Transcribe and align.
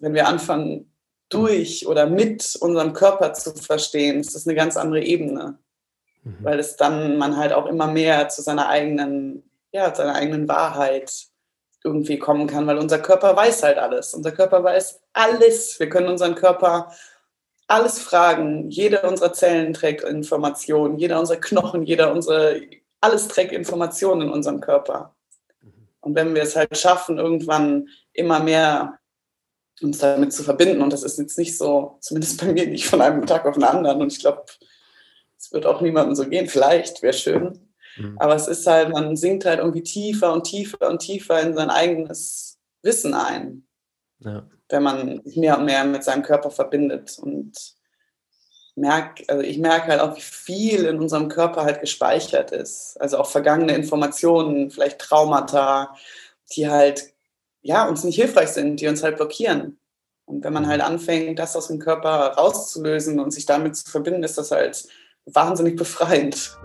wenn 0.00 0.14
wir 0.14 0.26
anfangen, 0.26 0.90
durch 1.30 1.86
oder 1.86 2.06
mit 2.06 2.56
unserem 2.60 2.92
Körper 2.92 3.32
zu 3.32 3.54
verstehen, 3.54 4.20
ist 4.20 4.34
das 4.34 4.46
eine 4.46 4.56
ganz 4.56 4.76
andere 4.76 5.02
Ebene. 5.02 5.58
Mhm. 6.24 6.36
Weil 6.40 6.58
es 6.58 6.76
dann 6.76 7.16
man 7.16 7.36
halt 7.36 7.52
auch 7.52 7.66
immer 7.66 7.86
mehr 7.86 8.28
zu 8.28 8.42
seiner 8.42 8.68
eigenen, 8.68 9.48
ja, 9.72 9.94
seiner 9.94 10.14
eigenen 10.14 10.48
Wahrheit 10.48 11.28
irgendwie 11.82 12.18
kommen 12.18 12.46
kann, 12.46 12.66
weil 12.66 12.78
unser 12.78 12.98
Körper 12.98 13.34
weiß 13.34 13.62
halt 13.62 13.78
alles. 13.78 14.12
Unser 14.12 14.32
Körper 14.32 14.62
weiß 14.62 15.00
alles. 15.14 15.80
Wir 15.80 15.88
können 15.88 16.08
unseren 16.08 16.34
Körper 16.34 16.92
alles 17.68 18.00
fragen. 18.00 18.68
Jede 18.68 19.02
unserer 19.02 19.32
Zellen 19.32 19.72
trägt 19.72 20.02
Informationen, 20.02 20.98
jeder 20.98 21.18
unserer 21.20 21.40
Knochen, 21.40 21.84
jeder 21.84 22.12
unsere, 22.12 22.60
alles 23.00 23.28
trägt 23.28 23.52
Informationen 23.52 24.22
in 24.22 24.30
unserem 24.30 24.60
Körper. 24.60 25.14
Mhm. 25.62 25.88
Und 26.00 26.14
wenn 26.16 26.34
wir 26.34 26.42
es 26.42 26.56
halt 26.56 26.76
schaffen, 26.76 27.18
irgendwann 27.18 27.88
immer 28.12 28.40
mehr 28.40 28.99
uns 29.82 29.98
damit 29.98 30.32
zu 30.32 30.42
verbinden, 30.42 30.82
und 30.82 30.92
das 30.92 31.02
ist 31.02 31.18
jetzt 31.18 31.38
nicht 31.38 31.56
so, 31.56 31.98
zumindest 32.00 32.40
bei 32.40 32.52
mir 32.52 32.66
nicht 32.66 32.86
von 32.86 33.00
einem 33.00 33.26
Tag 33.26 33.46
auf 33.46 33.54
den 33.54 33.64
anderen, 33.64 34.00
und 34.00 34.12
ich 34.12 34.20
glaube, 34.20 34.44
es 35.38 35.52
wird 35.52 35.66
auch 35.66 35.80
niemandem 35.80 36.14
so 36.14 36.28
gehen, 36.28 36.48
vielleicht, 36.48 37.02
wäre 37.02 37.14
schön. 37.14 37.70
Mhm. 37.96 38.16
Aber 38.18 38.34
es 38.34 38.46
ist 38.46 38.66
halt, 38.66 38.90
man 38.90 39.16
sinkt 39.16 39.44
halt 39.44 39.58
irgendwie 39.58 39.82
tiefer 39.82 40.32
und 40.32 40.44
tiefer 40.44 40.88
und 40.88 41.00
tiefer 41.00 41.40
in 41.40 41.54
sein 41.54 41.70
eigenes 41.70 42.58
Wissen 42.82 43.14
ein. 43.14 43.66
Ja. 44.20 44.46
Wenn 44.68 44.82
man 44.82 45.22
sich 45.24 45.36
mehr 45.36 45.58
und 45.58 45.64
mehr 45.64 45.84
mit 45.84 46.04
seinem 46.04 46.22
Körper 46.22 46.50
verbindet. 46.50 47.18
Und 47.18 47.52
merk, 48.76 49.22
also 49.28 49.42
ich 49.42 49.58
merke 49.58 49.88
halt 49.88 50.00
auch, 50.00 50.16
wie 50.16 50.20
viel 50.20 50.84
in 50.84 51.00
unserem 51.00 51.28
Körper 51.28 51.64
halt 51.64 51.80
gespeichert 51.80 52.52
ist. 52.52 52.96
Also 53.00 53.18
auch 53.18 53.28
vergangene 53.28 53.74
Informationen, 53.74 54.70
vielleicht 54.70 55.00
Traumata, 55.00 55.96
die 56.52 56.68
halt 56.68 57.09
ja, 57.62 57.86
uns 57.86 58.04
nicht 58.04 58.16
hilfreich 58.16 58.48
sind, 58.48 58.80
die 58.80 58.88
uns 58.88 59.02
halt 59.02 59.16
blockieren. 59.16 59.78
Und 60.24 60.44
wenn 60.44 60.52
man 60.52 60.66
halt 60.66 60.80
anfängt, 60.80 61.38
das 61.38 61.56
aus 61.56 61.68
dem 61.68 61.78
Körper 61.78 62.34
rauszulösen 62.38 63.20
und 63.20 63.32
sich 63.32 63.44
damit 63.44 63.76
zu 63.76 63.90
verbinden, 63.90 64.22
ist 64.22 64.38
das 64.38 64.50
halt 64.50 64.86
wahnsinnig 65.26 65.76
befreiend. 65.76 66.56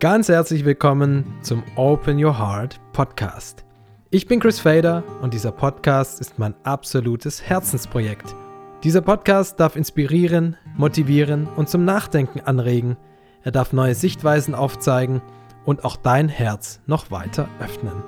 Ganz 0.00 0.28
herzlich 0.28 0.64
willkommen 0.64 1.24
zum 1.42 1.62
Open 1.76 2.22
Your 2.22 2.38
Heart 2.38 2.80
Podcast. 2.92 3.64
Ich 4.10 4.26
bin 4.26 4.40
Chris 4.40 4.58
Fader 4.58 5.04
und 5.22 5.34
dieser 5.34 5.52
Podcast 5.52 6.20
ist 6.20 6.38
mein 6.38 6.54
absolutes 6.64 7.42
Herzensprojekt. 7.42 8.34
Dieser 8.82 9.02
Podcast 9.02 9.60
darf 9.60 9.76
inspirieren, 9.76 10.56
motivieren 10.76 11.46
und 11.46 11.68
zum 11.68 11.84
Nachdenken 11.84 12.40
anregen. 12.40 12.96
Er 13.44 13.52
darf 13.52 13.72
neue 13.72 13.94
Sichtweisen 13.94 14.54
aufzeigen 14.54 15.22
und 15.70 15.84
auch 15.84 15.94
dein 15.94 16.28
Herz 16.28 16.80
noch 16.86 17.12
weiter 17.12 17.48
öffnen. 17.60 18.02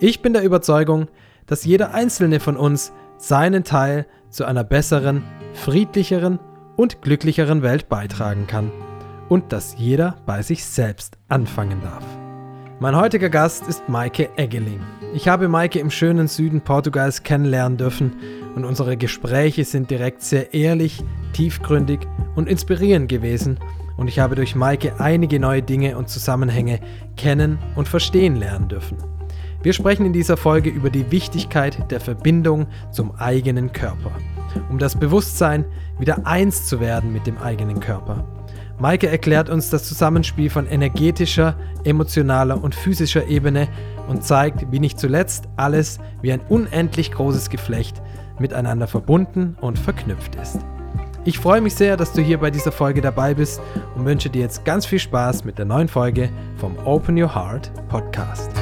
Ich 0.00 0.22
bin 0.22 0.32
der 0.32 0.42
Überzeugung, 0.42 1.06
dass 1.46 1.64
jeder 1.64 1.94
einzelne 1.94 2.40
von 2.40 2.56
uns 2.56 2.92
seinen 3.16 3.62
Teil 3.62 4.06
zu 4.28 4.44
einer 4.44 4.64
besseren, 4.64 5.22
friedlicheren 5.54 6.40
und 6.74 7.02
glücklicheren 7.02 7.62
Welt 7.62 7.88
beitragen 7.88 8.48
kann 8.48 8.72
und 9.28 9.52
dass 9.52 9.76
jeder 9.78 10.16
bei 10.26 10.42
sich 10.42 10.64
selbst 10.64 11.16
anfangen 11.28 11.80
darf. 11.80 12.02
Mein 12.80 12.96
heutiger 12.96 13.30
Gast 13.30 13.68
ist 13.68 13.88
Maike 13.88 14.28
Eggeling. 14.36 14.80
Ich 15.14 15.28
habe 15.28 15.46
Maike 15.46 15.78
im 15.78 15.92
schönen 15.92 16.26
Süden 16.26 16.60
Portugals 16.60 17.22
kennenlernen 17.22 17.78
dürfen 17.78 18.14
und 18.56 18.64
unsere 18.64 18.96
Gespräche 18.96 19.64
sind 19.64 19.92
direkt 19.92 20.22
sehr 20.22 20.52
ehrlich, 20.54 21.04
tiefgründig 21.34 22.00
und 22.34 22.48
inspirierend 22.48 23.08
gewesen 23.08 23.60
und 23.96 24.08
ich 24.08 24.18
habe 24.18 24.34
durch 24.34 24.54
Maike 24.54 24.98
einige 24.98 25.40
neue 25.40 25.62
Dinge 25.62 25.96
und 25.96 26.08
Zusammenhänge 26.08 26.80
kennen 27.16 27.58
und 27.74 27.88
verstehen 27.88 28.36
lernen 28.36 28.68
dürfen. 28.68 28.98
Wir 29.62 29.72
sprechen 29.72 30.06
in 30.06 30.12
dieser 30.12 30.36
Folge 30.36 30.70
über 30.70 30.90
die 30.90 31.10
Wichtigkeit 31.10 31.90
der 31.90 32.00
Verbindung 32.00 32.66
zum 32.92 33.14
eigenen 33.16 33.72
Körper, 33.72 34.12
um 34.70 34.78
das 34.78 34.94
Bewusstsein 34.94 35.64
wieder 35.98 36.26
eins 36.26 36.66
zu 36.66 36.78
werden 36.78 37.12
mit 37.12 37.26
dem 37.26 37.38
eigenen 37.38 37.80
Körper. 37.80 38.24
Maike 38.78 39.08
erklärt 39.08 39.48
uns 39.48 39.70
das 39.70 39.84
Zusammenspiel 39.88 40.50
von 40.50 40.66
energetischer, 40.66 41.56
emotionaler 41.84 42.62
und 42.62 42.74
physischer 42.74 43.26
Ebene 43.26 43.68
und 44.06 44.22
zeigt, 44.22 44.70
wie 44.70 44.80
nicht 44.80 45.00
zuletzt 45.00 45.48
alles 45.56 45.98
wie 46.20 46.30
ein 46.30 46.42
unendlich 46.48 47.10
großes 47.10 47.48
Geflecht 47.48 48.02
miteinander 48.38 48.86
verbunden 48.86 49.56
und 49.60 49.78
verknüpft 49.78 50.34
ist. 50.36 50.58
Ich 51.26 51.40
freue 51.40 51.60
mich 51.60 51.74
sehr, 51.74 51.96
dass 51.96 52.12
du 52.12 52.22
hier 52.22 52.38
bei 52.38 52.52
dieser 52.52 52.70
Folge 52.70 53.00
dabei 53.00 53.34
bist 53.34 53.60
und 53.96 54.04
wünsche 54.04 54.30
dir 54.30 54.42
jetzt 54.42 54.64
ganz 54.64 54.86
viel 54.86 55.00
Spaß 55.00 55.42
mit 55.42 55.58
der 55.58 55.64
neuen 55.64 55.88
Folge 55.88 56.30
vom 56.56 56.78
Open 56.84 57.20
Your 57.20 57.34
Heart 57.34 57.68
Podcast. 57.88 58.52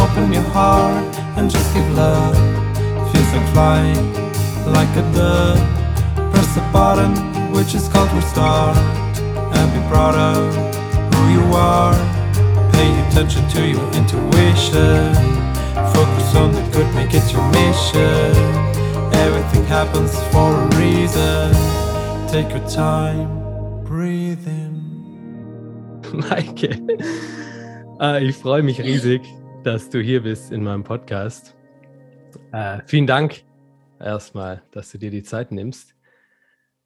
Open 0.00 0.32
your 0.32 0.42
heart 0.54 1.04
and 1.36 1.52
just 1.52 1.74
give 1.74 1.84
love. 1.94 2.34
Feels 3.12 3.34
like 3.34 3.48
flying, 3.52 4.14
like 4.72 4.88
a 4.96 5.02
dove. 5.14 5.60
Press 6.32 6.54
the 6.54 6.62
button 6.72 7.12
which 7.52 7.74
is 7.74 7.86
called 7.92 8.10
restart 8.14 8.74
and 9.52 9.72
be 9.74 9.80
proud 9.90 10.14
of 10.14 10.54
who 11.14 11.32
you 11.34 11.54
are. 11.54 11.94
Pay 12.72 12.90
attention 13.08 13.46
to 13.48 13.60
your 13.60 13.86
intuition. 13.92 15.12
Focus 15.92 16.34
on 16.34 16.52
the 16.52 16.62
good, 16.72 16.94
make 16.94 17.12
it 17.12 17.30
your 17.30 17.44
mission. 17.52 18.73
Happens 19.68 20.14
for 20.30 20.54
a 20.54 20.66
reason. 20.76 21.52
Take 22.28 22.52
your 22.52 22.66
time, 22.68 23.82
breathe 23.84 24.46
in. 24.46 26.00
Maike, 26.12 26.78
äh, 28.00 28.24
ich 28.24 28.36
freue 28.36 28.62
mich 28.62 28.80
riesig, 28.80 29.22
dass 29.64 29.88
du 29.90 30.00
hier 30.00 30.22
bist 30.22 30.52
in 30.52 30.62
meinem 30.62 30.84
Podcast. 30.84 31.56
Äh, 32.52 32.82
vielen 32.86 33.06
Dank 33.06 33.42
erstmal, 33.98 34.62
dass 34.70 34.92
du 34.92 34.98
dir 34.98 35.10
die 35.10 35.22
Zeit 35.22 35.50
nimmst. 35.50 35.94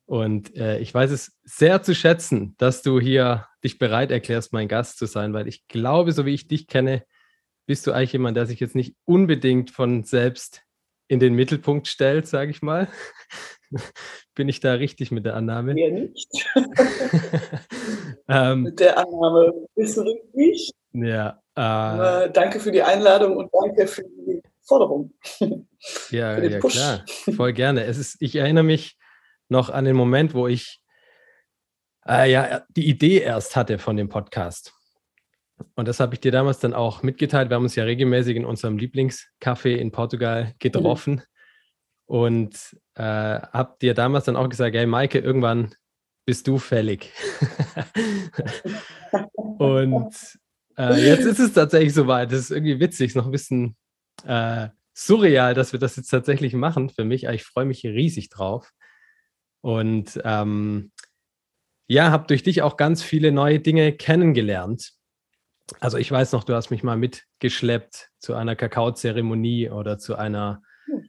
Und 0.06 0.56
äh, 0.56 0.78
ich 0.78 0.94
weiß 0.94 1.10
es 1.10 1.36
sehr 1.42 1.82
zu 1.82 1.94
schätzen, 1.94 2.54
dass 2.58 2.82
du 2.82 3.00
hier 3.00 3.46
dich 3.62 3.78
bereit 3.78 4.10
erklärst, 4.10 4.52
mein 4.52 4.68
Gast 4.68 4.98
zu 4.98 5.06
sein, 5.06 5.34
weil 5.34 5.48
ich 5.48 5.66
glaube, 5.66 6.12
so 6.12 6.24
wie 6.24 6.34
ich 6.34 6.48
dich 6.48 6.66
kenne, 6.66 7.04
bist 7.66 7.86
du 7.86 7.92
eigentlich 7.92 8.12
jemand, 8.12 8.36
der 8.36 8.46
sich 8.46 8.60
jetzt 8.60 8.74
nicht 8.74 8.96
unbedingt 9.04 9.70
von 9.70 10.04
selbst 10.04 10.62
in 11.08 11.20
den 11.20 11.34
Mittelpunkt 11.34 11.88
stellt, 11.88 12.26
sage 12.26 12.50
ich 12.50 12.62
mal. 12.62 12.88
Bin 14.34 14.48
ich 14.48 14.60
da 14.60 14.74
richtig 14.74 15.10
mit 15.10 15.26
der 15.26 15.34
Annahme? 15.34 15.78
Ja, 15.78 15.90
nicht. 15.90 16.28
ähm, 18.28 18.62
mit 18.62 18.80
der 18.80 18.96
Annahme 18.96 19.52
bist 19.74 19.96
du 19.96 20.02
richtig. 20.02 20.70
Ja. 20.92 21.40
Äh, 21.54 22.30
danke 22.30 22.60
für 22.60 22.70
die 22.70 22.82
Einladung 22.82 23.36
und 23.36 23.50
danke 23.52 23.86
für 23.86 24.04
die 24.04 24.40
Forderung. 24.62 25.12
ja, 26.10 26.38
ja 26.38 26.60
klar, 26.60 27.04
voll 27.34 27.52
gerne. 27.52 27.84
Es 27.84 27.98
ist, 27.98 28.16
ich 28.20 28.36
erinnere 28.36 28.64
mich 28.64 28.96
noch 29.48 29.70
an 29.70 29.84
den 29.84 29.96
Moment, 29.96 30.34
wo 30.34 30.46
ich 30.46 30.80
äh, 32.06 32.30
ja, 32.30 32.62
die 32.68 32.88
Idee 32.88 33.20
erst 33.20 33.56
hatte 33.56 33.78
von 33.78 33.96
dem 33.96 34.08
Podcast. 34.08 34.72
Und 35.74 35.88
das 35.88 36.00
habe 36.00 36.14
ich 36.14 36.20
dir 36.20 36.32
damals 36.32 36.58
dann 36.58 36.74
auch 36.74 37.02
mitgeteilt. 37.02 37.50
Wir 37.50 37.56
haben 37.56 37.64
uns 37.64 37.76
ja 37.76 37.84
regelmäßig 37.84 38.36
in 38.36 38.44
unserem 38.44 38.78
Lieblingscafé 38.78 39.76
in 39.76 39.92
Portugal 39.92 40.54
getroffen 40.58 41.14
mhm. 41.14 41.22
und 42.06 42.76
äh, 42.94 43.02
habe 43.02 43.76
dir 43.80 43.94
damals 43.94 44.24
dann 44.24 44.36
auch 44.36 44.48
gesagt, 44.48 44.74
hey 44.74 44.86
Maike, 44.86 45.18
irgendwann 45.18 45.74
bist 46.26 46.46
du 46.46 46.58
fällig. 46.58 47.12
und 49.32 50.14
äh, 50.76 51.06
jetzt 51.06 51.24
ist 51.24 51.38
es 51.38 51.52
tatsächlich 51.52 51.94
soweit. 51.94 52.30
Das 52.32 52.40
ist 52.40 52.50
irgendwie 52.50 52.80
witzig, 52.80 53.08
ist 53.08 53.16
noch 53.16 53.26
ein 53.26 53.32
bisschen 53.32 53.76
äh, 54.24 54.68
surreal, 54.94 55.54
dass 55.54 55.72
wir 55.72 55.80
das 55.80 55.96
jetzt 55.96 56.10
tatsächlich 56.10 56.54
machen 56.54 56.90
für 56.90 57.04
mich. 57.04 57.26
Aber 57.26 57.34
ich 57.34 57.44
freue 57.44 57.64
mich 57.64 57.84
riesig 57.84 58.28
drauf. 58.30 58.70
Und 59.60 60.20
ähm, 60.24 60.92
ja, 61.88 62.10
habe 62.10 62.26
durch 62.26 62.42
dich 62.42 62.62
auch 62.62 62.76
ganz 62.76 63.02
viele 63.02 63.32
neue 63.32 63.60
Dinge 63.60 63.92
kennengelernt 63.92 64.97
also 65.80 65.98
ich 65.98 66.10
weiß 66.10 66.32
noch, 66.32 66.44
du 66.44 66.54
hast 66.54 66.70
mich 66.70 66.82
mal 66.82 66.96
mitgeschleppt 66.96 68.10
zu 68.18 68.34
einer 68.34 68.56
Kakaozeremonie 68.56 69.70
oder 69.70 69.98
zu 69.98 70.16
einer, 70.16 70.62
hm, 70.86 71.08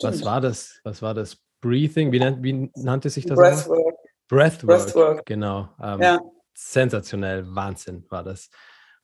was 0.00 0.24
war 0.24 0.40
das? 0.40 0.80
Was 0.84 1.02
war 1.02 1.14
das? 1.14 1.38
Breathing? 1.60 2.12
Wie, 2.12 2.20
nannt, 2.20 2.42
wie 2.42 2.70
nannte 2.76 3.10
sich 3.10 3.26
das? 3.26 3.38
Breathwork. 3.38 3.96
Breathwork, 4.28 4.66
Breathwork. 4.66 5.26
genau. 5.26 5.68
Ähm, 5.82 6.02
ja. 6.02 6.20
Sensationell, 6.54 7.44
Wahnsinn 7.54 8.04
war 8.10 8.22
das. 8.22 8.50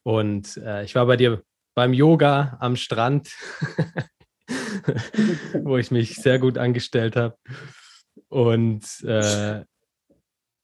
Und 0.03 0.57
äh, 0.59 0.85
ich 0.85 0.95
war 0.95 1.07
bei 1.07 1.17
dir 1.17 1.43
beim 1.75 1.93
Yoga 1.93 2.57
am 2.61 2.77
Strand, 2.77 3.31
wo 5.63 5.77
ich 5.79 5.91
mich 5.91 6.17
sehr 6.17 6.39
gut 6.39 6.59
angestellt 6.59 7.17
habe. 7.17 7.37
Und 8.29 8.85
äh, 9.05 9.65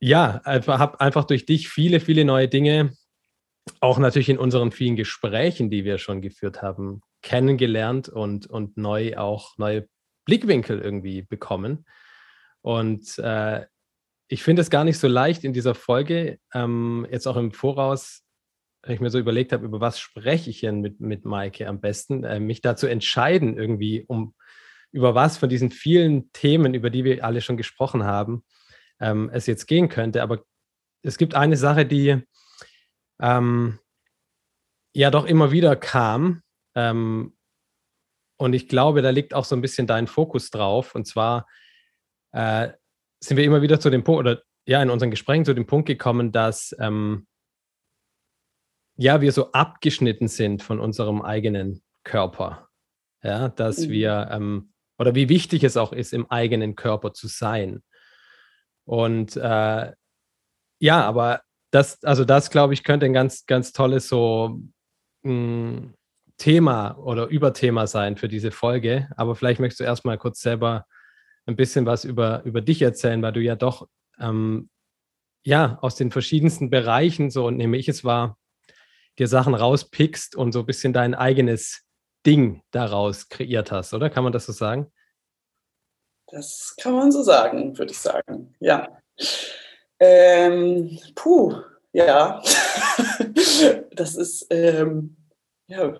ja, 0.01 0.41
einfach, 0.45 0.79
habe 0.79 1.01
einfach 1.01 1.25
durch 1.25 1.47
dich 1.47 1.69
viele, 1.69 2.01
viele 2.01 2.25
neue 2.25 2.49
Dinge 2.49 2.93
auch 3.81 3.99
natürlich 3.99 4.29
in 4.29 4.39
unseren 4.39 4.73
vielen 4.73 4.97
Gesprächen, 4.97 5.71
die 5.71 5.85
wir 5.85 5.99
schon 5.99 6.23
geführt 6.23 6.63
haben, 6.63 7.01
kennengelernt 7.23 8.09
und, 8.09 8.47
und 8.47 8.77
neu 8.77 9.17
auch 9.17 9.57
neue 9.59 9.89
Blickwinkel 10.25 10.81
irgendwie 10.81 11.23
bekommen. 11.23 11.87
Und 12.63 13.19
äh, 13.19 13.67
ich 14.29 14.43
finde 14.43 14.63
es 14.63 14.71
gar 14.71 14.85
nicht 14.85 14.99
so 14.99 15.09
leicht 15.09 15.45
in 15.45 15.53
dieser 15.53 15.75
Folge, 15.75 16.39
ähm, 16.55 17.07
jetzt 17.11 17.27
auch 17.27 17.37
im 17.37 17.53
Voraus 17.53 18.23
wenn 18.83 18.95
ich 18.95 19.01
mir 19.01 19.11
so 19.11 19.19
überlegt 19.19 19.53
habe, 19.53 19.65
über 19.65 19.81
was 19.81 20.01
spreche 20.01 20.51
ich 20.51 20.61
denn 20.61 20.81
mit, 20.81 21.01
mit 21.01 21.25
Maike 21.25 21.69
am 21.69 21.81
besten, 21.81 22.25
äh, 22.25 22.41
mich 22.41 22.63
dazu 22.63 22.87
entscheiden, 22.87 23.57
irgendwie, 23.57 24.05
um 24.07 24.35
über 24.93 25.15
was 25.15 25.39
von 25.39 25.49
diesen 25.49 25.71
vielen 25.71 26.33
Themen, 26.33 26.75
über 26.75 26.91
die 26.91 27.05
wir 27.05 27.25
alle 27.25 27.41
schon 27.43 27.57
gesprochen 27.57 28.05
haben, 28.05 28.45
ähm, 28.99 29.31
es 29.33 29.47
jetzt 29.47 29.67
gehen 29.67 29.89
könnte. 29.89 30.23
Aber 30.23 30.43
es 31.03 31.19
gibt 31.19 31.35
eine 31.35 31.57
Sache, 31.57 31.87
die 31.87 32.23
ähm, 33.21 33.79
ja 34.95 35.11
doch 35.11 35.27
immer 35.27 35.51
wieder 35.53 35.77
kam. 35.77 36.43
Ähm, 36.75 37.37
und 38.39 38.55
ich 38.55 38.69
glaube, 38.69 39.03
da 39.03 39.11
liegt 39.11 39.35
auch 39.35 39.45
so 39.45 39.55
ein 39.55 39.61
bisschen 39.61 39.87
dein 39.87 40.07
Fokus 40.07 40.51
drauf. 40.51 40.95
Und 40.95 41.07
zwar 41.07 41.47
äh, 42.33 42.71
sind 43.23 43.37
wir 43.37 43.45
immer 43.45 43.63
wieder 43.63 43.81
zu 43.81 43.91
dem 43.91 44.03
Punkt, 44.03 44.21
oder 44.21 44.43
ja, 44.67 44.83
in 44.83 44.91
unseren 44.91 45.11
Gesprächen 45.11 45.45
zu 45.45 45.55
dem 45.55 45.67
Punkt 45.67 45.87
gekommen, 45.87 46.33
dass 46.33 46.75
ähm, 46.79 47.27
ja, 48.97 49.21
wir 49.21 49.33
so 49.33 49.53
abgeschnitten 49.53 50.29
sind 50.29 50.63
von 50.63 50.81
unserem 50.81 51.23
eigenen 51.23 51.83
Körper. 52.05 52.69
Ja, 53.23 53.49
dass 53.49 53.87
mhm. 53.87 53.91
wir, 53.91 54.29
ähm, 54.31 54.73
oder 54.99 55.15
wie 55.15 55.29
wichtig 55.29 55.65
es 55.65 55.77
auch 55.77 55.93
ist, 55.93 56.13
im 56.13 56.31
eigenen 56.31 56.77
Körper 56.77 57.13
zu 57.13 57.29
sein. 57.29 57.83
Und 58.85 59.37
äh, 59.37 59.93
ja, 60.79 61.05
aber 61.05 61.43
das, 61.71 62.03
also 62.05 62.25
das, 62.25 62.51
glaube 62.51 62.75
ich, 62.75 62.85
könnte 62.85 63.07
ein 63.07 63.13
ganz, 63.13 63.47
ganz 63.47 63.73
tolles 63.73 64.09
so 64.09 64.61
mh, 65.23 65.31
hm, 65.31 65.95
Thema 66.37 66.97
oder 66.99 67.27
Überthema 67.27 67.87
sein 67.87 68.17
für 68.17 68.29
diese 68.29 68.51
Folge. 68.51 69.09
Aber 69.17 69.37
vielleicht 69.37 69.61
möchtest 69.61 69.81
du 69.81 69.85
erstmal 69.85 70.19
kurz 70.19 70.41
selber 70.41 70.87
ein 71.47 71.57
bisschen 71.57 71.87
was 71.87 72.05
über, 72.05 72.43
über 72.45 72.61
dich 72.63 72.81
erzählen, 72.83 73.21
weil 73.23 73.33
du 73.33 73.41
ja 73.41 73.57
doch 73.57 73.89
ähm, 74.19 74.71
ja 75.45 75.79
aus 75.83 75.97
den 75.97 76.11
verschiedensten 76.11 76.71
Bereichen, 76.71 77.31
so 77.31 77.51
nehme 77.51 77.77
ich 77.77 77.89
es 77.89 78.05
wahr, 78.05 78.39
dir 79.19 79.29
Sachen 79.29 79.55
rauspickst 79.55 80.35
und 80.35 80.53
so 80.53 80.61
ein 80.61 80.67
bisschen 80.67 80.93
dein 80.93 81.15
eigenes 81.15 81.83
Ding 82.27 82.63
daraus 82.71 83.29
kreiert 83.29 83.71
hast, 83.71 83.95
oder? 83.95 84.11
Kann 84.11 84.25
man 84.25 84.33
das 84.33 84.47
so 84.47 84.53
sagen? 84.53 84.91
Das 86.29 86.75
kann 86.81 86.95
man 86.95 87.11
so 87.11 87.23
sagen, 87.23 87.77
würde 87.77 87.93
ich 87.93 87.99
sagen. 87.99 88.55
Ja. 88.61 89.01
Ähm, 90.01 90.99
puh, 91.15 91.55
ja. 91.93 92.43
das 93.95 94.17
ist, 94.17 94.47
ähm, 94.51 95.17
ja. 95.67 95.99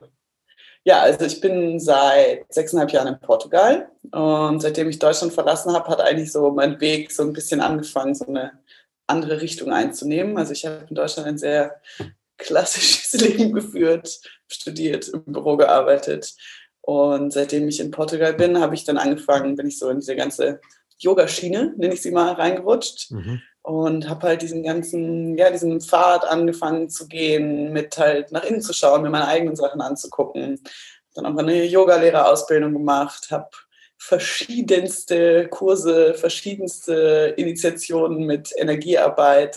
Ja, 0.83 1.03
also 1.03 1.27
ich 1.27 1.43
bin 1.43 1.79
seit 1.79 2.51
sechseinhalb 2.53 2.91
Jahren 2.91 3.09
in 3.09 3.21
Portugal 3.21 3.91
und 4.13 4.61
seitdem 4.61 4.89
ich 4.89 4.99
Deutschland 4.99 5.35
verlassen 5.35 5.75
habe, 5.75 5.89
hat 5.89 6.01
eigentlich 6.01 6.33
so 6.33 6.51
mein 6.53 6.81
Weg 6.81 7.13
so 7.13 7.23
ein 7.23 7.35
bisschen 7.35 7.61
angefangen, 7.61 8.15
so 8.15 8.27
eine 8.27 8.59
andere 9.07 9.43
Richtung 9.43 9.73
einzunehmen. 9.73 10.39
Also 10.39 10.53
ich 10.53 10.65
habe 10.65 10.87
in 10.89 10.95
Deutschland 10.95 11.29
ein 11.29 11.39
sehr 11.39 11.81
klassisches 12.39 13.13
Leben 13.21 13.53
geführt, 13.53 14.21
studiert, 14.49 15.09
im 15.09 15.25
Büro 15.27 15.59
gearbeitet. 15.59 16.35
Und 16.81 17.33
seitdem 17.33 17.69
ich 17.69 17.79
in 17.81 17.91
Portugal 17.91 18.33
bin, 18.33 18.59
habe 18.59 18.75
ich 18.75 18.85
dann 18.85 18.97
angefangen, 18.97 19.57
bin 19.57 19.69
ich 19.69 19.79
so 19.79 19.91
in 19.91 20.01
diese 20.01 20.17
ganze 20.17 20.61
Yogaschiene, 20.99 21.75
nenne 21.77 21.95
ich 21.95 22.01
sie 22.01 22.11
mal, 22.11 22.33
reingerutscht. 22.33 23.11
Mhm. 23.11 23.43
Und 23.71 24.09
habe 24.09 24.27
halt 24.27 24.43
diesen 24.43 24.65
ganzen, 24.65 25.39
ja, 25.39 25.49
diesen 25.49 25.81
Pfad 25.81 26.25
angefangen 26.25 26.91
zu 26.91 27.07
gehen, 27.07 27.73
mit 27.73 27.97
halt 27.99 28.33
nach 28.33 28.43
innen 28.43 28.63
zu 28.63 28.73
schauen, 28.73 29.03
mir 29.03 29.11
meine 29.11 29.29
eigenen 29.29 29.55
Sachen 29.55 29.81
anzugucken. 29.81 30.61
Dann 31.15 31.25
auch 31.25 31.39
eine 31.39 31.65
Yogalehrerausbildung 31.67 32.73
gemacht, 32.73 33.29
habe 33.31 33.51
verschiedenste 33.97 35.47
Kurse, 35.47 36.15
verschiedenste 36.15 37.33
Initiationen 37.37 38.27
mit 38.27 38.53
Energiearbeit 38.57 39.57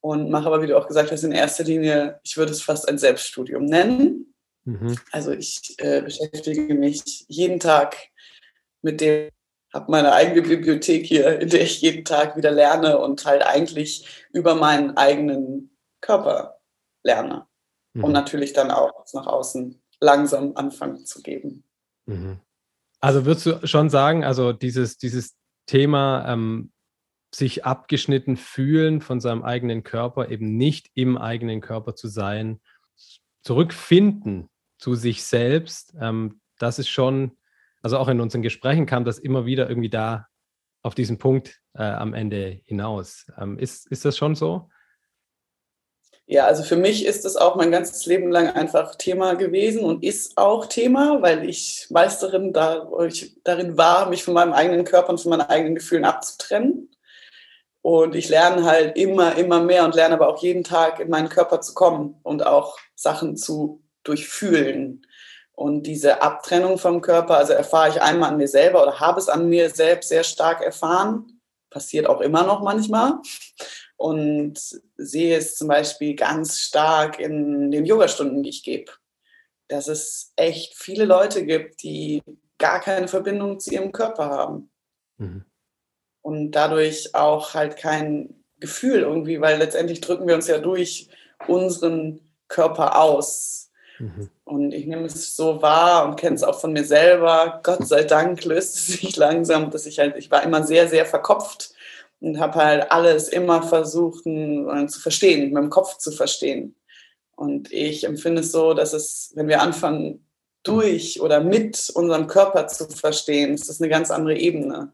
und 0.00 0.30
mache 0.30 0.46
aber, 0.46 0.62
wie 0.62 0.68
du 0.68 0.78
auch 0.78 0.88
gesagt 0.88 1.12
hast, 1.12 1.22
in 1.24 1.32
erster 1.32 1.64
Linie, 1.64 2.20
ich 2.22 2.38
würde 2.38 2.52
es 2.52 2.62
fast 2.62 2.88
ein 2.88 2.96
Selbststudium 2.96 3.66
nennen. 3.66 4.32
Mhm. 4.64 4.96
Also 5.12 5.32
ich 5.32 5.74
äh, 5.76 6.00
beschäftige 6.00 6.72
mich 6.72 7.26
jeden 7.28 7.60
Tag 7.60 8.08
mit 8.80 9.02
dem, 9.02 9.28
habe 9.74 9.90
meine 9.90 10.12
eigene 10.12 10.42
Bibliothek 10.42 11.04
hier, 11.04 11.40
in 11.40 11.48
der 11.48 11.62
ich 11.62 11.82
jeden 11.82 12.04
Tag 12.04 12.36
wieder 12.36 12.52
lerne 12.52 12.98
und 12.98 13.26
halt 13.26 13.42
eigentlich 13.42 14.24
über 14.32 14.54
meinen 14.54 14.96
eigenen 14.96 15.76
Körper 16.00 16.60
lerne. 17.02 17.46
Mhm. 17.92 18.04
Und 18.04 18.12
natürlich 18.12 18.52
dann 18.52 18.70
auch 18.70 19.04
nach 19.12 19.26
außen 19.26 19.82
langsam 20.00 20.52
anfangen 20.54 21.04
zu 21.04 21.22
geben. 21.22 21.64
Mhm. 22.06 22.38
Also 23.00 23.26
würdest 23.26 23.46
du 23.46 23.66
schon 23.66 23.90
sagen, 23.90 24.24
also 24.24 24.52
dieses, 24.52 24.96
dieses 24.96 25.36
Thema 25.66 26.24
ähm, 26.32 26.72
sich 27.34 27.64
abgeschnitten 27.64 28.36
fühlen 28.36 29.00
von 29.00 29.20
seinem 29.20 29.42
eigenen 29.42 29.82
Körper, 29.82 30.30
eben 30.30 30.56
nicht 30.56 30.90
im 30.94 31.18
eigenen 31.18 31.60
Körper 31.60 31.96
zu 31.96 32.06
sein, 32.06 32.60
zurückfinden 33.42 34.48
zu 34.78 34.94
sich 34.94 35.24
selbst. 35.24 35.94
Ähm, 36.00 36.40
das 36.58 36.78
ist 36.78 36.88
schon, 36.88 37.36
also 37.84 37.98
auch 37.98 38.08
in 38.08 38.20
unseren 38.20 38.40
Gesprächen 38.40 38.86
kam 38.86 39.04
das 39.04 39.18
immer 39.18 39.44
wieder 39.44 39.68
irgendwie 39.68 39.90
da 39.90 40.26
auf 40.82 40.94
diesen 40.94 41.18
Punkt 41.18 41.60
äh, 41.74 41.82
am 41.82 42.14
Ende 42.14 42.60
hinaus. 42.64 43.26
Ähm, 43.38 43.58
ist, 43.58 43.86
ist 43.90 44.06
das 44.06 44.16
schon 44.16 44.34
so? 44.34 44.70
Ja, 46.24 46.46
also 46.46 46.62
für 46.62 46.76
mich 46.76 47.04
ist 47.04 47.26
das 47.26 47.36
auch 47.36 47.56
mein 47.56 47.70
ganzes 47.70 48.06
Leben 48.06 48.30
lang 48.30 48.48
einfach 48.48 48.94
Thema 48.94 49.34
gewesen 49.34 49.84
und 49.84 50.02
ist 50.02 50.38
auch 50.38 50.64
Thema, 50.64 51.20
weil 51.20 51.46
ich 51.46 51.86
Meisterin 51.90 52.54
da, 52.54 52.88
ich 53.06 53.36
darin 53.44 53.76
war, 53.76 54.08
mich 54.08 54.24
von 54.24 54.32
meinem 54.32 54.54
eigenen 54.54 54.86
Körper 54.86 55.10
und 55.10 55.20
von 55.20 55.30
meinen 55.30 55.42
eigenen 55.42 55.74
Gefühlen 55.74 56.06
abzutrennen. 56.06 56.90
Und 57.82 58.14
ich 58.14 58.30
lerne 58.30 58.64
halt 58.64 58.96
immer, 58.96 59.36
immer 59.36 59.62
mehr 59.62 59.84
und 59.84 59.94
lerne 59.94 60.14
aber 60.14 60.28
auch 60.28 60.42
jeden 60.42 60.64
Tag 60.64 61.00
in 61.00 61.10
meinen 61.10 61.28
Körper 61.28 61.60
zu 61.60 61.74
kommen 61.74 62.18
und 62.22 62.46
auch 62.46 62.78
Sachen 62.94 63.36
zu 63.36 63.82
durchfühlen. 64.04 65.06
Und 65.54 65.84
diese 65.84 66.20
Abtrennung 66.22 66.78
vom 66.78 67.00
Körper, 67.00 67.36
also 67.36 67.52
erfahre 67.52 67.90
ich 67.90 68.02
einmal 68.02 68.30
an 68.30 68.36
mir 68.36 68.48
selber 68.48 68.82
oder 68.82 68.98
habe 68.98 69.20
es 69.20 69.28
an 69.28 69.48
mir 69.48 69.70
selbst 69.70 70.08
sehr 70.08 70.24
stark 70.24 70.60
erfahren. 70.60 71.40
Passiert 71.70 72.06
auch 72.06 72.20
immer 72.20 72.44
noch 72.44 72.60
manchmal. 72.60 73.14
Und 73.96 74.58
sehe 74.96 75.36
es 75.36 75.56
zum 75.56 75.68
Beispiel 75.68 76.16
ganz 76.16 76.58
stark 76.58 77.20
in 77.20 77.70
den 77.70 77.86
Yogastunden, 77.86 78.42
die 78.42 78.50
ich 78.50 78.64
gebe. 78.64 78.92
Dass 79.68 79.86
es 79.86 80.32
echt 80.36 80.74
viele 80.76 81.04
Leute 81.04 81.46
gibt, 81.46 81.82
die 81.82 82.22
gar 82.58 82.80
keine 82.80 83.08
Verbindung 83.08 83.60
zu 83.60 83.72
ihrem 83.72 83.92
Körper 83.92 84.26
haben. 84.26 84.70
Mhm 85.18 85.44
und 86.24 86.52
dadurch 86.52 87.14
auch 87.14 87.52
halt 87.52 87.76
kein 87.76 88.42
Gefühl 88.58 89.00
irgendwie, 89.00 89.42
weil 89.42 89.58
letztendlich 89.58 90.00
drücken 90.00 90.26
wir 90.26 90.34
uns 90.34 90.48
ja 90.48 90.58
durch 90.58 91.10
unseren 91.46 92.20
Körper 92.48 92.98
aus. 92.98 93.63
Mhm. 93.98 94.30
Und 94.44 94.72
ich 94.72 94.86
nehme 94.86 95.06
es 95.06 95.36
so 95.36 95.62
wahr 95.62 96.06
und 96.06 96.16
kenne 96.16 96.36
es 96.36 96.42
auch 96.42 96.60
von 96.60 96.72
mir 96.72 96.84
selber. 96.84 97.60
Gott 97.62 97.86
sei 97.86 98.04
Dank 98.04 98.44
löst 98.44 98.76
es 98.76 98.86
sich 99.00 99.16
langsam, 99.16 99.70
dass 99.70 99.86
ich 99.86 99.98
halt, 99.98 100.16
ich 100.16 100.30
war 100.30 100.42
immer 100.42 100.64
sehr, 100.64 100.88
sehr 100.88 101.06
verkopft 101.06 101.74
und 102.20 102.38
habe 102.38 102.54
halt 102.54 102.90
alles 102.90 103.28
immer 103.28 103.62
versucht 103.62 104.26
äh, 104.26 104.86
zu 104.86 105.00
verstehen, 105.00 105.52
mit 105.52 105.62
dem 105.62 105.70
Kopf 105.70 105.98
zu 105.98 106.12
verstehen. 106.12 106.76
Und 107.36 107.72
ich 107.72 108.04
empfinde 108.04 108.42
es 108.42 108.52
so, 108.52 108.74
dass 108.74 108.92
es, 108.92 109.32
wenn 109.34 109.48
wir 109.48 109.60
anfangen, 109.60 110.20
durch 110.62 111.20
oder 111.20 111.40
mit 111.40 111.90
unserem 111.94 112.26
Körper 112.26 112.68
zu 112.68 112.88
verstehen, 112.88 113.52
ist 113.52 113.68
das 113.68 113.82
eine 113.82 113.90
ganz 113.90 114.10
andere 114.10 114.36
Ebene 114.36 114.92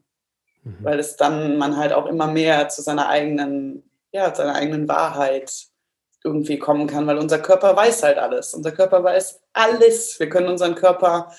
mhm. 0.64 0.76
weil 0.80 0.98
es 0.98 1.16
dann 1.16 1.58
man 1.58 1.76
halt 1.76 1.92
auch 1.92 2.06
immer 2.06 2.26
mehr 2.26 2.68
zu 2.68 2.82
seiner 2.82 3.08
eigenen, 3.08 3.90
ja, 4.12 4.34
seiner 4.34 4.54
eigenen 4.54 4.88
Wahrheit 4.88 5.68
irgendwie 6.22 6.58
kommen 6.58 6.86
kann, 6.86 7.06
weil 7.06 7.18
unser 7.18 7.38
Körper 7.38 7.74
weiß 7.76 8.02
halt 8.02 8.18
alles. 8.18 8.54
Unser 8.54 8.72
Körper 8.72 9.02
weiß 9.02 9.40
alles. 9.52 10.20
Wir 10.20 10.28
können 10.28 10.48
unseren 10.48 10.74
Körper 10.74 11.32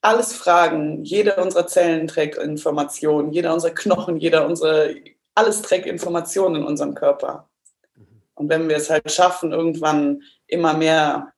alles 0.00 0.32
fragen. 0.32 1.02
Jede 1.02 1.36
unserer 1.36 1.66
Zellen 1.66 2.06
trägt 2.06 2.36
Informationen, 2.36 3.32
jeder 3.32 3.52
unserer 3.54 3.74
Knochen, 3.74 4.18
jeder 4.18 4.46
unsere, 4.46 4.94
alles 5.34 5.62
trägt 5.62 5.86
Informationen 5.86 6.56
in 6.56 6.64
unserem 6.64 6.94
Körper. 6.94 7.48
Mhm. 7.96 8.22
Und 8.34 8.48
wenn 8.48 8.68
wir 8.68 8.76
es 8.76 8.90
halt 8.90 9.10
schaffen, 9.10 9.52
irgendwann 9.52 10.22
immer 10.46 10.74
mehr 10.74 11.32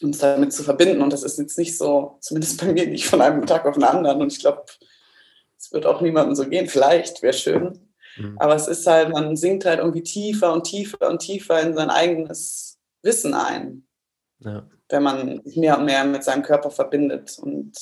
uns 0.00 0.18
damit 0.18 0.52
zu 0.52 0.62
verbinden, 0.62 1.02
und 1.02 1.12
das 1.12 1.22
ist 1.22 1.38
jetzt 1.38 1.58
nicht 1.58 1.76
so, 1.76 2.16
zumindest 2.20 2.60
bei 2.60 2.72
mir 2.72 2.86
nicht 2.86 3.06
von 3.06 3.20
einem 3.20 3.44
Tag 3.44 3.66
auf 3.66 3.74
den 3.74 3.84
anderen, 3.84 4.22
und 4.22 4.32
ich 4.32 4.40
glaube, 4.40 4.64
es 5.58 5.72
wird 5.72 5.84
auch 5.84 6.00
niemandem 6.00 6.34
so 6.34 6.48
gehen, 6.48 6.68
vielleicht, 6.68 7.22
wäre 7.22 7.34
schön. 7.34 7.89
Mhm. 8.16 8.36
Aber 8.38 8.54
es 8.54 8.68
ist 8.68 8.86
halt, 8.86 9.10
man 9.10 9.36
sinkt 9.36 9.64
halt 9.64 9.78
irgendwie 9.78 10.02
tiefer 10.02 10.52
und 10.52 10.64
tiefer 10.64 11.08
und 11.08 11.20
tiefer 11.20 11.60
in 11.60 11.74
sein 11.74 11.90
eigenes 11.90 12.78
Wissen 13.02 13.34
ein. 13.34 13.86
Ja. 14.40 14.66
Wenn 14.88 15.02
man 15.02 15.42
sich 15.44 15.56
mehr 15.56 15.78
und 15.78 15.84
mehr 15.84 16.04
mit 16.04 16.24
seinem 16.24 16.42
Körper 16.42 16.70
verbindet. 16.70 17.38
Und 17.38 17.72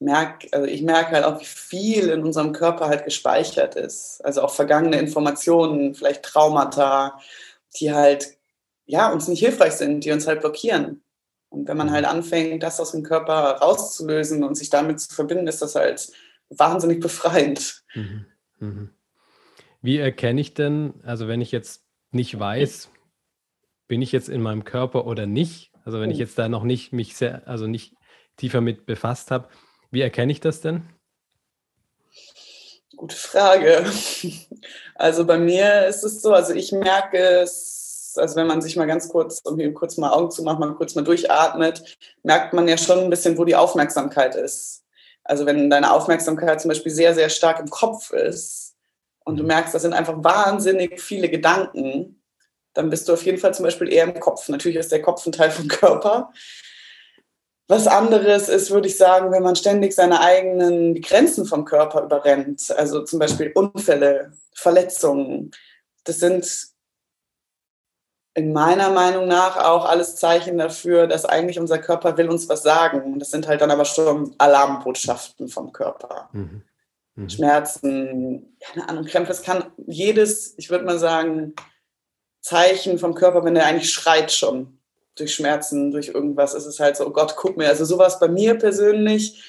merk, 0.00 0.46
also 0.52 0.66
ich 0.66 0.82
merke 0.82 1.12
halt 1.12 1.24
auch, 1.24 1.40
wie 1.40 1.44
viel 1.44 2.08
in 2.08 2.24
unserem 2.24 2.52
Körper 2.52 2.88
halt 2.88 3.04
gespeichert 3.04 3.76
ist. 3.76 4.20
Also 4.24 4.42
auch 4.42 4.52
vergangene 4.54 4.98
Informationen, 4.98 5.94
vielleicht 5.94 6.24
Traumata, 6.24 7.20
die 7.76 7.92
halt 7.92 8.36
ja, 8.86 9.10
uns 9.10 9.28
nicht 9.28 9.40
hilfreich 9.40 9.72
sind, 9.74 10.04
die 10.04 10.12
uns 10.12 10.26
halt 10.26 10.40
blockieren. 10.40 11.02
Und 11.48 11.68
wenn 11.68 11.76
man 11.76 11.88
mhm. 11.88 11.92
halt 11.92 12.04
anfängt, 12.04 12.62
das 12.62 12.80
aus 12.80 12.92
dem 12.92 13.02
Körper 13.02 13.58
rauszulösen 13.60 14.42
und 14.44 14.56
sich 14.56 14.70
damit 14.70 15.00
zu 15.00 15.14
verbinden, 15.14 15.46
ist 15.46 15.62
das 15.62 15.74
halt 15.74 16.10
wahnsinnig 16.50 17.00
befreiend. 17.00 17.84
Mhm. 17.94 18.26
Mhm. 18.58 18.90
Wie 19.84 19.98
erkenne 19.98 20.40
ich 20.40 20.54
denn, 20.54 20.94
also 21.04 21.28
wenn 21.28 21.42
ich 21.42 21.52
jetzt 21.52 21.82
nicht 22.10 22.40
weiß, 22.40 22.88
bin 23.86 24.00
ich 24.00 24.12
jetzt 24.12 24.30
in 24.30 24.40
meinem 24.40 24.64
Körper 24.64 25.06
oder 25.06 25.26
nicht? 25.26 25.72
Also 25.84 26.00
wenn 26.00 26.10
ich 26.10 26.16
jetzt 26.16 26.38
da 26.38 26.48
noch 26.48 26.62
nicht 26.62 26.94
mich 26.94 27.14
sehr, 27.14 27.46
also 27.46 27.66
nicht 27.66 27.94
tiefer 28.38 28.62
mit 28.62 28.86
befasst 28.86 29.30
habe, 29.30 29.50
wie 29.90 30.00
erkenne 30.00 30.32
ich 30.32 30.40
das 30.40 30.62
denn? 30.62 30.84
Gute 32.96 33.14
Frage. 33.14 33.84
Also 34.94 35.26
bei 35.26 35.36
mir 35.36 35.86
ist 35.86 36.02
es 36.02 36.22
so, 36.22 36.32
also 36.32 36.54
ich 36.54 36.72
merke 36.72 37.18
es, 37.18 38.14
also 38.16 38.36
wenn 38.36 38.46
man 38.46 38.62
sich 38.62 38.76
mal 38.76 38.86
ganz 38.86 39.10
kurz, 39.10 39.42
irgendwie 39.44 39.70
kurz 39.74 39.98
mal 39.98 40.12
Augen 40.12 40.30
zumacht, 40.30 40.60
mal 40.60 40.72
kurz 40.76 40.94
mal 40.94 41.04
durchatmet, 41.04 41.98
merkt 42.22 42.54
man 42.54 42.68
ja 42.68 42.78
schon 42.78 43.00
ein 43.00 43.10
bisschen, 43.10 43.36
wo 43.36 43.44
die 43.44 43.56
Aufmerksamkeit 43.56 44.34
ist. 44.34 44.82
Also 45.24 45.44
wenn 45.44 45.68
deine 45.68 45.92
Aufmerksamkeit 45.92 46.62
zum 46.62 46.70
Beispiel 46.70 46.92
sehr, 46.92 47.14
sehr 47.14 47.28
stark 47.28 47.60
im 47.60 47.68
Kopf 47.68 48.12
ist 48.12 48.63
und 49.24 49.36
du 49.36 49.42
mhm. 49.42 49.48
merkst, 49.48 49.74
das 49.74 49.82
sind 49.82 49.92
einfach 49.92 50.14
wahnsinnig 50.22 51.00
viele 51.00 51.28
Gedanken, 51.28 52.22
dann 52.72 52.90
bist 52.90 53.08
du 53.08 53.12
auf 53.12 53.24
jeden 53.24 53.38
Fall 53.38 53.54
zum 53.54 53.64
Beispiel 53.64 53.92
eher 53.92 54.04
im 54.04 54.18
Kopf. 54.18 54.48
Natürlich 54.48 54.78
ist 54.78 54.92
der 54.92 55.02
Kopf 55.02 55.24
ein 55.26 55.32
Teil 55.32 55.50
vom 55.50 55.68
Körper, 55.68 56.32
was 57.66 57.86
anderes 57.86 58.48
ist, 58.48 58.70
würde 58.70 58.88
ich 58.88 58.98
sagen, 58.98 59.32
wenn 59.32 59.42
man 59.42 59.56
ständig 59.56 59.94
seine 59.94 60.20
eigenen 60.20 61.00
Grenzen 61.00 61.46
vom 61.46 61.64
Körper 61.64 62.02
überrennt. 62.02 62.70
Also 62.76 63.04
zum 63.04 63.18
Beispiel 63.18 63.52
Unfälle, 63.54 64.32
Verletzungen. 64.52 65.50
Das 66.04 66.20
sind 66.20 66.46
in 68.34 68.52
meiner 68.52 68.90
Meinung 68.90 69.28
nach 69.28 69.56
auch 69.56 69.86
alles 69.86 70.16
Zeichen 70.16 70.58
dafür, 70.58 71.06
dass 71.06 71.24
eigentlich 71.24 71.58
unser 71.58 71.78
Körper 71.78 72.18
will 72.18 72.28
uns 72.28 72.48
was 72.48 72.62
sagen. 72.62 73.18
Das 73.18 73.30
sind 73.30 73.48
halt 73.48 73.62
dann 73.62 73.70
aber 73.70 73.86
schon 73.86 74.34
Alarmbotschaften 74.36 75.48
vom 75.48 75.72
Körper. 75.72 76.28
Mhm. 76.32 76.62
Mhm. 77.16 77.28
Schmerzen, 77.28 78.56
keine 78.60 78.88
Ahnung, 78.88 79.04
Krämpfe. 79.04 79.32
Es 79.32 79.42
kann 79.42 79.72
jedes, 79.86 80.54
ich 80.58 80.70
würde 80.70 80.84
mal 80.84 80.98
sagen, 80.98 81.54
Zeichen 82.40 82.98
vom 82.98 83.14
Körper, 83.14 83.44
wenn 83.44 83.54
der 83.54 83.66
eigentlich 83.66 83.92
schreit 83.92 84.32
schon 84.32 84.78
durch 85.16 85.34
Schmerzen, 85.34 85.92
durch 85.92 86.08
irgendwas, 86.08 86.54
ist 86.54 86.66
es 86.66 86.80
halt 86.80 86.96
so, 86.96 87.06
oh 87.06 87.10
Gott, 87.10 87.36
guck 87.36 87.56
mir. 87.56 87.68
Also 87.68 87.84
sowas 87.84 88.18
bei 88.18 88.28
mir 88.28 88.56
persönlich, 88.56 89.42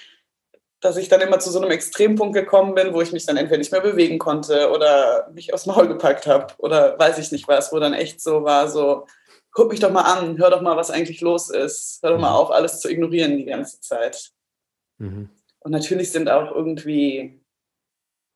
dass 0.79 0.97
ich 0.97 1.09
dann 1.09 1.21
immer 1.21 1.39
zu 1.39 1.49
so 1.49 1.59
einem 1.59 1.71
Extrempunkt 1.71 2.35
gekommen 2.35 2.75
bin, 2.75 2.93
wo 2.93 3.01
ich 3.01 3.11
mich 3.11 3.25
dann 3.25 3.37
entweder 3.37 3.57
nicht 3.57 3.71
mehr 3.71 3.81
bewegen 3.81 4.19
konnte 4.19 4.69
oder 4.69 5.29
mich 5.33 5.53
aufs 5.53 5.65
Maul 5.65 5.87
gepackt 5.87 6.27
habe 6.27 6.53
oder 6.59 6.97
weiß 6.99 7.17
ich 7.17 7.31
nicht 7.31 7.47
was, 7.47 7.73
wo 7.73 7.79
dann 7.79 7.93
echt 7.93 8.21
so 8.21 8.43
war, 8.43 8.69
so, 8.69 9.07
guck 9.51 9.71
mich 9.71 9.79
doch 9.79 9.91
mal 9.91 10.01
an, 10.01 10.37
hör 10.37 10.51
doch 10.51 10.61
mal, 10.61 10.77
was 10.77 10.91
eigentlich 10.91 11.21
los 11.21 11.49
ist. 11.49 11.99
Hör 12.03 12.11
doch 12.11 12.19
mal 12.19 12.29
mhm. 12.29 12.35
auf, 12.35 12.51
alles 12.51 12.81
zu 12.81 12.89
ignorieren 12.89 13.37
die 13.37 13.45
ganze 13.45 13.79
Zeit. 13.81 14.31
Mhm. 14.99 15.29
Und 15.59 15.71
natürlich 15.71 16.11
sind 16.11 16.29
auch 16.29 16.53
irgendwie, 16.53 17.41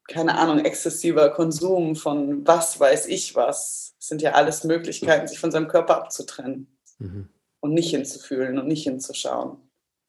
keine 0.10 0.38
Ahnung, 0.38 0.66
exzessiver 0.66 1.30
Konsum 1.30 1.96
von 1.96 2.46
was 2.46 2.80
weiß 2.80 3.08
ich 3.08 3.36
was, 3.36 3.96
sind 4.00 4.22
ja 4.22 4.32
alles 4.32 4.64
Möglichkeiten, 4.64 5.28
sich 5.28 5.40
von 5.40 5.52
seinem 5.52 5.68
Körper 5.68 5.98
abzutrennen 5.98 6.68
mhm. 6.98 7.30
und 7.60 7.74
nicht 7.74 7.92
hinzufühlen 7.92 8.58
und 8.58 8.68
nicht 8.68 8.84
hinzuschauen. 8.84 9.58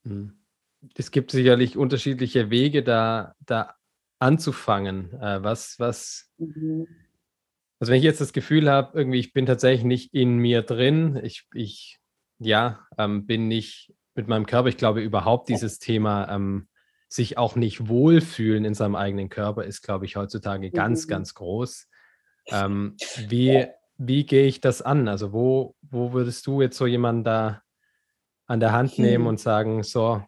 Mhm. 0.03 0.33
Es 0.95 1.11
gibt 1.11 1.31
sicherlich 1.31 1.77
unterschiedliche 1.77 2.49
Wege, 2.49 2.83
da, 2.83 3.35
da 3.45 3.75
anzufangen. 4.19 5.13
Äh, 5.21 5.43
was, 5.43 5.77
was, 5.77 6.31
mhm. 6.37 6.87
also 7.79 7.91
wenn 7.91 7.99
ich 7.99 8.03
jetzt 8.03 8.21
das 8.21 8.33
Gefühl 8.33 8.69
habe, 8.69 8.97
irgendwie, 8.97 9.19
ich 9.19 9.33
bin 9.33 9.45
tatsächlich 9.45 9.85
nicht 9.85 10.13
in 10.13 10.37
mir 10.37 10.63
drin, 10.63 11.19
ich, 11.23 11.47
ich 11.53 11.99
ja, 12.39 12.87
ähm, 12.97 13.27
bin 13.27 13.47
nicht 13.47 13.93
mit 14.15 14.27
meinem 14.27 14.47
Körper, 14.47 14.69
ich 14.69 14.77
glaube 14.77 15.01
überhaupt 15.01 15.49
dieses 15.49 15.77
Thema, 15.77 16.27
ähm, 16.33 16.67
sich 17.11 17.37
auch 17.37 17.55
nicht 17.55 17.89
wohlfühlen 17.89 18.63
in 18.63 18.73
seinem 18.73 18.95
eigenen 18.95 19.29
Körper, 19.29 19.65
ist, 19.65 19.81
glaube 19.81 20.05
ich, 20.05 20.15
heutzutage 20.15 20.71
ganz, 20.71 21.05
mhm. 21.05 21.09
ganz 21.09 21.33
groß. 21.33 21.87
Ähm, 22.47 22.95
wie, 23.27 23.67
wie 23.97 24.25
gehe 24.25 24.47
ich 24.47 24.61
das 24.61 24.81
an? 24.81 25.07
Also 25.07 25.33
wo, 25.33 25.75
wo 25.81 26.13
würdest 26.13 26.47
du 26.47 26.61
jetzt 26.61 26.77
so 26.77 26.87
jemanden 26.87 27.23
da 27.23 27.61
an 28.47 28.59
der 28.59 28.71
Hand 28.71 28.97
nehmen 28.97 29.27
und 29.27 29.39
sagen, 29.39 29.83
so, 29.83 30.23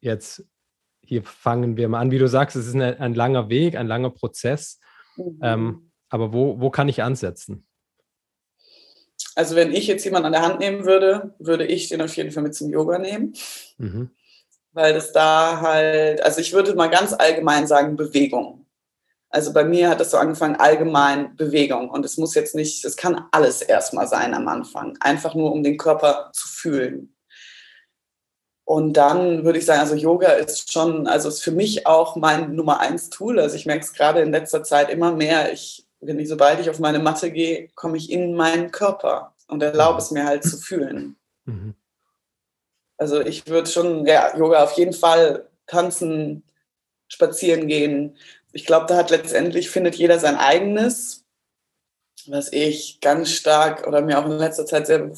jetzt 0.00 0.44
hier 1.04 1.22
fangen 1.22 1.76
wir 1.76 1.88
mal 1.88 2.00
an. 2.00 2.10
Wie 2.10 2.18
du 2.18 2.28
sagst, 2.28 2.56
es 2.56 2.66
ist 2.66 2.74
ein, 2.74 2.82
ein 2.82 3.14
langer 3.14 3.50
Weg, 3.50 3.76
ein 3.76 3.86
langer 3.86 4.10
Prozess. 4.10 4.80
Mhm. 5.16 5.38
Ähm, 5.42 5.92
aber 6.08 6.32
wo, 6.32 6.60
wo 6.60 6.70
kann 6.70 6.88
ich 6.88 7.02
ansetzen? 7.02 7.66
Also 9.34 9.54
wenn 9.54 9.72
ich 9.72 9.86
jetzt 9.86 10.04
jemanden 10.04 10.26
an 10.26 10.32
der 10.32 10.42
Hand 10.42 10.60
nehmen 10.60 10.84
würde, 10.84 11.34
würde 11.38 11.66
ich 11.66 11.88
den 11.88 12.00
auf 12.00 12.16
jeden 12.16 12.30
Fall 12.30 12.42
mit 12.42 12.54
zum 12.54 12.70
Yoga 12.70 12.98
nehmen. 12.98 13.34
Mhm. 13.78 14.10
Weil 14.72 14.94
das 14.94 15.12
da 15.12 15.60
halt, 15.60 16.22
also 16.22 16.40
ich 16.40 16.52
würde 16.52 16.74
mal 16.74 16.88
ganz 16.88 17.12
allgemein 17.12 17.66
sagen, 17.66 17.96
Bewegung. 17.96 18.66
Also 19.28 19.52
bei 19.52 19.64
mir 19.64 19.88
hat 19.88 20.00
das 20.00 20.10
so 20.10 20.18
angefangen, 20.18 20.56
allgemein 20.56 21.36
Bewegung. 21.36 21.88
Und 21.90 22.04
es 22.04 22.18
muss 22.18 22.34
jetzt 22.34 22.54
nicht, 22.54 22.84
es 22.84 22.96
kann 22.96 23.24
alles 23.32 23.62
erstmal 23.62 24.06
sein 24.06 24.34
am 24.34 24.46
Anfang. 24.48 24.96
Einfach 25.00 25.34
nur, 25.34 25.52
um 25.52 25.62
den 25.62 25.78
Körper 25.78 26.30
zu 26.34 26.48
fühlen. 26.48 27.14
Und 28.64 28.94
dann 28.94 29.44
würde 29.44 29.58
ich 29.58 29.66
sagen, 29.66 29.80
also 29.80 29.94
Yoga 29.94 30.28
ist 30.32 30.72
schon, 30.72 31.06
also 31.06 31.28
ist 31.28 31.42
für 31.42 31.50
mich 31.50 31.86
auch 31.86 32.16
mein 32.16 32.54
Nummer 32.54 32.80
eins 32.80 33.10
Tool. 33.10 33.40
Also 33.40 33.56
ich 33.56 33.66
merke 33.66 33.84
es 33.84 33.92
gerade 33.92 34.20
in 34.20 34.32
letzter 34.32 34.62
Zeit 34.62 34.90
immer 34.90 35.12
mehr. 35.12 35.52
Ich, 35.52 35.86
wenn 36.00 36.18
ich, 36.18 36.28
sobald 36.28 36.60
ich 36.60 36.70
auf 36.70 36.78
meine 36.78 36.98
Matte 36.98 37.30
gehe, 37.30 37.68
komme 37.74 37.96
ich 37.96 38.10
in 38.10 38.34
meinen 38.34 38.70
Körper 38.70 39.34
und 39.48 39.62
erlaube 39.62 39.98
es 39.98 40.10
mir 40.10 40.24
halt 40.24 40.44
zu 40.44 40.58
fühlen. 40.58 41.16
Mhm. 41.44 41.74
Also 43.02 43.20
ich 43.20 43.48
würde 43.48 43.68
schon, 43.68 44.06
ja, 44.06 44.36
Yoga 44.36 44.62
auf 44.62 44.74
jeden 44.78 44.92
Fall 44.92 45.48
tanzen, 45.66 46.44
spazieren 47.08 47.66
gehen, 47.66 48.16
ich 48.52 48.64
glaube, 48.64 48.86
da 48.86 48.96
hat 48.96 49.10
letztendlich 49.10 49.70
findet 49.70 49.96
jeder 49.96 50.20
sein 50.20 50.36
eigenes. 50.36 51.24
Was 52.28 52.52
ich 52.52 53.00
ganz 53.00 53.30
stark 53.30 53.88
oder 53.88 54.02
mir 54.02 54.20
auch 54.20 54.26
in 54.26 54.38
letzter 54.38 54.66
Zeit 54.66 54.86
sehr 54.86 55.10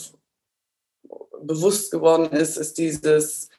bewusst 1.43 1.91
geworden 1.91 2.35
ist, 2.35 2.57
ist 2.57 2.79
dieses 2.79 3.51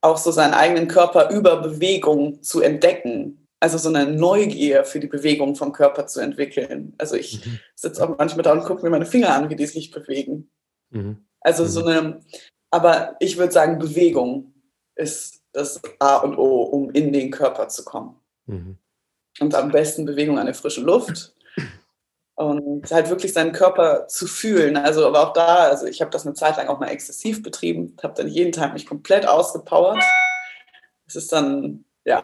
auch 0.00 0.16
so 0.16 0.32
seinen 0.32 0.54
eigenen 0.54 0.88
Körper 0.88 1.30
über 1.30 1.60
Bewegung 1.60 2.42
zu 2.42 2.60
entdecken. 2.60 3.46
Also 3.60 3.78
so 3.78 3.88
eine 3.88 4.10
Neugier 4.10 4.84
für 4.84 4.98
die 4.98 5.06
Bewegung 5.06 5.54
vom 5.54 5.72
Körper 5.72 6.08
zu 6.08 6.18
entwickeln. 6.18 6.94
Also 6.98 7.14
ich 7.14 7.46
mhm. 7.46 7.60
sitze 7.76 8.02
auch 8.02 8.18
manchmal 8.18 8.42
da 8.42 8.52
und 8.52 8.64
gucke 8.64 8.82
mir 8.82 8.90
meine 8.90 9.06
Finger 9.06 9.32
an, 9.32 9.48
wie 9.48 9.56
die 9.56 9.66
sich 9.66 9.92
bewegen. 9.92 10.50
Mhm. 10.90 11.24
Also 11.40 11.66
so 11.66 11.82
mhm. 11.82 11.88
eine, 11.88 12.20
aber 12.70 13.16
ich 13.20 13.36
würde 13.36 13.52
sagen, 13.52 13.78
Bewegung 13.78 14.52
ist 14.94 15.42
das 15.52 15.80
A 15.98 16.16
und 16.18 16.36
O, 16.36 16.62
um 16.62 16.90
in 16.90 17.12
den 17.12 17.30
Körper 17.30 17.68
zu 17.68 17.84
kommen. 17.84 18.16
Mhm. 18.46 18.78
Und 19.40 19.54
am 19.54 19.70
besten 19.70 20.04
Bewegung 20.04 20.38
an 20.38 20.46
der 20.46 20.54
frischen 20.54 20.84
Luft. 20.84 21.34
Und 22.34 22.88
halt 22.92 23.10
wirklich 23.10 23.32
seinen 23.32 23.52
Körper 23.52 24.06
zu 24.06 24.28
fühlen. 24.28 24.76
Also, 24.76 25.06
aber 25.06 25.28
auch 25.28 25.32
da, 25.32 25.56
also 25.68 25.86
ich 25.86 26.00
habe 26.00 26.12
das 26.12 26.24
eine 26.24 26.34
Zeit 26.34 26.56
lang 26.56 26.68
auch 26.68 26.78
mal 26.78 26.86
exzessiv 26.86 27.42
betrieben, 27.42 27.96
habe 28.00 28.14
dann 28.14 28.28
jeden 28.28 28.52
Tag 28.52 28.74
mich 28.74 28.86
komplett 28.86 29.26
ausgepowert. 29.26 30.02
Es 31.06 31.16
ist 31.16 31.32
dann, 31.32 31.84
ja. 32.04 32.22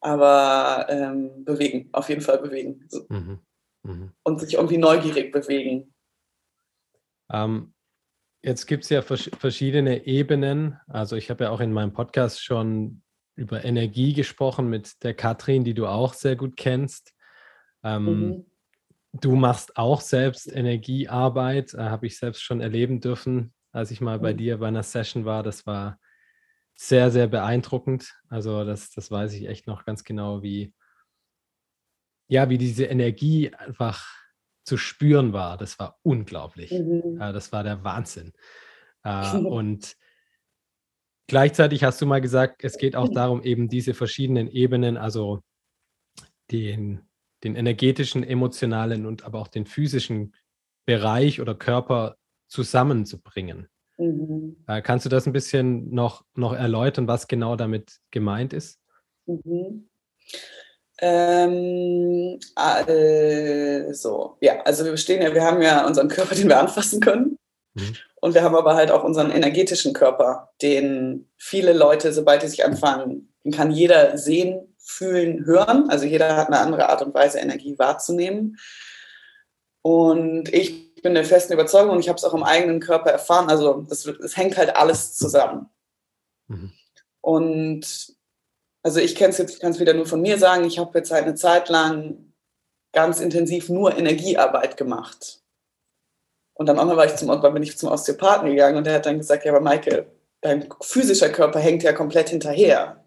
Aber 0.00 0.86
ähm, 0.88 1.44
bewegen, 1.44 1.90
auf 1.92 2.08
jeden 2.08 2.22
Fall 2.22 2.38
bewegen. 2.38 2.88
Mhm. 3.08 3.40
Mhm. 3.82 4.12
Und 4.22 4.40
sich 4.40 4.54
irgendwie 4.54 4.78
neugierig 4.78 5.32
bewegen. 5.32 5.92
Ähm, 7.30 7.74
jetzt 8.42 8.66
gibt 8.66 8.84
es 8.84 8.90
ja 8.90 9.02
vers 9.02 9.30
verschiedene 9.38 10.06
Ebenen. 10.06 10.78
Also 10.88 11.16
ich 11.16 11.30
habe 11.30 11.44
ja 11.44 11.50
auch 11.50 11.60
in 11.60 11.72
meinem 11.72 11.92
Podcast 11.92 12.42
schon 12.42 13.02
über 13.34 13.64
Energie 13.64 14.12
gesprochen 14.12 14.68
mit 14.68 15.02
der 15.02 15.14
Katrin, 15.14 15.64
die 15.64 15.74
du 15.74 15.86
auch 15.86 16.14
sehr 16.14 16.36
gut 16.36 16.56
kennst. 16.56 17.14
Ähm, 17.82 18.04
mhm. 18.04 18.46
Du 19.12 19.36
machst 19.36 19.76
auch 19.76 20.00
selbst 20.00 20.50
Energiearbeit, 20.50 21.74
äh, 21.74 21.78
habe 21.78 22.06
ich 22.06 22.18
selbst 22.18 22.42
schon 22.42 22.60
erleben 22.60 23.00
dürfen, 23.00 23.54
als 23.70 23.90
ich 23.90 24.00
mal 24.00 24.18
mhm. 24.18 24.22
bei 24.22 24.32
dir 24.32 24.58
bei 24.58 24.68
einer 24.68 24.82
Session 24.82 25.24
war. 25.24 25.42
Das 25.42 25.66
war 25.66 25.98
sehr, 26.74 27.10
sehr 27.10 27.28
beeindruckend. 27.28 28.14
Also 28.28 28.64
das, 28.64 28.90
das 28.90 29.10
weiß 29.10 29.34
ich 29.34 29.48
echt 29.48 29.66
noch 29.66 29.84
ganz 29.84 30.04
genau, 30.04 30.42
wie, 30.42 30.74
ja, 32.28 32.48
wie 32.48 32.58
diese 32.58 32.84
Energie 32.84 33.54
einfach 33.54 34.21
zu 34.64 34.76
spüren 34.76 35.32
war. 35.32 35.56
Das 35.56 35.78
war 35.78 35.98
unglaublich. 36.02 36.70
Mhm. 36.70 37.18
Das 37.18 37.52
war 37.52 37.64
der 37.64 37.84
Wahnsinn. 37.84 38.32
Äh, 39.04 39.36
und 39.36 39.96
Gleichzeitig 41.32 41.82
hast 41.82 41.98
du 42.02 42.04
mal 42.04 42.20
gesagt, 42.20 42.62
es 42.62 42.76
geht 42.76 42.94
auch 42.94 43.08
darum, 43.08 43.42
eben 43.42 43.68
diese 43.68 43.94
verschiedenen 43.94 44.48
Ebenen, 44.48 44.98
also 44.98 45.42
den, 46.50 47.08
den 47.42 47.56
energetischen, 47.56 48.22
emotionalen 48.22 49.06
und 49.06 49.24
aber 49.24 49.40
auch 49.40 49.48
den 49.48 49.64
physischen 49.64 50.34
Bereich 50.84 51.40
oder 51.40 51.54
Körper 51.54 52.16
zusammenzubringen. 52.48 53.68
Mhm. 53.96 54.56
Äh, 54.66 54.82
kannst 54.82 55.06
du 55.06 55.08
das 55.08 55.26
ein 55.26 55.32
bisschen 55.32 55.94
noch, 55.94 56.22
noch 56.34 56.52
erläutern, 56.52 57.08
was 57.08 57.28
genau 57.28 57.56
damit 57.56 58.00
gemeint 58.10 58.52
ist? 58.52 58.78
Mhm. 59.24 59.88
Ähm, 61.04 62.38
also, 62.54 64.36
ja, 64.40 64.62
also 64.62 64.84
wir 64.84 64.96
stehen 64.96 65.20
ja, 65.20 65.34
wir 65.34 65.42
haben 65.42 65.60
ja 65.60 65.84
unseren 65.84 66.06
Körper, 66.06 66.36
den 66.36 66.48
wir 66.48 66.60
anfassen 66.60 67.00
können. 67.00 67.38
Mhm. 67.74 67.96
Und 68.20 68.34
wir 68.34 68.44
haben 68.44 68.54
aber 68.54 68.76
halt 68.76 68.92
auch 68.92 69.02
unseren 69.02 69.32
energetischen 69.32 69.94
Körper, 69.94 70.52
den 70.62 71.28
viele 71.36 71.72
Leute, 71.72 72.12
sobald 72.12 72.44
die 72.44 72.46
sich 72.46 72.64
anfangen, 72.64 73.34
den 73.44 73.50
kann 73.50 73.72
jeder 73.72 74.16
sehen, 74.16 74.76
fühlen, 74.78 75.44
hören. 75.44 75.90
Also 75.90 76.06
jeder 76.06 76.36
hat 76.36 76.46
eine 76.46 76.60
andere 76.60 76.88
Art 76.88 77.02
und 77.02 77.14
Weise, 77.14 77.40
Energie 77.40 77.76
wahrzunehmen. 77.80 78.58
Und 79.82 80.54
ich 80.54 80.94
bin 81.02 81.14
der 81.14 81.24
festen 81.24 81.54
Überzeugung 81.54 81.94
und 81.94 82.00
ich 82.00 82.08
habe 82.08 82.16
es 82.16 82.24
auch 82.24 82.34
im 82.34 82.44
eigenen 82.44 82.78
Körper 82.78 83.10
erfahren. 83.10 83.50
Also 83.50 83.84
es 83.90 84.36
hängt 84.36 84.56
halt 84.56 84.76
alles 84.76 85.16
zusammen. 85.16 85.68
Mhm. 86.46 86.72
Und 87.20 88.11
also 88.82 89.00
ich 89.00 89.14
kann 89.14 89.30
es 89.30 89.38
jetzt 89.38 89.60
kann's 89.60 89.78
wieder 89.78 89.94
nur 89.94 90.06
von 90.06 90.20
mir 90.20 90.38
sagen, 90.38 90.64
ich 90.64 90.78
habe 90.78 90.98
jetzt 90.98 91.10
halt 91.10 91.24
eine 91.24 91.34
Zeit 91.34 91.68
lang 91.68 92.32
ganz 92.92 93.20
intensiv 93.20 93.68
nur 93.68 93.96
Energiearbeit 93.96 94.76
gemacht. 94.76 95.40
Und 96.54 96.66
dann 96.66 96.76
war 96.76 97.06
ich 97.06 97.16
zum, 97.16 97.40
bin 97.40 97.62
ich 97.62 97.78
zum 97.78 97.90
Osteopathen 97.90 98.50
gegangen 98.50 98.76
und 98.76 98.86
der 98.86 98.94
hat 98.94 99.06
dann 99.06 99.18
gesagt, 99.18 99.44
ja, 99.44 99.52
aber 99.52 99.60
Michael, 99.60 100.06
dein 100.42 100.68
physischer 100.82 101.30
Körper 101.30 101.60
hängt 101.60 101.82
ja 101.82 101.92
komplett 101.92 102.28
hinterher. 102.28 103.02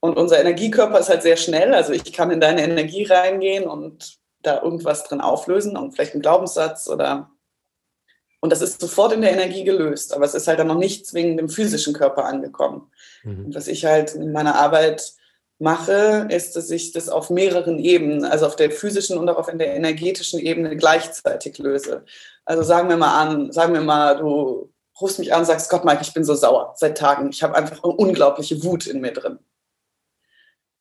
Und 0.00 0.16
unser 0.16 0.40
Energiekörper 0.40 0.98
ist 0.98 1.08
halt 1.08 1.22
sehr 1.22 1.36
schnell. 1.36 1.72
Also 1.74 1.92
ich 1.92 2.12
kann 2.12 2.30
in 2.30 2.40
deine 2.40 2.62
Energie 2.62 3.04
reingehen 3.04 3.66
und 3.66 4.18
da 4.42 4.62
irgendwas 4.62 5.04
drin 5.04 5.20
auflösen 5.20 5.76
und 5.76 5.92
vielleicht 5.92 6.12
einen 6.12 6.22
Glaubenssatz 6.22 6.88
oder 6.88 7.30
und 8.40 8.50
das 8.50 8.62
ist 8.62 8.80
sofort 8.80 9.12
in 9.12 9.22
der 9.22 9.32
Energie 9.32 9.64
gelöst, 9.64 10.14
aber 10.14 10.24
es 10.24 10.34
ist 10.34 10.46
halt 10.46 10.60
dann 10.60 10.68
noch 10.68 10.78
nicht 10.78 11.06
zwingend 11.06 11.40
im 11.40 11.48
physischen 11.48 11.94
Körper 11.94 12.26
angekommen. 12.26 12.92
Mhm. 13.26 13.52
Was 13.54 13.66
ich 13.66 13.84
halt 13.84 14.14
in 14.14 14.32
meiner 14.32 14.54
Arbeit 14.54 15.12
mache, 15.58 16.28
ist, 16.30 16.54
dass 16.54 16.70
ich 16.70 16.92
das 16.92 17.08
auf 17.08 17.28
mehreren 17.28 17.78
Ebenen, 17.78 18.24
also 18.24 18.46
auf 18.46 18.56
der 18.56 18.70
physischen 18.70 19.18
und 19.18 19.28
auch 19.28 19.36
auf 19.36 19.46
der 19.46 19.74
energetischen 19.74 20.38
Ebene 20.38 20.76
gleichzeitig 20.76 21.58
löse. 21.58 22.04
Also 22.44 22.62
sagen 22.62 22.88
wir 22.88 22.96
mal 22.96 23.20
an, 23.20 23.52
sagen 23.52 23.74
wir 23.74 23.80
mal, 23.80 24.16
du 24.16 24.72
rufst 25.00 25.18
mich 25.18 25.32
an 25.32 25.40
und 25.40 25.46
sagst, 25.46 25.68
Gott, 25.70 25.84
Mike, 25.84 26.02
ich 26.02 26.14
bin 26.14 26.24
so 26.24 26.34
sauer 26.34 26.74
seit 26.76 26.96
Tagen. 26.96 27.30
Ich 27.30 27.42
habe 27.42 27.56
einfach 27.56 27.82
eine 27.82 27.92
unglaubliche 27.92 28.62
Wut 28.62 28.86
in 28.86 29.00
mir 29.00 29.12
drin. 29.12 29.38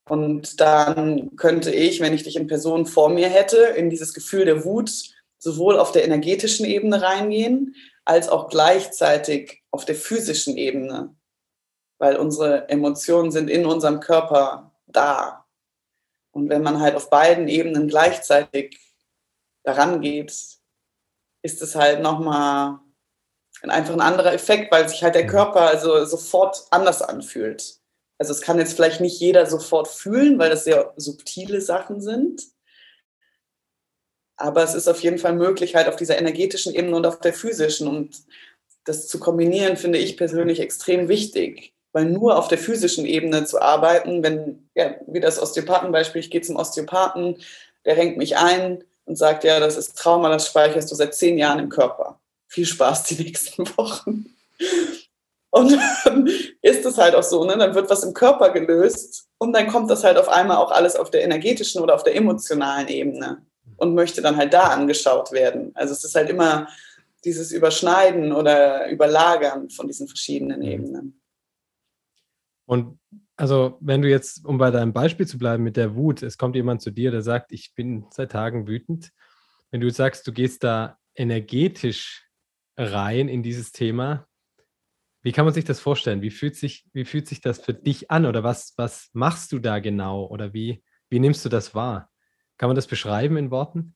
Und 0.07 0.61
dann 0.61 1.35
könnte 1.35 1.71
ich, 1.71 1.99
wenn 1.99 2.13
ich 2.13 2.23
dich 2.23 2.35
in 2.35 2.47
Person 2.47 2.85
vor 2.85 3.09
mir 3.09 3.27
hätte, 3.27 3.57
in 3.57 3.89
dieses 3.89 4.13
Gefühl 4.13 4.45
der 4.45 4.63
Wut 4.63 4.91
sowohl 5.39 5.79
auf 5.79 5.91
der 5.91 6.05
energetischen 6.05 6.65
Ebene 6.65 7.01
reingehen, 7.01 7.75
als 8.03 8.29
auch 8.29 8.49
gleichzeitig 8.49 9.63
auf 9.71 9.83
der 9.85 9.95
physischen 9.95 10.57
Ebene. 10.57 11.15
Weil 11.97 12.17
unsere 12.17 12.67
Emotionen 12.69 13.31
sind 13.31 13.49
in 13.49 13.65
unserem 13.65 13.99
Körper 13.99 14.71
da. 14.87 15.45
Und 16.31 16.49
wenn 16.49 16.63
man 16.63 16.81
halt 16.81 16.95
auf 16.95 17.09
beiden 17.09 17.47
Ebenen 17.47 17.87
gleichzeitig 17.87 18.79
daran 19.63 20.01
geht, 20.01 20.31
ist 21.41 21.61
es 21.61 21.75
halt 21.75 22.01
nochmal 22.01 22.79
einfach 23.61 23.93
ein 23.93 24.01
anderer 24.01 24.33
Effekt, 24.33 24.71
weil 24.71 24.87
sich 24.89 25.03
halt 25.03 25.15
der 25.15 25.27
Körper 25.27 25.61
also 25.61 26.05
sofort 26.05 26.67
anders 26.71 27.01
anfühlt. 27.01 27.79
Also 28.17 28.31
es 28.31 28.41
kann 28.41 28.59
jetzt 28.59 28.73
vielleicht 28.73 29.01
nicht 29.01 29.19
jeder 29.19 29.45
sofort 29.45 29.87
fühlen, 29.87 30.39
weil 30.39 30.49
das 30.49 30.63
sehr 30.63 30.93
subtile 30.95 31.61
Sachen 31.61 32.01
sind. 32.01 32.43
Aber 34.37 34.63
es 34.63 34.73
ist 34.73 34.87
auf 34.87 35.01
jeden 35.01 35.17
Fall 35.17 35.33
möglich, 35.33 35.75
halt 35.75 35.87
auf 35.87 35.95
dieser 35.95 36.17
energetischen 36.17 36.73
Ebene 36.73 36.95
und 36.95 37.05
auf 37.05 37.19
der 37.19 37.33
physischen. 37.33 37.87
Und 37.87 38.25
das 38.83 39.07
zu 39.07 39.19
kombinieren, 39.19 39.77
finde 39.77 39.99
ich 39.99 40.17
persönlich 40.17 40.59
extrem 40.59 41.07
wichtig. 41.07 41.75
Weil 41.95 42.07
nur 42.07 42.37
auf 42.37 42.49
der 42.49 42.57
physischen 42.57 43.05
Ebene 43.05 43.45
zu 43.45 43.61
arbeiten, 43.61 44.21
wenn, 44.21 44.67
ja, 44.75 44.95
wie 45.07 45.21
das 45.21 45.41
Osteopathenbeispiel, 45.41 46.19
ich 46.19 46.29
gehe 46.29 46.41
zum 46.41 46.57
Osteopathen, 46.57 47.37
der 47.85 47.95
renkt 47.95 48.17
mich 48.17 48.35
ein 48.35 48.83
und 49.05 49.17
sagt, 49.17 49.45
ja, 49.45 49.61
das 49.61 49.77
ist 49.77 49.97
Trauma, 49.97 50.27
das 50.27 50.45
speicherst 50.45 50.91
du 50.91 50.95
seit 50.95 51.15
zehn 51.15 51.37
Jahren 51.37 51.57
im 51.57 51.69
Körper. 51.69 52.19
Viel 52.49 52.65
Spaß 52.65 53.03
die 53.05 53.15
nächsten 53.23 53.65
Wochen. 53.77 54.25
Und 55.51 55.79
dann 56.03 56.29
ist 56.61 56.85
es 56.85 56.97
halt 56.97 57.15
auch 57.15 57.23
so, 57.23 57.45
ne? 57.45 57.57
dann 57.57 57.75
wird 57.75 57.89
was 57.89 58.03
im 58.03 58.13
Körper 58.13 58.49
gelöst 58.49 59.29
und 59.37 59.53
dann 59.53 59.67
kommt 59.67 59.89
das 59.89 60.03
halt 60.03 60.17
auf 60.17 60.27
einmal 60.27 60.57
auch 60.57 60.71
alles 60.71 60.97
auf 60.97 61.11
der 61.11 61.23
energetischen 61.23 61.81
oder 61.81 61.95
auf 61.95 62.03
der 62.03 62.17
emotionalen 62.17 62.89
Ebene 62.89 63.41
und 63.77 63.95
möchte 63.95 64.21
dann 64.21 64.35
halt 64.35 64.53
da 64.53 64.63
angeschaut 64.63 65.31
werden. 65.31 65.71
Also 65.75 65.93
es 65.93 66.03
ist 66.03 66.15
halt 66.15 66.29
immer 66.29 66.67
dieses 67.23 67.53
Überschneiden 67.53 68.33
oder 68.33 68.89
Überlagern 68.89 69.69
von 69.69 69.87
diesen 69.87 70.09
verschiedenen 70.09 70.59
mhm. 70.59 70.67
Ebenen. 70.67 71.21
Und 72.65 73.00
also 73.36 73.77
wenn 73.81 74.01
du 74.01 74.09
jetzt, 74.09 74.46
um 74.46 74.57
bei 74.57 74.72
deinem 74.72 74.94
Beispiel 74.94 75.27
zu 75.27 75.37
bleiben 75.37 75.63
mit 75.63 75.77
der 75.77 75.96
Wut, 75.96 76.24
es 76.24 76.37
kommt 76.37 76.55
jemand 76.55 76.81
zu 76.81 76.92
dir, 76.92 77.11
der 77.11 77.22
sagt, 77.22 77.51
ich 77.51 77.74
bin 77.75 78.05
seit 78.11 78.31
Tagen 78.31 78.68
wütend. 78.68 79.11
Wenn 79.72 79.81
du 79.81 79.89
sagst, 79.89 80.25
du 80.27 80.31
gehst 80.31 80.63
da 80.63 80.98
energetisch 81.16 82.27
rein 82.77 83.27
in 83.27 83.44
dieses 83.44 83.72
Thema, 83.72 84.27
wie 85.22 85.31
kann 85.31 85.46
man 85.46 85.53
sich 85.53 85.66
das 85.66 85.79
vorstellen? 85.79 86.22
Wie 86.22 86.29
fühlt 86.29 86.55
sich, 86.55 86.85
wie 86.94 87.03
fühlt 87.03 87.27
sich 87.27 87.42
das 87.42 87.59
für 87.59 87.74
dich 87.74 88.11
an 88.11 88.25
oder 88.27 88.44
was, 88.44 88.74
was 88.77 89.09
machst 89.13 89.51
du 89.51 89.59
da 89.59 89.79
genau 89.79 90.25
oder 90.25 90.53
wie, 90.53 90.83
wie 91.09 91.20
nimmst 91.20 91.44
du 91.44 91.50
das 91.50 91.74
wahr? 91.74 92.11
Kann 92.57 92.70
man 92.70 92.75
das 92.75 92.87
beschreiben 92.87 93.35
in 93.35 93.51
Worten? 93.51 93.96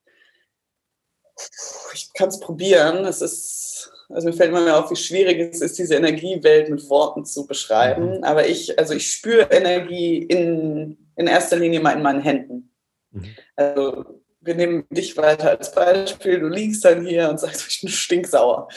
Ich 1.93 2.11
kann 2.13 2.29
es 2.29 2.39
probieren. 2.39 3.05
Es 3.05 3.21
ist, 3.21 3.91
also 4.09 4.27
mir 4.27 4.33
fällt 4.33 4.49
immer 4.49 4.63
mehr 4.63 4.77
auf, 4.77 4.89
wie 4.89 4.95
schwierig 4.95 5.39
es 5.39 5.61
ist, 5.61 5.77
diese 5.77 5.95
Energiewelt 5.95 6.69
mit 6.69 6.89
Worten 6.89 7.25
zu 7.25 7.45
beschreiben. 7.45 8.17
Mhm. 8.17 8.23
Aber 8.23 8.47
ich, 8.47 8.77
also 8.79 8.93
ich 8.93 9.11
spüre 9.11 9.49
Energie 9.51 10.17
in, 10.17 10.97
in 11.15 11.27
erster 11.27 11.57
Linie 11.57 11.79
mal 11.79 11.95
in 11.95 12.01
meinen 12.01 12.21
Händen. 12.21 12.71
Mhm. 13.11 13.25
Also 13.55 14.05
wir 14.41 14.55
nehmen 14.55 14.85
dich 14.89 15.15
weiter 15.15 15.51
als 15.51 15.71
Beispiel. 15.73 16.39
Du 16.39 16.47
liegst 16.47 16.83
dann 16.85 17.05
hier 17.05 17.29
und 17.29 17.39
sagst, 17.39 17.67
ich 17.69 17.81
bin 17.81 17.89
stinksauer. 17.89 18.67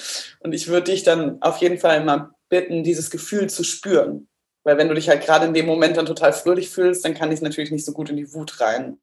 Und 0.41 0.53
ich 0.53 0.69
würde 0.69 0.91
dich 0.93 1.03
dann 1.03 1.41
auf 1.41 1.59
jeden 1.59 1.79
Fall 1.79 2.05
mal 2.05 2.31
bitten, 2.49 2.85
dieses 2.85 3.11
Gefühl 3.11 3.49
zu 3.49 3.65
spüren. 3.65 4.29
Weil 4.65 4.77
wenn 4.77 4.89
du 4.89 4.95
dich 4.95 5.09
halt 5.09 5.25
gerade 5.25 5.47
in 5.47 5.55
dem 5.55 5.67
Moment 5.67 5.97
dann 5.97 6.07
total 6.07 6.33
fröhlich 6.33 6.69
fühlst, 6.69 7.05
dann 7.05 7.15
kann 7.15 7.33
ich 7.33 7.41
natürlich 7.41 7.73
nicht 7.73 7.85
so 7.85 7.93
gut 7.93 8.11
in 8.11 8.17
die 8.17 8.33
Wut 8.33 8.61
rein. 8.61 8.99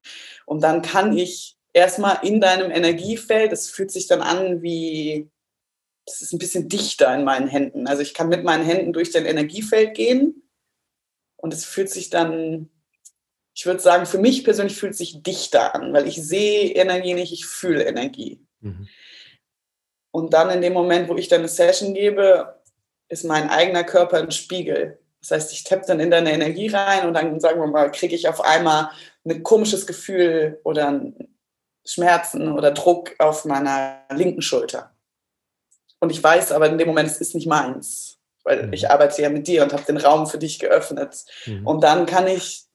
Und 0.45 0.63
dann 0.63 0.81
kann 0.81 1.17
ich 1.17 1.57
erstmal 1.73 2.19
in 2.21 2.39
deinem 2.39 2.71
Energiefeld, 2.71 3.51
es 3.51 3.69
fühlt 3.69 3.91
sich 3.91 4.07
dann 4.07 4.21
an 4.21 4.61
wie, 4.61 5.29
das 6.09 6.21
ist 6.21 6.33
ein 6.33 6.39
bisschen 6.39 6.67
dichter 6.67 7.13
in 7.13 7.23
meinen 7.23 7.47
Händen. 7.47 7.87
Also 7.87 8.01
ich 8.01 8.13
kann 8.13 8.29
mit 8.29 8.43
meinen 8.43 8.65
Händen 8.65 8.93
durch 8.93 9.11
dein 9.11 9.25
Energiefeld 9.25 9.93
gehen 9.93 10.43
und 11.37 11.53
es 11.53 11.65
fühlt 11.65 11.89
sich 11.89 12.09
dann, 12.09 12.69
ich 13.53 13.65
würde 13.65 13.79
sagen, 13.79 14.05
für 14.05 14.17
mich 14.17 14.43
persönlich 14.43 14.75
fühlt 14.75 14.93
es 14.93 14.97
sich 14.97 15.21
dichter 15.21 15.75
an, 15.75 15.93
weil 15.93 16.07
ich 16.07 16.21
sehe 16.21 16.71
Energie 16.71 17.13
nicht, 17.13 17.31
ich 17.31 17.45
fühle 17.45 17.83
Energie. 17.83 18.43
Mhm. 18.61 18.87
Und 20.11 20.33
dann 20.33 20.49
in 20.49 20.61
dem 20.61 20.73
Moment, 20.73 21.09
wo 21.09 21.15
ich 21.15 21.27
dann 21.27 21.39
eine 21.39 21.47
Session 21.47 21.93
gebe, 21.93 22.59
ist 23.09 23.25
mein 23.25 23.49
eigener 23.49 23.83
Körper 23.83 24.17
ein 24.17 24.31
Spiegel. 24.31 24.99
Das 25.21 25.31
heißt, 25.31 25.53
ich 25.53 25.63
tappe 25.63 25.85
dann 25.85 25.99
in 25.99 26.09
deine 26.09 26.31
Energie 26.31 26.67
rein 26.69 27.07
und 27.07 27.13
dann, 27.13 27.39
sagen 27.39 27.59
wir 27.59 27.67
mal, 27.67 27.91
kriege 27.91 28.15
ich 28.15 28.27
auf 28.27 28.41
einmal 28.41 28.89
ein 29.25 29.43
komisches 29.43 29.85
Gefühl 29.85 30.59
oder 30.63 31.01
Schmerzen 31.85 32.51
oder 32.51 32.71
Druck 32.71 33.15
auf 33.19 33.45
meiner 33.45 34.05
linken 34.11 34.41
Schulter. 34.41 34.95
Und 35.99 36.11
ich 36.11 36.23
weiß 36.23 36.51
aber 36.51 36.67
in 36.67 36.77
dem 36.77 36.87
Moment, 36.87 37.09
es 37.09 37.19
ist 37.19 37.35
nicht 37.35 37.47
meins, 37.47 38.17
weil 38.43 38.67
mhm. 38.67 38.73
ich 38.73 38.89
arbeite 38.89 39.21
ja 39.21 39.29
mit 39.29 39.47
dir 39.47 39.63
und 39.63 39.73
habe 39.73 39.83
den 39.83 39.97
Raum 39.97 40.27
für 40.27 40.37
dich 40.37 40.59
geöffnet. 40.59 41.25
Mhm. 41.45 41.67
Und 41.67 41.83
dann 41.83 42.05
kann 42.05 42.27
ich 42.27 42.65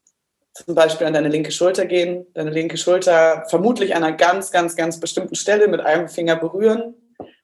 zum 0.54 0.74
Beispiel 0.74 1.06
an 1.06 1.14
deine 1.14 1.28
linke 1.28 1.50
Schulter 1.50 1.86
gehen, 1.86 2.26
deine 2.34 2.50
linke 2.50 2.76
Schulter 2.76 3.44
vermutlich 3.48 3.94
an 3.96 4.04
einer 4.04 4.16
ganz, 4.16 4.50
ganz, 4.52 4.76
ganz 4.76 5.00
bestimmten 5.00 5.34
Stelle 5.34 5.68
mit 5.68 5.80
einem 5.80 6.08
Finger 6.08 6.36
berühren 6.36 6.94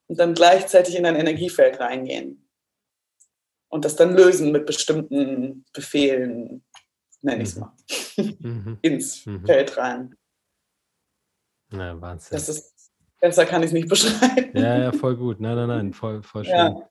und 0.07 0.19
dann 0.19 0.35
gleichzeitig 0.35 0.97
in 0.97 1.03
dein 1.03 1.17
Energiefeld 1.17 1.81
reingehen 1.81 2.47
und 3.71 3.85
das 3.85 3.97
dann 3.97 4.15
lösen 4.15 4.53
mit 4.53 4.67
bestimmten 4.67 5.65
Befehlen, 5.73 6.65
nenne 7.23 7.43
ich 7.43 7.51
es 7.51 7.57
mhm. 7.57 7.61
mal, 7.61 7.73
mhm. 8.17 8.79
ins 8.83 9.25
mhm. 9.25 9.47
Feld 9.47 9.77
rein. 9.77 10.17
Na, 11.71 12.01
Wahnsinn. 12.01 12.37
Das 12.37 12.49
ist, 12.49 12.80
besser 13.21 13.47
kann 13.47 13.63
ich 13.63 13.69
es 13.69 13.73
nicht 13.73 13.89
beschreiben. 13.89 14.51
Ja, 14.55 14.79
ja, 14.79 14.93
voll 14.93 15.17
gut. 15.17 15.41
Nein, 15.41 15.57
nein, 15.57 15.69
nein, 15.69 15.93
voll, 15.93 16.23
voll 16.23 16.45
schön. 16.45 16.55
Ja. 16.55 16.67
Und, 16.69 16.85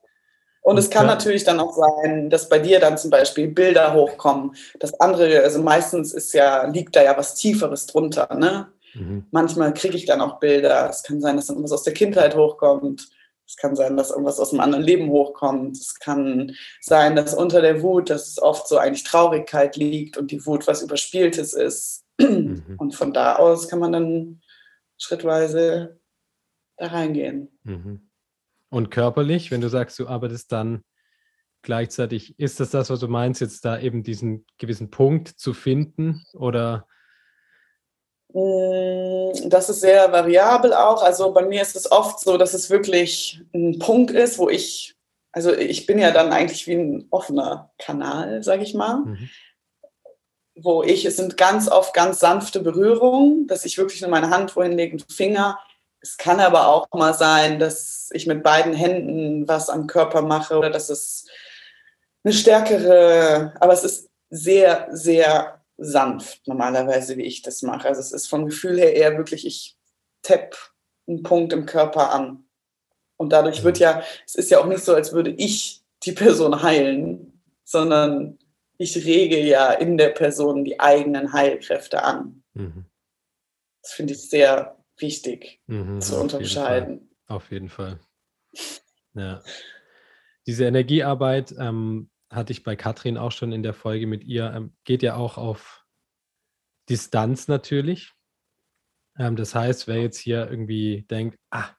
und 0.61 0.77
es 0.77 0.89
kann 0.89 1.07
natürlich 1.07 1.43
dann 1.43 1.59
auch 1.59 1.73
sein, 1.73 2.29
dass 2.29 2.49
bei 2.49 2.59
dir 2.59 2.79
dann 2.79 2.97
zum 2.97 3.09
Beispiel 3.09 3.47
Bilder 3.47 3.93
hochkommen. 3.93 4.55
Das 4.79 4.99
andere, 4.99 5.41
also 5.41 5.61
meistens 5.61 6.13
ist 6.13 6.33
ja, 6.33 6.65
liegt 6.67 6.95
da 6.95 7.03
ja 7.03 7.17
was 7.17 7.35
Tieferes 7.35 7.87
drunter. 7.87 8.33
Ne? 8.35 8.67
Mhm. 8.93 9.25
Manchmal 9.31 9.73
kriege 9.73 9.97
ich 9.97 10.05
dann 10.05 10.21
auch 10.21 10.39
Bilder. 10.39 10.89
Es 10.89 11.03
kann 11.03 11.21
sein, 11.21 11.35
dass 11.35 11.47
dann 11.47 11.55
irgendwas 11.55 11.79
aus 11.79 11.83
der 11.83 11.93
Kindheit 11.93 12.35
hochkommt. 12.35 13.09
Es 13.47 13.55
kann 13.55 13.75
sein, 13.75 13.97
dass 13.97 14.11
irgendwas 14.11 14.39
aus 14.39 14.51
einem 14.51 14.59
anderen 14.59 14.83
Leben 14.83 15.09
hochkommt. 15.09 15.75
Es 15.75 15.95
kann 15.95 16.55
sein, 16.81 17.15
dass 17.15 17.33
unter 17.33 17.61
der 17.61 17.81
Wut, 17.81 18.11
dass 18.11 18.27
es 18.27 18.41
oft 18.41 18.67
so 18.67 18.77
eigentlich 18.77 19.03
Traurigkeit 19.03 19.75
liegt 19.75 20.17
und 20.17 20.29
die 20.29 20.45
Wut 20.45 20.67
was 20.67 20.83
Überspieltes 20.83 21.53
ist. 21.53 22.03
Mhm. 22.19 22.75
Und 22.77 22.93
von 22.93 23.11
da 23.11 23.37
aus 23.37 23.67
kann 23.67 23.79
man 23.79 23.91
dann 23.91 24.41
schrittweise 24.99 25.98
da 26.79 26.87
reingehen. 26.87 27.49
Mhm. 27.63 28.09
Und 28.69 28.91
körperlich, 28.91 29.51
wenn 29.51 29.61
du 29.61 29.69
sagst, 29.69 29.97
du 29.99 30.07
arbeitest 30.07 30.51
dann 30.51 30.83
gleichzeitig, 31.61 32.39
ist 32.39 32.59
das 32.59 32.71
das, 32.71 32.89
was 32.89 32.99
du 32.99 33.07
meinst, 33.07 33.41
jetzt 33.41 33.65
da 33.65 33.79
eben 33.79 34.03
diesen 34.03 34.45
gewissen 34.57 34.89
Punkt 34.89 35.27
zu 35.27 35.53
finden 35.53 36.25
oder 36.33 36.87
Mm, 38.33 39.49
das 39.49 39.69
ist 39.69 39.81
sehr 39.81 40.11
variabel 40.11 40.73
auch. 40.73 41.01
Also 41.01 41.31
bei 41.33 41.43
mir 41.43 41.61
ist 41.61 41.75
es 41.75 41.91
oft 41.91 42.19
so, 42.19 42.37
dass 42.37 42.53
es 42.53 42.69
wirklich 42.69 43.41
ein 43.53 43.79
Punkt 43.79 44.11
ist, 44.11 44.37
wo 44.37 44.49
ich, 44.49 44.95
also 45.31 45.53
ich 45.53 45.85
bin 45.85 45.97
ja 45.99 46.11
dann 46.11 46.31
eigentlich 46.31 46.67
wie 46.67 46.75
ein 46.75 47.07
offener 47.09 47.71
Kanal, 47.79 48.43
sage 48.43 48.63
ich 48.63 48.73
mal, 48.73 48.97
mhm. 48.97 49.29
wo 50.55 50.83
ich, 50.83 51.05
es 51.05 51.17
sind 51.17 51.37
ganz 51.37 51.69
oft 51.69 51.93
ganz 51.93 52.19
sanfte 52.19 52.59
Berührungen, 52.59 53.47
dass 53.47 53.65
ich 53.65 53.77
wirklich 53.77 54.01
nur 54.01 54.11
meine 54.11 54.29
Hand 54.29 54.55
wohin 54.55 54.73
lege, 54.73 54.91
einen 54.91 55.09
Finger 55.09 55.59
es 56.01 56.17
kann 56.17 56.39
aber 56.39 56.67
auch 56.67 56.87
mal 56.93 57.13
sein, 57.13 57.59
dass 57.59 58.09
ich 58.13 58.25
mit 58.25 58.43
beiden 58.43 58.73
Händen 58.73 59.47
was 59.47 59.69
am 59.69 59.87
Körper 59.87 60.21
mache 60.21 60.57
oder 60.57 60.69
dass 60.69 60.89
es 60.89 61.25
eine 62.23 62.33
stärkere, 62.33 63.53
aber 63.59 63.73
es 63.73 63.83
ist 63.83 64.09
sehr, 64.29 64.87
sehr 64.91 65.61
sanft 65.77 66.47
normalerweise, 66.47 67.17
wie 67.17 67.23
ich 67.23 67.41
das 67.41 67.61
mache. 67.61 67.87
Also 67.87 68.01
es 68.01 68.11
ist 68.11 68.27
vom 68.27 68.45
Gefühl 68.45 68.77
her 68.77 68.95
eher 68.95 69.17
wirklich, 69.17 69.45
ich 69.45 69.77
tapp 70.21 70.55
einen 71.07 71.23
Punkt 71.23 71.53
im 71.53 71.65
Körper 71.65 72.11
an. 72.11 72.45
Und 73.17 73.33
dadurch 73.33 73.63
wird 73.63 73.79
ja, 73.79 74.03
es 74.25 74.35
ist 74.35 74.51
ja 74.51 74.59
auch 74.59 74.65
nicht 74.65 74.83
so, 74.83 74.93
als 74.93 75.13
würde 75.13 75.31
ich 75.31 75.83
die 76.03 76.11
Person 76.11 76.61
heilen, 76.61 77.41
sondern 77.63 78.37
ich 78.77 78.95
rege 79.05 79.39
ja 79.39 79.73
in 79.73 79.97
der 79.97 80.09
Person 80.09 80.63
die 80.63 80.79
eigenen 80.79 81.33
Heilkräfte 81.33 82.03
an. 82.03 82.43
Mhm. 82.53 82.85
Das 83.81 83.91
finde 83.93 84.13
ich 84.13 84.29
sehr 84.29 84.78
wichtig 85.01 85.61
mhm, 85.67 86.01
zu 86.01 86.19
unterscheiden. 86.19 87.15
Auf 87.27 87.51
jeden 87.51 87.69
Fall. 87.69 87.99
Ja. 89.13 89.41
Diese 90.47 90.65
Energiearbeit 90.65 91.53
ähm, 91.59 92.09
hatte 92.29 92.51
ich 92.53 92.63
bei 92.63 92.75
Katrin 92.75 93.17
auch 93.17 93.31
schon 93.31 93.51
in 93.51 93.63
der 93.63 93.73
Folge 93.73 94.07
mit 94.07 94.23
ihr, 94.23 94.51
ähm, 94.53 94.75
geht 94.83 95.03
ja 95.03 95.15
auch 95.15 95.37
auf 95.37 95.85
Distanz 96.89 97.47
natürlich. 97.47 98.13
Ähm, 99.17 99.35
das 99.35 99.53
heißt, 99.53 99.87
wer 99.87 100.01
jetzt 100.01 100.17
hier 100.17 100.49
irgendwie 100.49 101.05
denkt, 101.09 101.37
ah, 101.51 101.69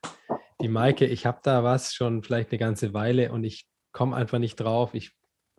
die 0.61 0.67
Maike, 0.67 1.05
ich 1.05 1.25
habe 1.25 1.39
da 1.43 1.63
was 1.63 1.93
schon 1.93 2.23
vielleicht 2.23 2.51
eine 2.51 2.59
ganze 2.59 2.93
Weile 2.93 3.31
und 3.31 3.43
ich 3.43 3.67
komme 3.91 4.15
einfach 4.15 4.39
nicht 4.39 4.55
drauf, 4.55 4.93
ich 4.93 5.11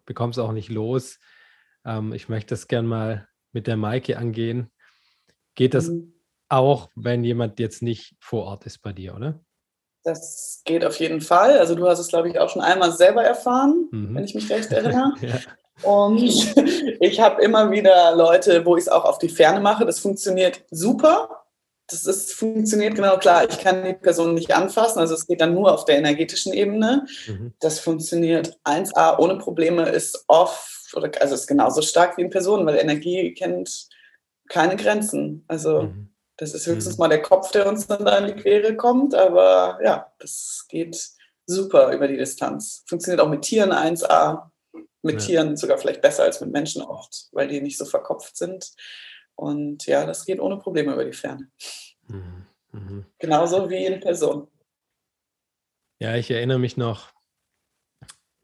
bekomme 0.07 0.31
es 0.31 0.39
auch 0.39 0.53
nicht 0.53 0.71
los. 0.71 1.19
Ähm, 1.85 2.13
ich 2.13 2.29
möchte 2.29 2.51
das 2.51 2.69
gern 2.69 2.87
mal 2.87 3.29
mit 3.53 3.67
der 3.67 3.77
Maike 3.77 4.17
angehen. 4.17 4.71
Geht 5.55 5.75
das 5.75 5.89
mhm. 5.89 6.15
Auch, 6.53 6.89
wenn 6.95 7.25
jemand 7.25 7.59
jetzt 7.59 7.83
nicht 7.83 8.15
vor 8.21 8.45
Ort 8.45 8.67
ist 8.67 8.83
bei 8.83 8.93
dir, 8.93 9.15
oder? 9.15 9.41
Das 10.05 10.63
geht 10.65 10.85
auf 10.85 10.97
jeden 10.97 11.21
Fall. 11.21 11.59
Also 11.59 11.75
du 11.75 11.89
hast 11.89 12.01
es, 12.01 12.09
glaube 12.09 12.29
ich, 12.29 12.39
auch 12.39 12.49
schon 12.49 12.63
einmal 12.63 12.93
selber 12.93 13.23
erfahren, 13.23 13.89
mhm. 13.91 14.15
wenn 14.15 14.25
ich 14.25 14.35
mich 14.35 14.51
recht 14.51 14.71
erinnere. 14.73 15.15
ja. 15.21 15.41
Und 15.83 16.21
ich 17.01 17.21
habe 17.21 17.43
immer 17.43 17.71
wieder 17.71 18.15
Leute, 18.15 18.65
wo 18.67 18.77
ich 18.77 18.83
es 18.83 18.89
auch 18.89 19.05
auf 19.05 19.19
die 19.19 19.29
Ferne 19.29 19.61
mache. 19.61 19.87
Das 19.87 20.01
funktioniert 20.01 20.65
super 20.71 21.43
das 21.93 22.07
ist, 22.07 22.33
funktioniert 22.33 22.95
genau 22.95 23.19
klar. 23.19 23.49
Ich 23.49 23.59
kann 23.59 23.85
die 23.85 23.93
Person 23.93 24.35
nicht 24.35 24.55
anfassen, 24.55 24.99
also 24.99 25.15
es 25.15 25.27
geht 25.27 25.41
dann 25.41 25.55
nur 25.55 25.73
auf 25.73 25.85
der 25.85 25.99
energetischen 25.99 26.53
Ebene. 26.53 27.07
Mhm. 27.27 27.53
Das 27.61 27.81
funktioniert 27.81 28.59
1a 28.65 29.19
ohne 29.19 29.37
Probleme, 29.37 29.89
ist 29.89 30.25
off, 30.29 30.91
oder, 30.95 31.11
also 31.21 31.35
ist 31.35 31.47
genauso 31.47 31.83
stark 31.83 32.17
wie 32.17 32.23
in 32.23 32.31
Person, 32.31 32.67
weil 32.67 32.79
Energie 32.79 33.35
kennt 33.35 33.89
keine 34.49 34.77
Grenzen. 34.77 35.45
Also 35.49 35.83
mhm. 35.83 36.12
Das 36.37 36.55
ist 36.55 36.67
höchstens 36.67 36.97
mhm. 36.97 37.03
mal 37.03 37.09
der 37.09 37.23
Kopf, 37.23 37.51
der 37.53 37.67
uns 37.67 37.87
dann 37.87 38.05
da 38.05 38.19
in 38.19 38.35
die 38.35 38.43
Quere 38.43 38.77
kommt, 38.77 39.15
aber 39.15 39.79
ja, 39.83 40.13
das 40.19 40.67
geht 40.69 41.11
super 41.47 41.93
über 41.93 42.09
die 42.09 42.17
Distanz. 42.17 42.85
Funktioniert 42.87 43.21
auch 43.21 43.29
mit 43.29 43.43
Tieren 43.43 43.73
1a, 43.73 44.51
mit 45.03 45.21
ja. 45.21 45.27
Tieren 45.27 45.57
sogar 45.57 45.79
vielleicht 45.79 46.01
besser 46.01 46.23
als 46.25 46.41
mit 46.41 46.51
Menschen 46.51 46.83
oft, 46.83 47.29
weil 47.33 47.49
die 47.49 47.61
nicht 47.61 47.79
so 47.79 47.85
verkopft 47.85 48.37
sind. 48.37 48.73
Und 49.35 49.87
ja, 49.87 50.07
das 50.07 50.25
geht 50.25 50.41
ohne 50.41 50.59
Probleme 50.59 50.93
über 50.93 51.05
die 51.05 51.13
Ferne. 51.13 51.51
Mhm. 52.09 52.47
Mhm. 52.73 53.07
Genauso 53.19 53.69
wie 53.69 53.85
in 53.85 54.01
Person. 54.01 54.49
Ja, 55.99 56.17
ich 56.17 56.31
erinnere 56.31 56.59
mich 56.59 56.77
noch 56.77 57.13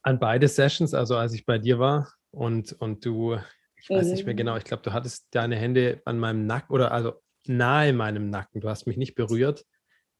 an 0.02 0.18
beide 0.18 0.48
Sessions, 0.48 0.94
also 0.94 1.16
als 1.16 1.32
ich 1.32 1.44
bei 1.44 1.58
dir 1.58 1.78
war 1.78 2.12
und, 2.30 2.72
und 2.80 3.04
du, 3.04 3.38
ich 3.76 3.90
weiß 3.90 4.06
mhm. 4.06 4.12
nicht 4.12 4.24
mehr 4.24 4.34
mhm. 4.34 4.38
genau, 4.38 4.56
ich 4.56 4.64
glaube, 4.64 4.82
du 4.82 4.92
hattest 4.92 5.26
deine 5.30 5.56
Hände 5.56 6.02
an 6.04 6.18
meinem 6.18 6.46
Nacken 6.46 6.72
oder 6.72 6.92
also 6.92 7.14
nahe 7.46 7.92
meinem 7.92 8.30
Nacken. 8.30 8.60
Du 8.60 8.68
hast 8.68 8.86
mich 8.86 8.96
nicht 8.96 9.14
berührt. 9.14 9.64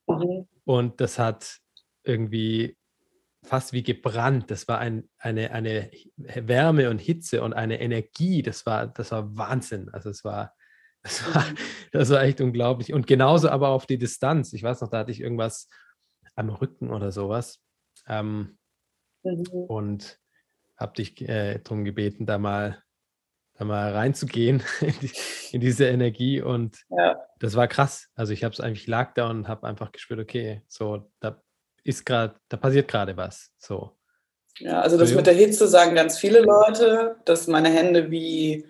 Mhm. 0.06 0.48
Und 0.64 1.00
das 1.00 1.18
hat 1.18 1.58
irgendwie 2.04 2.76
fast 3.44 3.72
wie 3.72 3.82
gebrannt. 3.82 4.50
Das 4.50 4.68
war 4.68 4.78
ein, 4.78 5.08
eine, 5.18 5.52
eine 5.52 5.90
Wärme 6.16 6.90
und 6.90 6.98
Hitze 6.98 7.42
und 7.42 7.52
eine 7.52 7.80
Energie. 7.80 8.42
Das 8.42 8.66
war, 8.66 8.86
das 8.86 9.12
war 9.12 9.36
Wahnsinn. 9.36 9.88
Also 9.90 10.10
es 10.10 10.24
war 10.24 10.54
das 11.02 11.34
war, 11.34 11.44
das 11.92 12.10
war 12.10 12.22
echt 12.22 12.40
unglaublich. 12.40 12.92
Und 12.92 13.06
genauso 13.06 13.48
aber 13.48 13.68
auf 13.68 13.86
die 13.86 13.98
Distanz. 13.98 14.52
Ich 14.52 14.62
weiß 14.62 14.80
noch, 14.80 14.88
da 14.88 14.98
hatte 14.98 15.12
ich 15.12 15.20
irgendwas 15.20 15.68
am 16.34 16.50
Rücken 16.50 16.90
oder 16.90 17.12
sowas. 17.12 17.60
Ähm, 18.06 18.58
mhm. 19.22 19.46
Und 19.46 20.20
habe 20.76 20.94
dich 20.94 21.20
äh, 21.22 21.58
darum 21.60 21.84
gebeten, 21.84 22.26
da 22.26 22.38
mal, 22.38 22.82
mal 23.66 23.92
reinzugehen 23.92 24.62
in, 24.80 24.94
die, 25.00 25.12
in 25.52 25.60
diese 25.60 25.86
Energie. 25.86 26.40
Und 26.40 26.78
ja. 26.90 27.16
das 27.38 27.56
war 27.56 27.68
krass. 27.68 28.08
Also 28.14 28.32
ich 28.32 28.44
habe 28.44 28.52
es 28.52 28.60
eigentlich 28.60 28.86
lag 28.86 29.14
da 29.14 29.28
und 29.28 29.48
habe 29.48 29.66
einfach 29.66 29.92
gespürt, 29.92 30.20
okay, 30.20 30.62
so, 30.68 31.10
da 31.20 31.42
ist 31.84 32.04
gerade, 32.04 32.34
da 32.48 32.56
passiert 32.56 32.88
gerade 32.88 33.16
was. 33.16 33.50
So. 33.58 33.92
Ja, 34.58 34.80
also 34.80 34.98
das 34.98 35.14
mit 35.14 35.26
der 35.26 35.34
Hitze 35.34 35.68
sagen 35.68 35.94
ganz 35.94 36.18
viele 36.18 36.40
Leute, 36.40 37.16
dass 37.24 37.46
meine 37.46 37.68
Hände 37.68 38.10
wie 38.10 38.66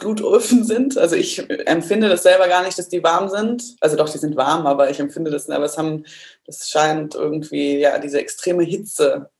Glutöfen 0.00 0.64
sind. 0.64 0.96
Also 0.96 1.14
ich 1.14 1.48
empfinde 1.66 2.08
das 2.08 2.22
selber 2.22 2.48
gar 2.48 2.64
nicht, 2.64 2.78
dass 2.78 2.88
die 2.88 3.02
warm 3.02 3.28
sind. 3.28 3.76
Also 3.80 3.96
doch, 3.96 4.08
die 4.08 4.18
sind 4.18 4.36
warm, 4.36 4.66
aber 4.66 4.90
ich 4.90 4.98
empfinde 4.98 5.30
das, 5.30 5.48
aber 5.50 5.66
es 5.66 5.76
haben, 5.76 6.04
das 6.46 6.68
scheint 6.68 7.14
irgendwie, 7.14 7.78
ja, 7.78 7.98
diese 7.98 8.18
extreme 8.18 8.64
Hitze 8.64 9.30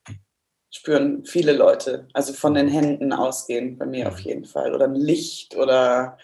spüren 0.70 1.24
viele 1.24 1.52
Leute. 1.52 2.06
Also 2.12 2.32
von 2.32 2.54
den 2.54 2.68
Händen 2.68 3.12
ausgehend, 3.12 3.78
bei 3.78 3.86
mir 3.86 4.08
auf 4.08 4.20
jeden 4.20 4.44
Fall. 4.44 4.74
Oder 4.74 4.86
ein 4.86 4.94
Licht 4.94 5.56
oder, 5.56 6.16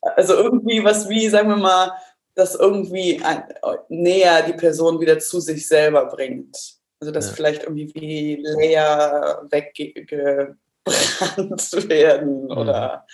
also 0.00 0.34
irgendwie 0.34 0.84
was 0.84 1.08
wie, 1.08 1.28
sagen 1.28 1.48
wir 1.48 1.56
mal, 1.56 1.92
das 2.34 2.54
irgendwie 2.54 3.20
näher 3.88 4.42
die 4.42 4.52
Person 4.52 5.00
wieder 5.00 5.18
zu 5.18 5.40
sich 5.40 5.66
selber 5.66 6.06
bringt. 6.06 6.56
Also 7.00 7.12
dass 7.12 7.28
ja. 7.28 7.32
vielleicht 7.34 7.64
irgendwie 7.64 7.92
wie 7.94 8.42
Layer 8.42 9.46
weggebrannt 9.50 10.56
werden 11.88 12.44
mhm. 12.44 12.50
oder 12.50 13.06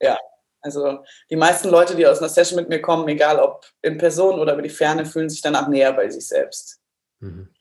ja, 0.00 0.18
also 0.60 1.04
die 1.30 1.36
meisten 1.36 1.68
Leute, 1.68 1.94
die 1.94 2.06
aus 2.06 2.18
einer 2.18 2.28
Session 2.28 2.58
mit 2.58 2.68
mir 2.68 2.80
kommen, 2.80 3.06
egal 3.08 3.38
ob 3.38 3.66
in 3.82 3.98
Person 3.98 4.40
oder 4.40 4.54
über 4.54 4.62
die 4.62 4.70
Ferne, 4.70 5.04
fühlen 5.06 5.28
sich 5.28 5.42
danach 5.42 5.68
näher 5.68 5.92
bei 5.92 6.08
sich 6.08 6.26
selbst. 6.26 6.80
Mhm. 7.20 7.53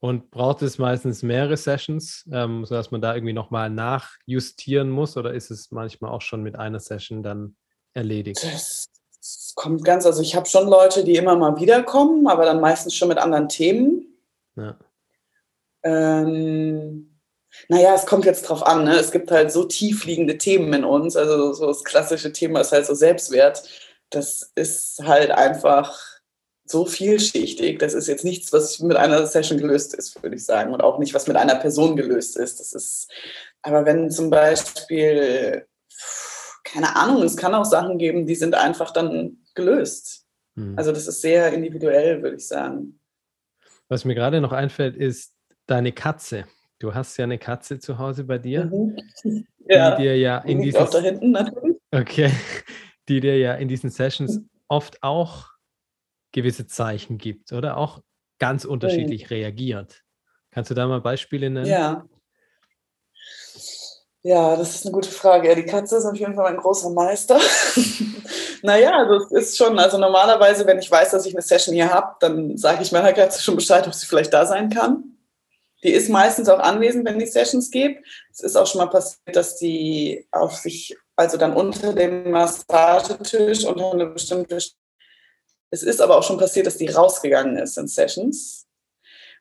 Und 0.00 0.30
braucht 0.30 0.62
es 0.62 0.78
meistens 0.78 1.22
mehrere 1.22 1.58
Sessions, 1.58 2.26
ähm, 2.32 2.64
sodass 2.64 2.90
man 2.90 3.02
da 3.02 3.14
irgendwie 3.14 3.34
nochmal 3.34 3.68
nachjustieren 3.68 4.88
muss? 4.90 5.18
Oder 5.18 5.34
ist 5.34 5.50
es 5.50 5.70
manchmal 5.70 6.10
auch 6.10 6.22
schon 6.22 6.42
mit 6.42 6.56
einer 6.56 6.80
Session 6.80 7.22
dann 7.22 7.54
erledigt? 7.92 8.42
Das, 8.42 8.88
das 9.18 9.52
kommt 9.54 9.84
ganz, 9.84 10.06
also 10.06 10.22
ich 10.22 10.34
habe 10.34 10.48
schon 10.48 10.66
Leute, 10.68 11.04
die 11.04 11.16
immer 11.16 11.36
mal 11.36 11.60
wiederkommen, 11.60 12.26
aber 12.26 12.46
dann 12.46 12.60
meistens 12.60 12.94
schon 12.94 13.08
mit 13.08 13.18
anderen 13.18 13.50
Themen. 13.50 14.06
Ja. 14.56 14.78
Ähm, 15.82 17.20
naja, 17.68 17.94
es 17.94 18.06
kommt 18.06 18.24
jetzt 18.24 18.48
drauf 18.48 18.66
an. 18.66 18.84
Ne? 18.84 18.96
Es 18.96 19.10
gibt 19.10 19.30
halt 19.30 19.52
so 19.52 19.64
tiefliegende 19.64 20.38
Themen 20.38 20.72
in 20.72 20.84
uns. 20.84 21.14
Also 21.16 21.52
so 21.52 21.66
das 21.66 21.84
klassische 21.84 22.32
Thema 22.32 22.60
ist 22.60 22.72
halt 22.72 22.86
so 22.86 22.94
Selbstwert. 22.94 23.62
Das 24.08 24.50
ist 24.54 25.02
halt 25.04 25.30
einfach 25.30 26.09
so 26.70 26.84
vielschichtig. 26.86 27.78
Das 27.78 27.94
ist 27.94 28.06
jetzt 28.06 28.24
nichts, 28.24 28.52
was 28.52 28.78
mit 28.80 28.96
einer 28.96 29.26
Session 29.26 29.58
gelöst 29.58 29.94
ist, 29.94 30.22
würde 30.22 30.36
ich 30.36 30.44
sagen. 30.44 30.72
Und 30.72 30.82
auch 30.82 30.98
nicht, 30.98 31.14
was 31.14 31.26
mit 31.26 31.36
einer 31.36 31.56
Person 31.56 31.96
gelöst 31.96 32.36
ist. 32.36 32.60
Das 32.60 32.72
ist, 32.72 33.10
aber 33.62 33.84
wenn 33.84 34.10
zum 34.10 34.30
Beispiel, 34.30 35.66
keine 36.64 36.96
Ahnung, 36.96 37.22
es 37.22 37.36
kann 37.36 37.54
auch 37.54 37.64
Sachen 37.64 37.98
geben, 37.98 38.26
die 38.26 38.34
sind 38.34 38.54
einfach 38.54 38.92
dann 38.92 39.38
gelöst. 39.54 40.26
Hm. 40.56 40.74
Also 40.76 40.92
das 40.92 41.06
ist 41.06 41.20
sehr 41.20 41.52
individuell, 41.52 42.22
würde 42.22 42.36
ich 42.36 42.46
sagen. 42.46 43.00
Was 43.88 44.04
mir 44.04 44.14
gerade 44.14 44.40
noch 44.40 44.52
einfällt, 44.52 44.96
ist 44.96 45.34
deine 45.66 45.92
Katze. 45.92 46.44
Du 46.78 46.94
hast 46.94 47.16
ja 47.16 47.24
eine 47.24 47.38
Katze 47.38 47.78
zu 47.78 47.98
Hause 47.98 48.24
bei 48.24 48.38
dir, 48.38 48.64
mhm. 48.64 48.96
ja, 49.68 49.96
die 49.96 50.02
dir 50.02 50.16
ja 50.16 50.38
in 50.38 50.62
diesen 50.62 50.80
auch 50.80 50.88
da 50.88 51.00
hinten 51.00 51.32
natürlich. 51.32 51.76
Okay, 51.90 52.30
die 53.08 53.20
dir 53.20 53.36
ja 53.36 53.54
in 53.54 53.68
diesen 53.68 53.90
Sessions 53.90 54.38
mhm. 54.38 54.48
oft 54.68 55.02
auch 55.02 55.50
gewisse 56.32 56.66
Zeichen 56.66 57.18
gibt 57.18 57.52
oder 57.52 57.76
auch 57.76 58.00
ganz 58.38 58.64
unterschiedlich 58.64 59.24
mhm. 59.24 59.28
reagiert. 59.28 60.02
Kannst 60.50 60.70
du 60.70 60.74
da 60.74 60.86
mal 60.86 61.00
Beispiele 61.00 61.50
nennen? 61.50 61.66
Ja. 61.66 62.04
Ja, 64.22 64.54
das 64.54 64.74
ist 64.74 64.84
eine 64.84 64.92
gute 64.92 65.10
Frage. 65.10 65.48
Ja, 65.48 65.54
die 65.54 65.64
Katze 65.64 65.96
ist 65.96 66.04
auf 66.04 66.16
jeden 66.16 66.34
Fall 66.34 66.46
ein 66.46 66.58
großer 66.58 66.90
Meister. 66.90 67.40
naja, 68.62 69.06
das 69.06 69.30
ist 69.32 69.56
schon, 69.56 69.78
also 69.78 69.96
normalerweise, 69.96 70.66
wenn 70.66 70.78
ich 70.78 70.90
weiß, 70.90 71.12
dass 71.12 71.24
ich 71.24 71.34
eine 71.34 71.42
Session 71.42 71.74
hier 71.74 71.90
habe, 71.90 72.16
dann 72.20 72.58
sage 72.58 72.82
ich 72.82 72.92
meiner 72.92 73.14
Katze 73.14 73.42
schon 73.42 73.56
Bescheid, 73.56 73.86
ob 73.86 73.94
sie 73.94 74.06
vielleicht 74.06 74.32
da 74.34 74.44
sein 74.44 74.68
kann. 74.68 75.16
Die 75.82 75.92
ist 75.92 76.10
meistens 76.10 76.50
auch 76.50 76.58
anwesend, 76.58 77.06
wenn 77.06 77.18
die 77.18 77.26
Sessions 77.26 77.70
gibt. 77.70 78.06
Es 78.30 78.40
ist 78.40 78.56
auch 78.56 78.66
schon 78.66 78.80
mal 78.82 78.90
passiert, 78.90 79.34
dass 79.34 79.56
die 79.56 80.26
auf 80.30 80.54
sich, 80.54 80.94
also 81.16 81.38
dann 81.38 81.54
unter 81.54 81.94
dem 81.94 82.30
Massagetisch, 82.30 83.64
unter 83.64 83.92
eine 83.92 84.06
bestimmte. 84.06 84.58
Es 85.70 85.82
ist 85.82 86.00
aber 86.00 86.18
auch 86.18 86.22
schon 86.22 86.38
passiert, 86.38 86.66
dass 86.66 86.76
die 86.76 86.88
rausgegangen 86.88 87.56
ist 87.56 87.78
in 87.78 87.86
Sessions. 87.86 88.66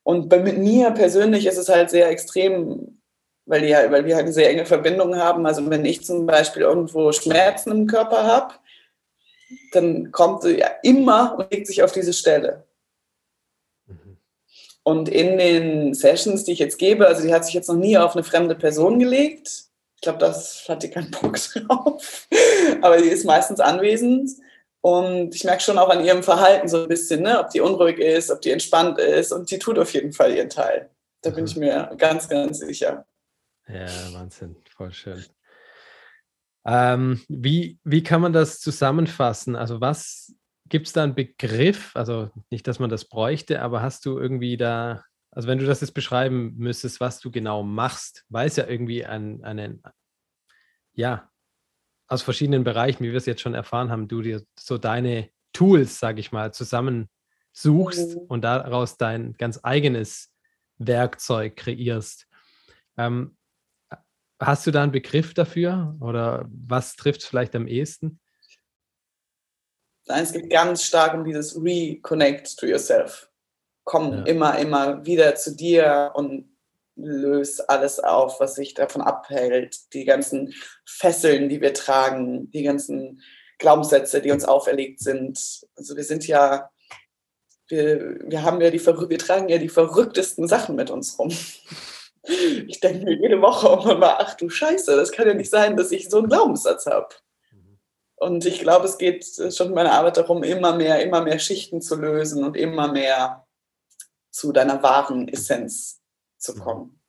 Und 0.04 0.30
bei 0.30 0.40
mir 0.40 0.92
persönlich 0.92 1.46
ist 1.46 1.58
es 1.58 1.70
halt 1.70 1.90
sehr 1.90 2.10
extrem, 2.10 3.02
weil, 3.46 3.62
die, 3.62 3.74
weil 3.74 4.06
wir 4.06 4.16
halt 4.16 4.26
eine 4.26 4.34
sehr 4.34 4.50
enge 4.50 4.66
Verbindung 4.66 5.16
haben. 5.16 5.46
Also 5.46 5.68
wenn 5.70 5.86
ich 5.86 6.06
zum 6.06 6.26
Beispiel 6.26 6.62
irgendwo 6.62 7.12
Schmerzen 7.12 7.72
im 7.72 7.88
Körper 7.88 8.24
habe, 8.24 8.54
dann 9.72 10.12
kommt 10.12 10.44
sie 10.44 10.60
ja 10.60 10.70
immer 10.84 11.36
und 11.38 11.52
legt 11.52 11.68
sich 11.68 11.84
auf 11.84 11.92
diese 11.92 12.14
Stelle. 12.14 12.66
Mhm. 13.88 14.18
Und 14.84 15.10
in 15.10 15.38
den 15.38 15.94
Sessions, 15.94 16.44
die 16.44 16.54
ich 16.54 16.60
jetzt 16.60 16.78
gebe, 16.78 17.08
also 17.08 17.24
die 17.24 17.34
hat 17.34 17.46
sich 17.46 17.56
jetzt 17.56 17.68
noch 17.68 17.76
nie 17.76 17.98
auf 17.98 18.14
eine 18.14 18.24
fremde 18.24 18.56
Person 18.56 19.00
gelegt. 19.00 19.66
Ich 19.96 20.02
glaube, 20.02 20.20
das 20.20 20.66
hat 20.70 20.84
die 20.84 20.90
keinen 20.90 21.12
Bock 21.12 21.38
drauf. 21.38 22.28
Aber 22.82 22.98
die 22.98 23.10
ist 23.10 23.26
meistens 23.26 23.60
anwesend. 23.60 24.32
Und 24.82 25.36
ich 25.36 25.44
merke 25.44 25.62
schon 25.62 25.78
auch 25.78 25.90
an 25.90 26.04
ihrem 26.04 26.24
Verhalten 26.24 26.68
so 26.68 26.84
ein 26.84 26.88
bisschen, 26.88 27.22
ne, 27.22 27.40
ob 27.40 27.50
die 27.50 27.60
unruhig 27.60 28.00
ist, 28.00 28.32
ob 28.32 28.42
die 28.42 28.52
entspannt 28.52 28.98
ist. 28.98 29.32
Und 29.32 29.52
die 29.52 29.60
tut 29.60 29.78
auf 29.78 29.94
jeden 29.94 30.14
Fall 30.14 30.34
ihren 30.34 30.50
Teil. 30.50 30.90
Da 31.22 31.32
bin 31.32 31.46
ich 31.46 31.56
mir 31.58 31.94
ganz, 31.98 32.30
ganz 32.30 32.60
sicher. 32.60 33.06
Ja, 33.68 33.88
Wahnsinn, 34.14 34.56
voll 34.76 34.94
schön. 34.94 35.24
Ähm, 36.66 37.22
wie, 37.28 37.80
wie 37.84 38.04
kann 38.04 38.22
man 38.22 38.34
das 38.34 38.60
zusammenfassen? 38.60 39.56
Also 39.56 39.82
was 39.82 40.34
gibt 40.68 40.88
es 40.88 40.94
da 40.94 41.04
einen 41.04 41.16
Begriff? 41.16 41.96
Also 41.96 42.30
nicht, 42.50 42.68
dass 42.68 42.80
man 42.80 42.90
das 42.90 43.06
bräuchte, 43.06 43.62
aber 43.62 43.82
hast 43.82 44.06
du 44.06 44.18
irgendwie 44.18 44.58
da, 44.58 45.04
also 45.32 45.48
wenn 45.48 45.60
du 45.60 45.66
das 45.66 45.82
jetzt 45.82 45.94
beschreiben 45.94 46.56
müsstest, 46.58 47.00
was 47.00 47.20
du 47.20 47.32
genau 47.32 47.64
machst, 47.64 48.26
weil 48.30 48.48
es 48.48 48.56
ja 48.56 48.66
irgendwie 48.66 49.06
ein, 49.06 49.44
einen, 49.44 49.84
ja, 50.94 51.29
aus 52.10 52.24
verschiedenen 52.24 52.64
Bereichen, 52.64 53.04
wie 53.04 53.12
wir 53.12 53.18
es 53.18 53.28
jetzt 53.28 53.42
schon 53.42 53.54
erfahren 53.54 53.92
haben, 53.92 54.08
du 54.08 54.22
dir 54.22 54.44
so 54.60 54.78
deine 54.78 55.30
Tools, 55.54 56.00
sage 56.00 56.20
ich 56.20 56.32
mal, 56.32 56.52
zusammensuchst 56.52 58.16
mhm. 58.16 58.22
und 58.28 58.42
daraus 58.42 58.98
dein 58.98 59.34
ganz 59.34 59.60
eigenes 59.64 60.34
Werkzeug 60.78 61.56
kreierst. 61.56 62.28
Ähm, 62.98 63.38
hast 64.40 64.66
du 64.66 64.72
da 64.72 64.84
einen 64.84 64.92
Begriff 64.92 65.34
dafür 65.34 65.96
oder 66.00 66.48
was 66.50 66.96
trifft 66.96 67.22
es 67.22 67.28
vielleicht 67.28 67.56
am 67.56 67.68
ehesten? 67.68 68.20
Nein, 70.08 70.24
es 70.24 70.34
geht 70.34 70.50
ganz 70.50 70.84
stark 70.84 71.14
um 71.14 71.24
dieses 71.24 71.56
Reconnect 71.56 72.58
to 72.58 72.66
yourself. 72.66 73.30
Komm 73.84 74.14
ja. 74.14 74.24
immer, 74.24 74.58
immer 74.58 75.06
wieder 75.06 75.36
zu 75.36 75.56
dir 75.56 76.12
und 76.16 76.50
löst 77.04 77.70
alles 77.70 78.00
auf, 78.00 78.40
was 78.40 78.56
sich 78.56 78.74
davon 78.74 79.02
abhält. 79.02 79.94
Die 79.94 80.06
ganzen 80.06 80.54
Fesseln, 80.86 81.50
die 81.50 81.62
wir 81.62 81.74
tragen, 81.74 82.50
die 82.52 82.64
ganzen 82.64 83.22
Glaubenssätze, 83.58 84.22
die 84.22 84.32
uns 84.32 84.46
auferlegt 84.46 85.00
sind. 85.00 85.62
Also 85.76 85.96
wir 85.96 86.04
sind 86.04 86.28
ja, 86.28 86.70
wir, 87.68 88.20
wir 88.24 88.44
haben 88.44 88.62
ja 88.62 88.70
die, 88.70 88.86
wir 88.86 89.20
tragen 89.20 89.50
ja 89.50 89.58
die 89.58 89.70
verrücktesten 89.70 90.48
Sachen 90.48 90.76
mit 90.76 90.90
uns 90.90 91.20
rum. 91.20 91.32
Ich 92.68 92.80
denke 92.80 93.06
mir 93.06 93.16
jede 93.16 93.42
Woche 93.42 93.92
immer, 93.92 94.20
ach 94.20 94.36
du 94.36 94.50
Scheiße, 94.50 94.96
das 94.96 95.12
kann 95.12 95.28
ja 95.28 95.34
nicht 95.34 95.50
sein, 95.50 95.78
dass 95.78 95.92
ich 95.92 96.10
so 96.10 96.20
einen 96.20 96.28
Glaubenssatz 96.28 96.86
habe. 96.86 97.16
Und 98.18 98.46
ich 98.46 98.60
glaube, 98.60 98.86
es 98.86 98.98
geht 98.98 99.26
schon 99.52 99.70
in 99.70 99.74
meiner 99.74 99.94
Arbeit 99.94 100.18
darum, 100.18 100.44
immer 100.44 100.76
mehr, 100.76 101.02
immer 101.02 101.22
mehr 101.22 101.40
Schichten 101.40 101.82
zu 101.82 101.96
lösen 101.96 102.44
und 102.44 102.58
immer 102.58 102.92
mehr 102.92 103.48
zu 104.30 104.52
deiner 104.52 104.84
wahren 104.84 105.30
Essenz 105.30 105.99
zu 106.40 106.56
mhm. 106.56 106.60
kommen, 106.60 107.00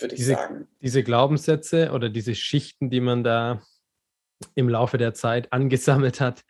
würde 0.00 0.14
ich 0.14 0.20
diese, 0.20 0.34
sagen. 0.34 0.68
Diese 0.80 1.02
Glaubenssätze 1.02 1.92
oder 1.92 2.08
diese 2.08 2.34
Schichten, 2.34 2.90
die 2.90 3.00
man 3.00 3.22
da 3.22 3.62
im 4.54 4.68
Laufe 4.68 4.98
der 4.98 5.14
Zeit 5.14 5.52
angesammelt 5.52 6.20
hat, 6.20 6.44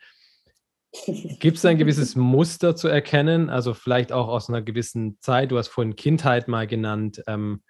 Gibt 1.39 1.57
es 1.57 1.65
ein 1.65 1.77
gewisses 1.77 2.15
Muster 2.15 2.75
zu 2.75 2.87
erkennen? 2.87 3.49
Also 3.49 3.73
vielleicht 3.73 4.11
auch 4.11 4.27
aus 4.27 4.49
einer 4.49 4.61
gewissen 4.61 5.17
Zeit, 5.21 5.51
du 5.51 5.57
hast 5.57 5.69
vorhin 5.69 5.95
Kindheit 5.95 6.47
mal 6.47 6.67
genannt. 6.67 7.23
Ähm, 7.27 7.63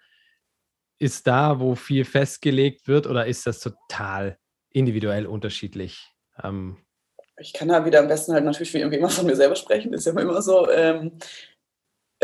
ist 0.98 1.26
da, 1.26 1.58
wo 1.58 1.74
viel 1.74 2.04
festgelegt 2.04 2.86
wird 2.86 3.06
oder 3.06 3.26
ist 3.26 3.46
das 3.46 3.60
total 3.60 4.38
individuell 4.70 5.26
unterschiedlich? 5.26 6.12
Ähm, 6.42 6.76
ich 7.36 7.52
kann 7.52 7.68
da 7.68 7.84
wieder 7.84 7.98
am 7.98 8.08
besten 8.08 8.32
halt 8.32 8.44
natürlich 8.44 8.74
wie 8.74 8.80
immer 8.80 9.08
von 9.08 9.26
mir 9.26 9.34
selber 9.34 9.56
sprechen, 9.56 9.92
ist 9.92 10.06
ja 10.06 10.12
immer 10.12 10.40
so. 10.40 10.70
Ähm, 10.70 11.18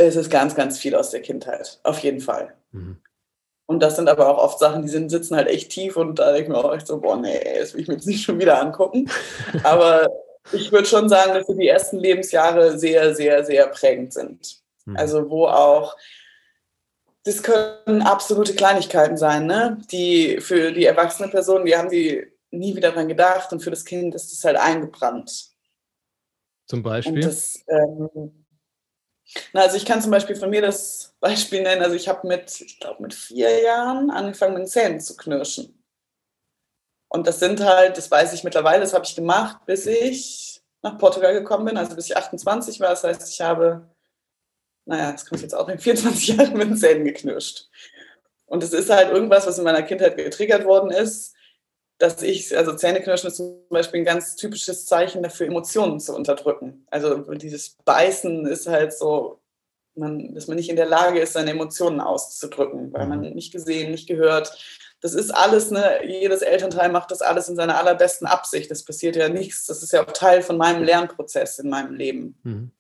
es 0.07 0.17
ist 0.17 0.31
ganz, 0.31 0.55
ganz 0.55 0.79
viel 0.79 0.95
aus 0.95 1.11
der 1.11 1.23
Kindheit, 1.23 1.81
auf 1.83 1.99
jeden 2.01 2.21
Fall. 2.21 2.55
Mhm. 2.73 2.99
Und 3.67 3.81
das 3.81 3.95
sind 3.95 4.09
aber 4.09 4.29
auch 4.29 4.39
oft 4.43 4.59
Sachen, 4.59 4.83
die 4.83 4.89
sind, 4.89 5.11
sitzen 5.11 5.37
halt 5.37 5.47
echt 5.47 5.71
tief 5.71 5.97
und 5.97 6.19
da 6.19 6.33
denke 6.33 6.43
ich 6.43 6.49
mir 6.49 6.59
auch 6.59 6.75
echt 6.75 6.89
so, 6.89 7.01
boah, 7.01 7.17
nee, 7.17 7.41
das 7.57 7.73
will 7.73 7.83
ich 7.83 7.89
mir 7.89 7.95
jetzt 7.95 8.07
nicht 8.07 8.25
schon 8.25 8.41
wieder 8.41 8.61
angucken. 8.61 9.09
Aber 9.63 10.11
ich 10.51 10.73
würde 10.73 10.89
schon 10.89 11.09
sagen, 11.09 11.35
dass 11.35 11.47
die 11.47 11.69
ersten 11.69 11.99
Lebensjahre 11.99 12.79
sehr, 12.79 13.15
sehr, 13.15 13.45
sehr 13.45 13.69
prägend 13.69 14.13
sind. 14.13 14.61
Mhm. 14.87 14.97
Also 14.97 15.31
wo 15.31 15.47
auch, 15.47 15.97
das 17.23 17.45
können 17.45 18.03
absolute 18.03 18.55
Kleinigkeiten 18.55 19.17
sein, 19.17 19.47
ne? 19.47 19.79
die 19.93 20.41
für 20.41 20.73
die 20.73 20.87
erwachsene 20.87 21.29
Person, 21.29 21.65
die 21.65 21.77
haben 21.77 21.91
die 21.91 22.27
nie 22.51 22.75
wieder 22.75 22.91
dran 22.91 23.07
gedacht 23.07 23.53
und 23.53 23.61
für 23.61 23.71
das 23.71 23.85
Kind 23.85 24.17
ist 24.17 24.33
das 24.33 24.43
halt 24.43 24.57
eingebrannt. 24.57 25.51
Zum 26.67 26.83
Beispiel? 26.83 27.21
Das, 27.21 27.63
ähm, 27.69 28.40
na, 29.53 29.63
also 29.63 29.77
ich 29.77 29.85
kann 29.85 30.03
zum 30.03 30.11
Beispiel 30.11 30.37
von 30.37 30.51
mir 30.51 30.63
das 30.63 31.15
Beispiel 31.21 31.63
nennen. 31.63 31.83
Also 31.83 31.95
ich 31.95 32.09
habe 32.09 32.27
mit, 32.27 32.61
ich 32.61 32.81
glaube, 32.81 33.03
mit 33.03 33.15
vier 33.15 33.63
Jahren 33.63 34.11
angefangen, 34.11 34.55
mit 34.55 34.63
den 34.63 34.69
Zähnen 34.69 35.01
zu 35.01 35.17
knirschen. 35.17 35.83
Und 37.09 37.27
das 37.27 37.41
sind 37.41 37.61
halt, 37.65 37.97
das 37.97 38.11
weiß 38.11 38.33
ich 38.33 38.45
mittlerweile, 38.45 38.81
das 38.81 38.95
habe 38.95 39.05
ich 39.05 39.17
gemacht, 39.17 39.67
bis 39.67 39.87
ich 39.87 40.63
nach 40.83 40.97
Portugal 40.97 41.35
gekommen 41.35 41.67
bin, 41.67 41.77
also 41.77 41.95
bis 41.97 42.07
ich 42.07 42.17
28 42.17 42.81
war. 42.81 42.91
Das 42.91 43.05
heißt, 43.05 43.29
ich 43.29 43.41
habe, 43.41 43.89
naja, 44.85 45.13
das 45.13 45.27
ich 45.31 45.43
jetzt 45.43 45.55
auch 45.55 45.69
in 45.69 45.79
24 45.79 46.29
Jahre 46.37 46.53
mit 46.53 46.69
den 46.69 46.77
Zähnen 46.77 47.05
geknirscht. 47.05 47.69
Und 48.47 48.63
es 48.63 48.73
ist 48.73 48.91
halt 48.91 49.11
irgendwas, 49.11 49.47
was 49.47 49.59
in 49.59 49.65
meiner 49.65 49.83
Kindheit 49.83 50.17
getriggert 50.17 50.65
worden 50.65 50.91
ist, 50.91 51.35
dass 52.01 52.23
ich, 52.23 52.57
also 52.57 52.75
Zähneknirschen 52.75 53.29
ist 53.29 53.37
zum 53.37 53.61
Beispiel 53.69 54.01
ein 54.01 54.07
ganz 54.07 54.35
typisches 54.35 54.87
Zeichen 54.87 55.23
dafür, 55.23 55.47
Emotionen 55.47 56.01
zu 56.01 56.17
unterdrücken. 56.17 56.87
Also 56.91 57.19
dieses 57.35 57.77
Beißen 57.85 58.47
ist 58.47 58.67
halt 58.67 58.95
so, 58.95 59.39
man, 59.95 60.35
dass 60.35 60.49
man 60.49 60.57
nicht 60.57 60.71
in 60.71 60.77
der 60.77 60.87
Lage 60.87 61.21
ist, 61.21 61.35
seine 61.35 61.51
Emotionen 61.51 62.01
auszudrücken, 62.01 62.91
weil 62.95 63.07
man 63.07 63.21
mhm. 63.21 63.35
nicht 63.35 63.53
gesehen, 63.53 63.91
nicht 63.91 64.09
gehört. 64.09 64.51
Das 65.03 65.13
ist 65.13 65.31
alles, 65.31 65.71
ne, 65.71 66.01
jedes 66.07 66.41
Elternteil 66.41 66.91
macht 66.91 67.11
das 67.11 67.21
alles 67.21 67.51
in 67.51 67.57
seiner 67.57 67.77
allerbesten 67.77 68.27
Absicht. 68.27 68.71
Das 68.71 68.83
passiert 68.83 69.17
ja 69.17 69.29
nichts. 69.29 69.67
Das 69.67 69.83
ist 69.83 69.93
ja 69.93 70.03
auch 70.03 70.13
Teil 70.13 70.41
von 70.41 70.57
meinem 70.57 70.83
Lernprozess 70.83 71.59
in 71.59 71.69
meinem 71.69 71.95
Leben. 71.95 72.39
Mhm. 72.45 72.71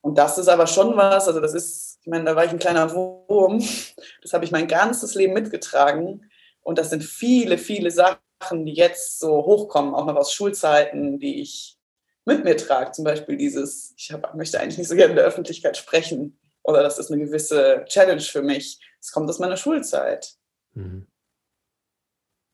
Und 0.00 0.16
das 0.16 0.38
ist 0.38 0.48
aber 0.48 0.68
schon 0.68 0.96
was, 0.96 1.26
also 1.26 1.40
das 1.40 1.54
ist, 1.54 1.98
ich 2.02 2.06
meine, 2.06 2.24
da 2.24 2.36
war 2.36 2.44
ich 2.44 2.52
ein 2.52 2.58
kleiner 2.60 2.94
Wurm, 2.94 3.64
das 4.22 4.32
habe 4.32 4.44
ich 4.44 4.52
mein 4.52 4.68
ganzes 4.68 5.16
Leben 5.16 5.32
mitgetragen. 5.32 6.30
Und 6.62 6.78
das 6.78 6.90
sind 6.90 7.02
viele, 7.02 7.58
viele 7.58 7.90
Sachen, 7.90 8.18
Sachen, 8.44 8.66
die 8.66 8.74
jetzt 8.74 9.18
so 9.18 9.44
hochkommen, 9.44 9.94
auch 9.94 10.04
noch 10.06 10.16
aus 10.16 10.32
Schulzeiten, 10.32 11.18
die 11.18 11.40
ich 11.40 11.78
mit 12.24 12.44
mir 12.44 12.56
trage. 12.56 12.92
Zum 12.92 13.04
Beispiel 13.04 13.36
dieses, 13.36 13.94
ich 13.96 14.12
hab, 14.12 14.34
möchte 14.34 14.60
eigentlich 14.60 14.78
nicht 14.78 14.88
so 14.88 14.96
gerne 14.96 15.10
in 15.10 15.16
der 15.16 15.24
Öffentlichkeit 15.24 15.76
sprechen 15.76 16.38
oder 16.62 16.82
das 16.82 16.98
ist 16.98 17.10
eine 17.10 17.24
gewisse 17.24 17.84
Challenge 17.86 18.20
für 18.20 18.42
mich. 18.42 18.80
Das 19.00 19.12
kommt 19.12 19.28
aus 19.28 19.38
meiner 19.38 19.56
Schulzeit. 19.56 20.34
Mhm. 20.74 21.06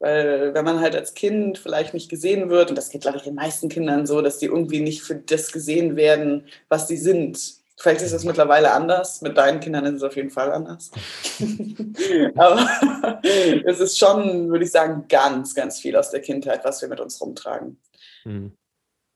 Weil 0.00 0.54
wenn 0.54 0.64
man 0.64 0.80
halt 0.80 0.96
als 0.96 1.14
Kind 1.14 1.58
vielleicht 1.58 1.92
nicht 1.92 2.08
gesehen 2.08 2.48
wird, 2.48 2.70
und 2.70 2.76
das 2.76 2.88
geht, 2.88 3.02
glaube 3.02 3.18
ich, 3.18 3.24
den 3.24 3.34
meisten 3.34 3.68
Kindern 3.68 4.06
so, 4.06 4.22
dass 4.22 4.38
die 4.38 4.46
irgendwie 4.46 4.80
nicht 4.80 5.02
für 5.02 5.16
das 5.16 5.52
gesehen 5.52 5.96
werden, 5.96 6.46
was 6.68 6.88
sie 6.88 6.96
sind. 6.96 7.59
Vielleicht 7.80 8.02
ist 8.02 8.12
es 8.12 8.24
mittlerweile 8.24 8.72
anders. 8.72 9.22
Mit 9.22 9.38
deinen 9.38 9.58
Kindern 9.58 9.86
ist 9.86 9.94
es 9.94 10.02
auf 10.02 10.14
jeden 10.14 10.28
Fall 10.28 10.52
anders. 10.52 10.90
Aber 12.36 13.22
es 13.64 13.80
ist 13.80 13.98
schon, 13.98 14.50
würde 14.50 14.66
ich 14.66 14.70
sagen, 14.70 15.06
ganz, 15.08 15.54
ganz 15.54 15.80
viel 15.80 15.96
aus 15.96 16.10
der 16.10 16.20
Kindheit, 16.20 16.62
was 16.62 16.82
wir 16.82 16.90
mit 16.90 17.00
uns 17.00 17.18
rumtragen. 17.22 17.80
Mhm. 18.24 18.52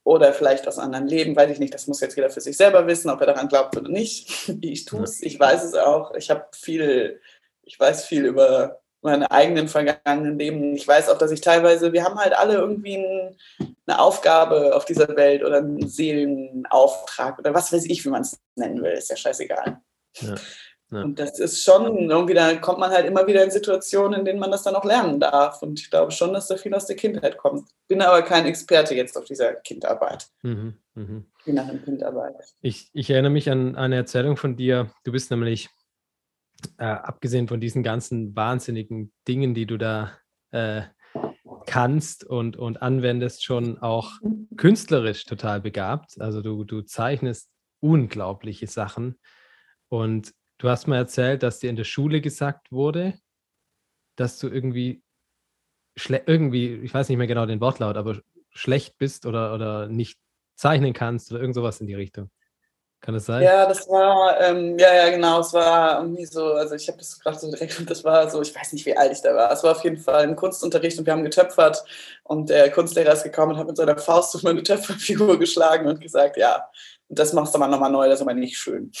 Oder 0.03 0.33
vielleicht 0.33 0.67
aus 0.67 0.79
anderen 0.79 1.05
Leben, 1.05 1.35
weiß 1.35 1.51
ich 1.51 1.59
nicht. 1.59 1.75
Das 1.75 1.85
muss 1.85 2.01
jetzt 2.01 2.15
jeder 2.15 2.31
für 2.31 2.41
sich 2.41 2.57
selber 2.57 2.87
wissen, 2.87 3.11
ob 3.11 3.21
er 3.21 3.27
daran 3.27 3.49
glaubt 3.49 3.77
oder 3.77 3.89
nicht. 3.89 4.49
Ich 4.61 4.85
tue 4.85 5.03
es, 5.03 5.21
ich 5.21 5.39
weiß 5.39 5.63
es 5.63 5.75
auch. 5.75 6.15
Ich 6.15 6.31
habe 6.31 6.47
viel, 6.51 7.21
ich 7.61 7.79
weiß 7.79 8.05
viel 8.05 8.25
über 8.25 8.81
meine 9.05 9.31
eigenen 9.31 9.67
vergangenen 9.67 10.37
Leben. 10.37 10.75
Ich 10.75 10.87
weiß 10.87 11.09
auch, 11.09 11.17
dass 11.17 11.31
ich 11.31 11.41
teilweise, 11.41 11.93
wir 11.93 12.03
haben 12.03 12.19
halt 12.19 12.33
alle 12.33 12.55
irgendwie 12.55 12.97
ein, 12.97 13.37
eine 13.87 13.99
Aufgabe 13.99 14.75
auf 14.75 14.85
dieser 14.85 15.15
Welt 15.15 15.43
oder 15.43 15.57
einen 15.57 15.87
Seelenauftrag 15.87 17.39
oder 17.39 17.53
was 17.53 17.71
weiß 17.71 17.85
ich, 17.85 18.03
wie 18.03 18.09
man 18.09 18.21
es 18.21 18.37
nennen 18.55 18.81
will, 18.81 18.91
ist 18.91 19.09
ja 19.09 19.15
scheißegal. 19.15 19.79
Ja, 20.19 20.35
ja. 20.91 21.01
Und 21.01 21.19
das 21.19 21.39
ist 21.39 21.63
schon, 21.63 22.09
irgendwie 22.09 22.33
da 22.35 22.55
kommt 22.55 22.79
man 22.79 22.91
halt 22.91 23.05
immer 23.05 23.25
wieder 23.25 23.43
in 23.43 23.51
Situationen, 23.51 24.19
in 24.19 24.25
denen 24.25 24.39
man 24.39 24.51
das 24.51 24.63
dann 24.63 24.75
auch 24.75 24.85
lernen 24.85 25.19
darf. 25.19 25.61
Und 25.61 25.79
ich 25.79 25.89
glaube 25.89 26.11
schon, 26.11 26.33
dass 26.33 26.47
da 26.47 26.57
viel 26.57 26.73
aus 26.73 26.85
der 26.85 26.95
Kindheit 26.95 27.37
kommt. 27.37 27.69
Bin 27.87 28.01
aber 28.01 28.21
kein 28.21 28.45
Experte 28.45 28.93
jetzt 28.95 29.17
auf 29.17 29.25
dieser 29.25 29.53
Kindarbeit. 29.55 30.27
Mhm, 30.43 30.77
mh. 30.93 31.23
Kindarbeit. 31.43 32.35
Ich, 32.61 32.89
ich 32.93 33.09
erinnere 33.09 33.31
mich 33.31 33.49
an 33.49 33.75
eine 33.75 33.95
Erzählung 33.95 34.37
von 34.37 34.55
dir. 34.55 34.91
Du 35.03 35.11
bist 35.11 35.31
nämlich 35.31 35.69
äh, 36.77 36.85
abgesehen 36.85 37.47
von 37.47 37.59
diesen 37.59 37.83
ganzen 37.83 38.35
wahnsinnigen 38.35 39.11
Dingen, 39.27 39.53
die 39.53 39.65
du 39.65 39.77
da 39.77 40.17
äh, 40.51 40.83
kannst 41.65 42.23
und, 42.23 42.57
und 42.57 42.81
anwendest, 42.81 43.43
schon 43.43 43.77
auch 43.79 44.13
künstlerisch 44.57 45.25
total 45.25 45.61
begabt. 45.61 46.19
Also 46.19 46.41
du, 46.41 46.63
du 46.63 46.81
zeichnest 46.81 47.49
unglaubliche 47.79 48.67
Sachen. 48.67 49.19
Und 49.89 50.33
du 50.57 50.69
hast 50.69 50.87
mal 50.87 50.97
erzählt, 50.97 51.43
dass 51.43 51.59
dir 51.59 51.69
in 51.69 51.75
der 51.75 51.83
Schule 51.83 52.21
gesagt 52.21 52.71
wurde, 52.71 53.17
dass 54.15 54.39
du 54.39 54.47
irgendwie, 54.47 55.03
irgendwie, 56.07 56.75
ich 56.75 56.93
weiß 56.93 57.09
nicht 57.09 57.17
mehr 57.17 57.27
genau 57.27 57.45
den 57.45 57.61
Wortlaut, 57.61 57.97
aber 57.97 58.21
schlecht 58.51 58.97
bist 58.97 59.25
oder, 59.25 59.53
oder 59.53 59.87
nicht 59.87 60.17
zeichnen 60.55 60.93
kannst 60.93 61.31
oder 61.31 61.41
irgend 61.41 61.55
sowas 61.55 61.81
in 61.81 61.87
die 61.87 61.95
Richtung. 61.95 62.29
Kann 63.05 63.13
das 63.13 63.27
sein? 63.27 63.43
Ja, 63.43 63.67
das 63.67 63.87
war, 63.87 64.41
ähm, 64.41 64.79
ja, 64.79 64.91
ja, 64.91 65.11
genau, 65.11 65.39
es 65.39 65.53
war 65.53 66.01
irgendwie 66.01 66.25
so, 66.25 66.53
also 66.53 66.73
ich 66.73 66.87
habe 66.87 66.97
das 66.97 67.19
gerade 67.19 67.37
so 67.37 67.51
direkt, 67.51 67.87
das 67.87 68.03
war 68.03 68.27
so, 68.31 68.41
ich 68.41 68.55
weiß 68.55 68.73
nicht, 68.73 68.83
wie 68.87 68.97
alt 68.97 69.11
ich 69.11 69.21
da 69.21 69.35
war. 69.35 69.51
Es 69.51 69.63
war 69.63 69.73
auf 69.73 69.83
jeden 69.83 69.97
Fall 69.97 70.23
ein 70.23 70.35
Kunstunterricht 70.35 70.97
und 70.97 71.05
wir 71.05 71.13
haben 71.13 71.23
getöpfert 71.23 71.83
und 72.23 72.49
der 72.49 72.71
Kunstlehrer 72.71 73.13
ist 73.13 73.21
gekommen 73.21 73.51
und 73.51 73.59
hat 73.59 73.67
mit 73.67 73.77
seiner 73.77 73.95
Faust 73.95 74.35
auf 74.35 74.41
meine 74.41 74.63
Töpferfigur 74.63 75.37
geschlagen 75.39 75.87
und 75.87 76.01
gesagt, 76.01 76.35
ja, 76.37 76.67
das 77.07 77.31
machst 77.33 77.53
du 77.53 77.59
mal 77.59 77.67
nochmal 77.67 77.91
neu, 77.91 78.07
das 78.07 78.15
ist 78.15 78.21
aber 78.23 78.33
nicht 78.33 78.57
schön. 78.57 78.91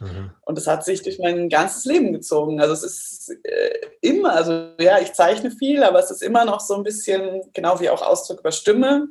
Mhm. 0.00 0.30
Und 0.40 0.56
das 0.56 0.66
hat 0.66 0.86
sich 0.86 1.02
durch 1.02 1.18
mein 1.18 1.50
ganzes 1.50 1.84
Leben 1.84 2.14
gezogen. 2.14 2.58
Also 2.58 2.72
es 2.72 2.84
ist 2.84 3.36
äh, 3.44 3.80
immer, 4.00 4.32
also 4.32 4.70
ja, 4.80 4.98
ich 4.98 5.12
zeichne 5.12 5.50
viel, 5.50 5.84
aber 5.84 5.98
es 5.98 6.10
ist 6.10 6.22
immer 6.22 6.46
noch 6.46 6.60
so 6.60 6.74
ein 6.74 6.84
bisschen, 6.84 7.42
genau 7.52 7.80
wie 7.80 7.90
auch 7.90 8.00
Ausdruck 8.00 8.40
über 8.40 8.50
Stimme, 8.50 9.08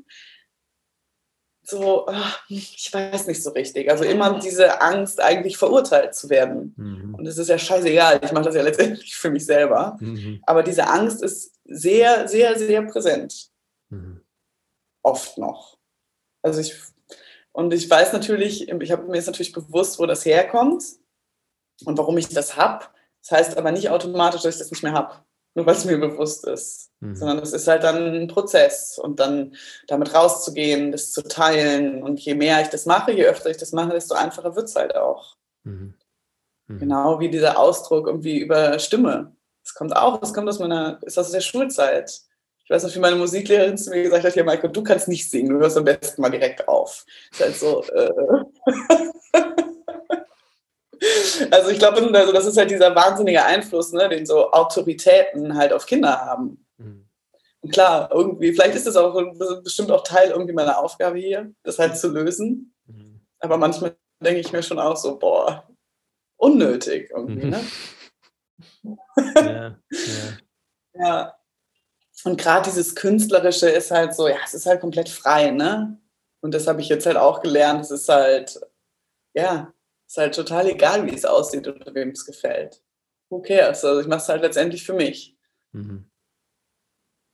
so, 1.68 2.06
ah, 2.08 2.34
ich 2.48 2.90
weiß 2.92 3.28
nicht 3.28 3.42
so 3.42 3.52
richtig. 3.52 3.90
Also 3.90 4.04
immer 4.04 4.40
diese 4.40 4.82
Angst, 4.82 5.20
eigentlich 5.20 5.58
verurteilt 5.58 6.14
zu 6.14 6.30
werden. 6.30 6.74
Mhm. 6.78 7.16
Und 7.16 7.28
es 7.28 7.38
ist 7.38 7.48
ja 7.48 7.58
scheißegal, 7.58 8.22
ich 8.24 8.32
mache 8.32 8.46
das 8.46 8.56
ja 8.56 8.62
letztendlich 8.62 9.16
für 9.16 9.30
mich 9.30 9.46
selber. 9.46 9.98
Mhm. 10.00 10.42
Aber 10.44 10.64
diese 10.64 10.88
Angst 10.88 11.24
ist 11.24 11.54
sehr, 11.66 12.28
sehr, 12.28 12.58
sehr 12.58 12.84
präsent. 12.84 13.50
Mhm. 13.90 14.22
Oft 15.02 15.38
noch. 15.38 15.78
Also 16.42 16.62
ich, 16.62 16.76
und 17.52 17.74
ich 17.74 17.90
weiß 17.90 18.14
natürlich, 18.14 18.70
ich 18.70 18.92
habe 18.92 19.08
mir 19.08 19.18
ist 19.18 19.28
natürlich 19.28 19.52
bewusst, 19.52 19.98
wo 19.98 20.06
das 20.06 20.26
herkommt 20.26 20.84
und 21.86 21.98
warum 21.98 22.18
ich 22.18 22.30
das 22.30 22.56
habe. 22.56 22.86
Das 23.22 23.32
heißt 23.32 23.58
aber 23.58 23.72
nicht 23.72 23.90
automatisch, 23.90 24.44
dass 24.44 24.56
ich 24.56 24.60
das 24.60 24.72
nicht 24.72 24.84
mehr 24.84 24.94
habe 24.94 25.25
nur 25.56 25.66
weil 25.66 25.76
es 25.76 25.86
mir 25.86 25.98
bewusst 25.98 26.46
ist. 26.46 26.92
Mhm. 27.00 27.16
Sondern 27.16 27.40
es 27.40 27.54
ist 27.54 27.68
halt 27.68 27.84
dann 27.84 28.14
ein 28.14 28.28
Prozess 28.28 29.00
und 29.00 29.20
dann 29.20 29.56
damit 29.88 30.14
rauszugehen, 30.14 30.92
das 30.92 31.12
zu 31.12 31.24
teilen. 31.24 32.04
Und 32.04 32.20
je 32.20 32.36
mehr 32.36 32.62
ich 32.62 32.68
das 32.68 32.86
mache, 32.86 33.14
je 33.14 33.26
öfter 33.26 33.50
ich 33.50 33.58
das 33.58 33.72
mache, 33.72 33.92
desto 33.92 34.16
einfacher 34.16 34.56
wird 34.56 34.68
es 34.68 34.76
halt 34.76 34.96
auch. 34.96 35.38
Mhm. 35.64 35.96
Mhm. 36.68 36.80
Genau 36.80 37.20
wie 37.20 37.30
dieser 37.30 37.58
Ausdruck 37.58 38.08
irgendwie 38.08 38.40
über 38.40 38.78
Stimme. 38.80 39.36
Das 39.64 39.74
kommt 39.74 39.96
auch, 39.96 40.20
das 40.20 40.34
kommt 40.34 40.50
aus 40.50 40.60
meiner, 40.60 41.00
ist 41.04 41.18
aus 41.18 41.32
der 41.32 41.42
Schulzeit. 41.42 42.22
Ich 42.66 42.70
weiß 42.70 42.84
noch, 42.84 42.94
wie 42.94 43.00
meine 43.00 43.16
Musiklehrerin 43.16 43.78
zu 43.78 43.92
mir 43.92 44.04
gesagt 44.04 44.26
hat, 44.26 44.36
ja, 44.36 44.44
Michael, 44.44 44.72
du 44.72 44.84
kannst 44.84 45.08
nicht 45.08 45.30
singen, 45.30 45.52
du 45.52 45.60
hörst 45.60 45.78
am 45.78 45.86
besten 45.86 46.22
mal 46.22 46.32
direkt 46.32 46.68
auf. 46.68 47.06
Das 47.38 47.40
ist 47.40 47.46
halt 47.46 47.56
so, 47.56 47.84
äh 47.94 48.12
Also 51.52 51.70
ich 51.70 51.80
glaube, 51.80 52.02
also 52.14 52.34
das 52.34 52.46
ist 52.46 52.58
halt 52.58 52.72
dieser 52.72 52.96
wahnsinnige 52.96 53.44
Einfluss, 53.44 53.92
ne, 53.92 54.10
den 54.10 54.26
so 54.26 54.52
Autoritäten 54.52 55.58
halt 55.58 55.74
auf 55.74 55.86
Kinder 55.86 56.22
haben. 56.22 56.66
Mhm. 56.78 57.08
Und 57.62 57.72
klar, 57.72 58.10
irgendwie, 58.12 58.54
vielleicht 58.54 58.76
ist 58.76 58.88
das 58.88 58.96
auch 58.96 59.20
bestimmt 59.64 59.92
auch 59.92 60.04
Teil 60.04 60.30
irgendwie 60.32 60.54
meiner 60.54 60.78
Aufgabe 60.80 61.18
hier, 61.18 61.52
das 61.64 61.80
halt 61.80 61.98
zu 61.98 62.10
lösen. 62.10 62.74
Mhm. 62.86 63.22
Aber 63.40 63.58
manchmal 63.58 63.96
denke 64.20 64.40
ich 64.40 64.52
mir 64.52 64.64
schon 64.64 64.80
auch 64.80 64.98
so, 64.98 65.18
boah, 65.18 65.68
unnötig 66.38 67.12
irgendwie, 67.12 67.46
mhm. 67.46 67.50
ne? 67.52 67.66
ja, 69.36 69.78
ja. 69.92 70.38
ja. 70.94 71.36
Und 72.24 72.40
gerade 72.40 72.70
dieses 72.70 72.96
Künstlerische 72.96 73.70
ist 73.70 73.92
halt 73.92 74.16
so, 74.16 74.28
ja, 74.28 74.38
es 74.44 74.54
ist 74.54 74.66
halt 74.66 74.82
komplett 74.82 75.10
frei, 75.10 75.52
ne? 75.52 76.00
Und 76.42 76.54
das 76.54 76.68
habe 76.68 76.82
ich 76.82 76.90
jetzt 76.90 77.06
halt 77.06 77.18
auch 77.18 77.42
gelernt. 77.42 77.82
Es 77.82 77.92
ist 77.92 78.08
halt, 78.08 78.60
ja, 79.34 79.74
ist 80.08 80.18
halt 80.18 80.36
total 80.36 80.68
egal, 80.68 81.06
wie 81.06 81.14
es 81.16 81.26
aussieht 81.26 81.68
oder 81.68 81.94
wem 81.94 82.10
es 82.10 82.26
gefällt. 82.26 82.82
Who 83.30 83.42
cares? 83.42 83.84
Also 83.84 84.02
ich 84.02 84.08
mache 84.08 84.20
es 84.20 84.30
halt 84.30 84.42
letztendlich 84.42 84.84
für 84.84 84.94
mich. 84.94 85.38
Mhm. 85.72 86.10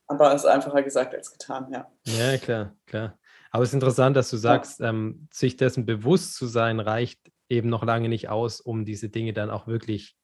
Aber 0.07 0.33
es 0.33 0.43
ist 0.43 0.49
einfacher 0.49 0.83
gesagt 0.83 1.15
als 1.15 1.31
getan, 1.31 1.71
ja. 1.71 1.89
Ja, 2.05 2.37
klar, 2.37 2.75
klar. 2.85 3.17
Aber 3.49 3.63
es 3.63 3.69
ist 3.69 3.75
interessant, 3.75 4.15
dass 4.15 4.29
du 4.29 4.37
sagst, 4.37 4.79
ja. 4.79 4.89
ähm, 4.89 5.27
sich 5.31 5.57
dessen 5.57 5.85
bewusst 5.85 6.35
zu 6.35 6.47
sein, 6.47 6.79
reicht 6.79 7.19
eben 7.49 7.69
noch 7.69 7.83
lange 7.83 8.09
nicht 8.09 8.29
aus, 8.29 8.61
um 8.61 8.85
diese 8.85 9.09
Dinge 9.09 9.33
dann 9.33 9.49
auch 9.49 9.67
wirklich 9.67 10.15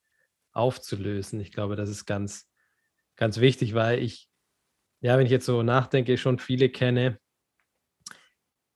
aufzulösen. 0.54 1.40
Ich 1.40 1.52
glaube, 1.52 1.76
das 1.76 1.90
ist 1.90 2.06
ganz, 2.06 2.50
ganz 3.16 3.40
wichtig, 3.40 3.76
weil 3.76 4.00
ich, 4.00 4.30
ja, 5.02 5.18
wenn 5.18 5.26
ich 5.26 5.32
jetzt 5.32 5.46
so 5.46 5.62
nachdenke, 5.62 6.18
schon 6.18 6.40
viele 6.40 6.70
kenne, 6.70 7.20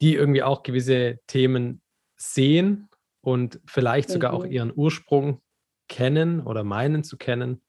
die 0.02 0.16
irgendwie 0.16 0.44
auch 0.44 0.64
gewisse 0.64 1.20
Themen 1.28 1.82
sehen 2.16 2.90
und 3.22 3.60
vielleicht 3.66 4.10
sogar 4.10 4.32
mhm. 4.32 4.38
auch 4.38 4.46
ihren 4.46 4.74
Ursprung 4.76 5.42
kennen 5.88 6.46
oder 6.46 6.64
meinen 6.64 7.04
zu 7.04 7.18
kennen. 7.18 7.62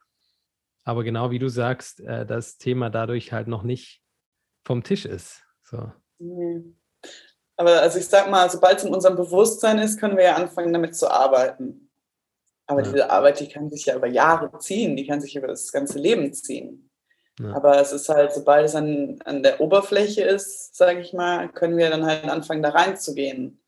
Aber 0.85 1.05
genau 1.05 1.31
wie 1.31 1.39
du 1.39 1.49
sagst, 1.49 2.01
äh, 2.01 2.27
das 2.27 2.59
Thema 2.59 2.91
dadurch 2.91 3.33
halt 3.33 3.49
noch 3.49 3.63
nicht 3.63 4.03
vom 4.65 4.83
Tisch 4.83 5.05
ist. 5.05 5.45
So. 5.63 5.93
Aber 7.57 7.81
also 7.81 7.99
ich 7.99 8.07
sag 8.07 8.31
mal, 8.31 8.51
sobald 8.51 8.79
es 8.79 8.85
in 8.85 8.95
unserem 8.95 9.17
Bewusstsein 9.17 9.79
ist, 9.79 10.01
können 10.01 10.17
wir 10.17 10.25
ja 10.25 10.37
anfangen, 10.37 10.73
damit 10.73 10.97
zu 10.97 11.11
arbeiten. 11.11 11.91
Aber 12.67 12.83
ja. 12.83 12.91
diese 12.91 13.11
Arbeit, 13.11 13.41
die 13.41 13.49
kann 13.49 13.69
sich 13.69 13.87
ja 13.87 13.97
über 13.97 14.07
Jahre 14.07 14.59
ziehen, 14.59 14.97
die 14.97 15.07
kann 15.07 15.21
sich 15.21 15.37
über 15.37 15.49
das 15.49 15.71
ganze 15.73 15.99
Leben 15.99 16.33
ziehen. 16.33 16.91
Ja. 17.41 17.55
Aber 17.55 17.81
es 17.81 17.93
ist 17.93 18.09
halt, 18.09 18.33
sobald 18.33 18.67
es 18.67 18.75
an, 18.75 19.19
an 19.25 19.43
der 19.43 19.61
Oberfläche 19.61 20.23
ist, 20.23 20.75
sage 20.75 21.01
ich 21.01 21.13
mal, 21.13 21.51
können 21.51 21.77
wir 21.77 21.91
dann 21.91 22.05
halt 22.05 22.25
anfangen, 22.25 22.63
da 22.63 22.71
reinzugehen. 22.71 23.62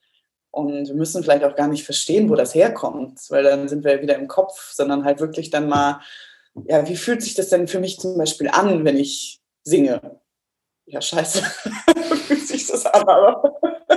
Und 0.55 0.87
wir 0.87 0.95
müssen 0.95 1.25
vielleicht 1.25 1.43
auch 1.43 1.57
gar 1.57 1.67
nicht 1.67 1.85
verstehen, 1.85 2.31
wo 2.31 2.37
das 2.37 2.55
herkommt, 2.55 3.21
weil 3.29 3.43
dann 3.43 3.69
sind 3.69 3.83
wir 3.83 4.01
wieder 4.01 4.15
im 4.15 4.29
Kopf, 4.29 4.73
sondern 4.73 5.05
halt 5.05 5.19
wirklich 5.19 5.51
dann 5.51 5.69
mal, 5.69 6.01
ja, 6.67 6.87
wie 6.89 6.97
fühlt 6.97 7.23
sich 7.23 7.35
das 7.35 7.49
denn 7.49 7.67
für 7.67 7.81
mich 7.81 7.99
zum 7.99 8.17
Beispiel 8.17 8.49
an, 8.49 8.85
wenn 8.85 8.97
ich 8.97 9.41
singe? 9.65 10.21
Ja, 10.87 11.01
scheiße, 11.01 11.43
fühlt 12.27 12.47
sich 12.47 12.69
das 12.69 12.87
an, 12.87 13.03
aber 13.03 13.61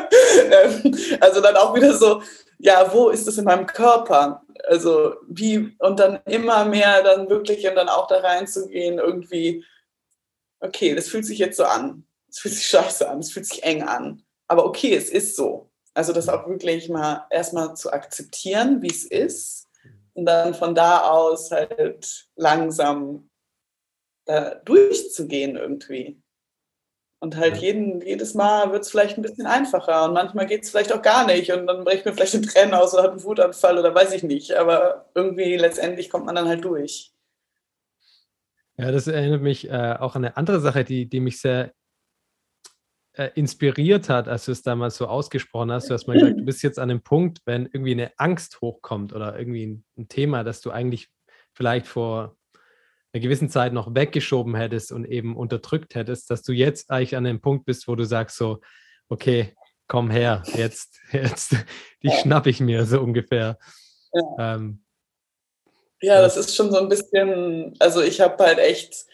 ähm, 0.51 0.97
also 1.19 1.41
dann 1.41 1.57
auch 1.57 1.75
wieder 1.75 1.93
so, 1.93 2.23
ja, 2.57 2.91
wo 2.91 3.09
ist 3.09 3.27
das 3.27 3.37
in 3.37 3.45
meinem 3.45 3.67
Körper? 3.67 4.41
Also 4.67 5.13
wie, 5.27 5.75
und 5.77 5.99
dann 5.99 6.19
immer 6.25 6.65
mehr 6.65 7.03
dann 7.03 7.29
wirklich 7.29 7.67
und 7.67 7.75
dann 7.75 7.87
auch 7.89 8.07
da 8.07 8.17
reinzugehen, 8.17 8.97
irgendwie, 8.97 9.63
okay, 10.59 10.95
das 10.95 11.07
fühlt 11.07 11.25
sich 11.25 11.37
jetzt 11.37 11.57
so 11.57 11.65
an. 11.65 12.07
Es 12.27 12.39
fühlt 12.39 12.55
sich 12.55 12.65
scheiße 12.65 13.07
an, 13.07 13.19
es 13.19 13.31
fühlt 13.31 13.45
sich 13.45 13.61
eng 13.61 13.83
an. 13.83 14.23
Aber 14.47 14.65
okay, 14.65 14.95
es 14.95 15.11
ist 15.11 15.35
so. 15.35 15.69
Also 15.97 16.13
das 16.13 16.29
auch 16.29 16.47
wirklich 16.47 16.89
mal 16.89 17.25
erstmal 17.31 17.75
zu 17.75 17.91
akzeptieren, 17.91 18.83
wie 18.83 18.91
es 18.91 19.03
ist 19.03 19.67
und 20.13 20.27
dann 20.27 20.53
von 20.53 20.75
da 20.75 21.09
aus 21.09 21.49
halt 21.49 22.29
langsam 22.35 23.31
da 24.25 24.53
durchzugehen 24.63 25.55
irgendwie. 25.55 26.21
Und 27.19 27.35
halt 27.35 27.57
jeden, 27.57 28.01
jedes 28.01 28.35
Mal 28.35 28.71
wird 28.71 28.83
es 28.83 28.91
vielleicht 28.91 29.17
ein 29.17 29.23
bisschen 29.23 29.47
einfacher 29.47 30.05
und 30.05 30.13
manchmal 30.13 30.45
geht 30.45 30.65
es 30.65 30.69
vielleicht 30.69 30.93
auch 30.93 31.01
gar 31.01 31.25
nicht 31.25 31.51
und 31.51 31.65
dann 31.65 31.83
bricht 31.83 32.05
mir 32.05 32.13
vielleicht 32.13 32.35
ein 32.35 32.43
Tränen 32.43 32.75
aus 32.75 32.93
oder 32.93 33.01
hat 33.01 33.11
einen 33.11 33.23
Wutanfall 33.23 33.79
oder 33.79 33.95
weiß 33.95 34.13
ich 34.13 34.21
nicht. 34.21 34.53
Aber 34.53 35.09
irgendwie 35.15 35.57
letztendlich 35.57 36.11
kommt 36.11 36.27
man 36.27 36.35
dann 36.35 36.47
halt 36.47 36.63
durch. 36.63 37.11
Ja, 38.77 38.91
das 38.91 39.07
erinnert 39.07 39.41
mich 39.41 39.67
äh, 39.67 39.95
auch 39.97 40.15
an 40.15 40.25
eine 40.25 40.37
andere 40.37 40.59
Sache, 40.59 40.83
die, 40.83 41.09
die 41.09 41.21
mich 41.21 41.41
sehr 41.41 41.73
äh, 43.17 43.31
inspiriert 43.33 44.09
hat, 44.09 44.27
als 44.27 44.45
du 44.45 44.51
es 44.51 44.61
damals 44.61 44.97
so 44.97 45.07
ausgesprochen 45.07 45.71
hast. 45.71 45.89
Du 45.89 45.93
hast 45.93 46.07
mal 46.07 46.13
gesagt, 46.13 46.39
du 46.39 46.45
bist 46.45 46.61
jetzt 46.61 46.77
an 46.77 46.89
dem 46.89 47.01
Punkt, 47.01 47.39
wenn 47.45 47.65
irgendwie 47.65 47.93
eine 47.93 48.11
Angst 48.17 48.61
hochkommt 48.61 49.11
oder 49.11 49.37
irgendwie 49.37 49.65
ein, 49.65 49.85
ein 49.97 50.07
Thema, 50.07 50.43
das 50.43 50.61
du 50.61 50.69
eigentlich 50.69 51.09
vielleicht 51.53 51.87
vor 51.87 52.37
einer 53.11 53.21
gewissen 53.21 53.49
Zeit 53.49 53.73
noch 53.73 53.95
weggeschoben 53.95 54.55
hättest 54.55 54.91
und 54.91 55.05
eben 55.05 55.35
unterdrückt 55.35 55.95
hättest, 55.95 56.29
dass 56.29 56.43
du 56.43 56.51
jetzt 56.51 56.91
eigentlich 56.91 57.15
an 57.15 57.23
dem 57.23 57.41
Punkt 57.41 57.65
bist, 57.65 57.87
wo 57.87 57.95
du 57.95 58.03
sagst 58.03 58.37
so, 58.37 58.61
okay, 59.09 59.55
komm 59.87 60.11
her, 60.11 60.43
jetzt, 60.53 60.99
jetzt, 61.11 61.55
die 62.03 62.11
schnapp 62.11 62.45
ich 62.45 62.59
mir 62.59 62.85
so 62.85 63.01
ungefähr. 63.01 63.57
Ja. 64.13 64.55
Ähm, 64.55 64.83
ja, 66.01 66.21
das 66.21 66.37
ist 66.37 66.55
schon 66.55 66.71
so 66.71 66.77
ein 66.77 66.89
bisschen, 66.89 67.75
also 67.79 68.03
ich 68.03 68.21
habe 68.21 68.43
halt 68.43 68.59
echt 68.59 69.07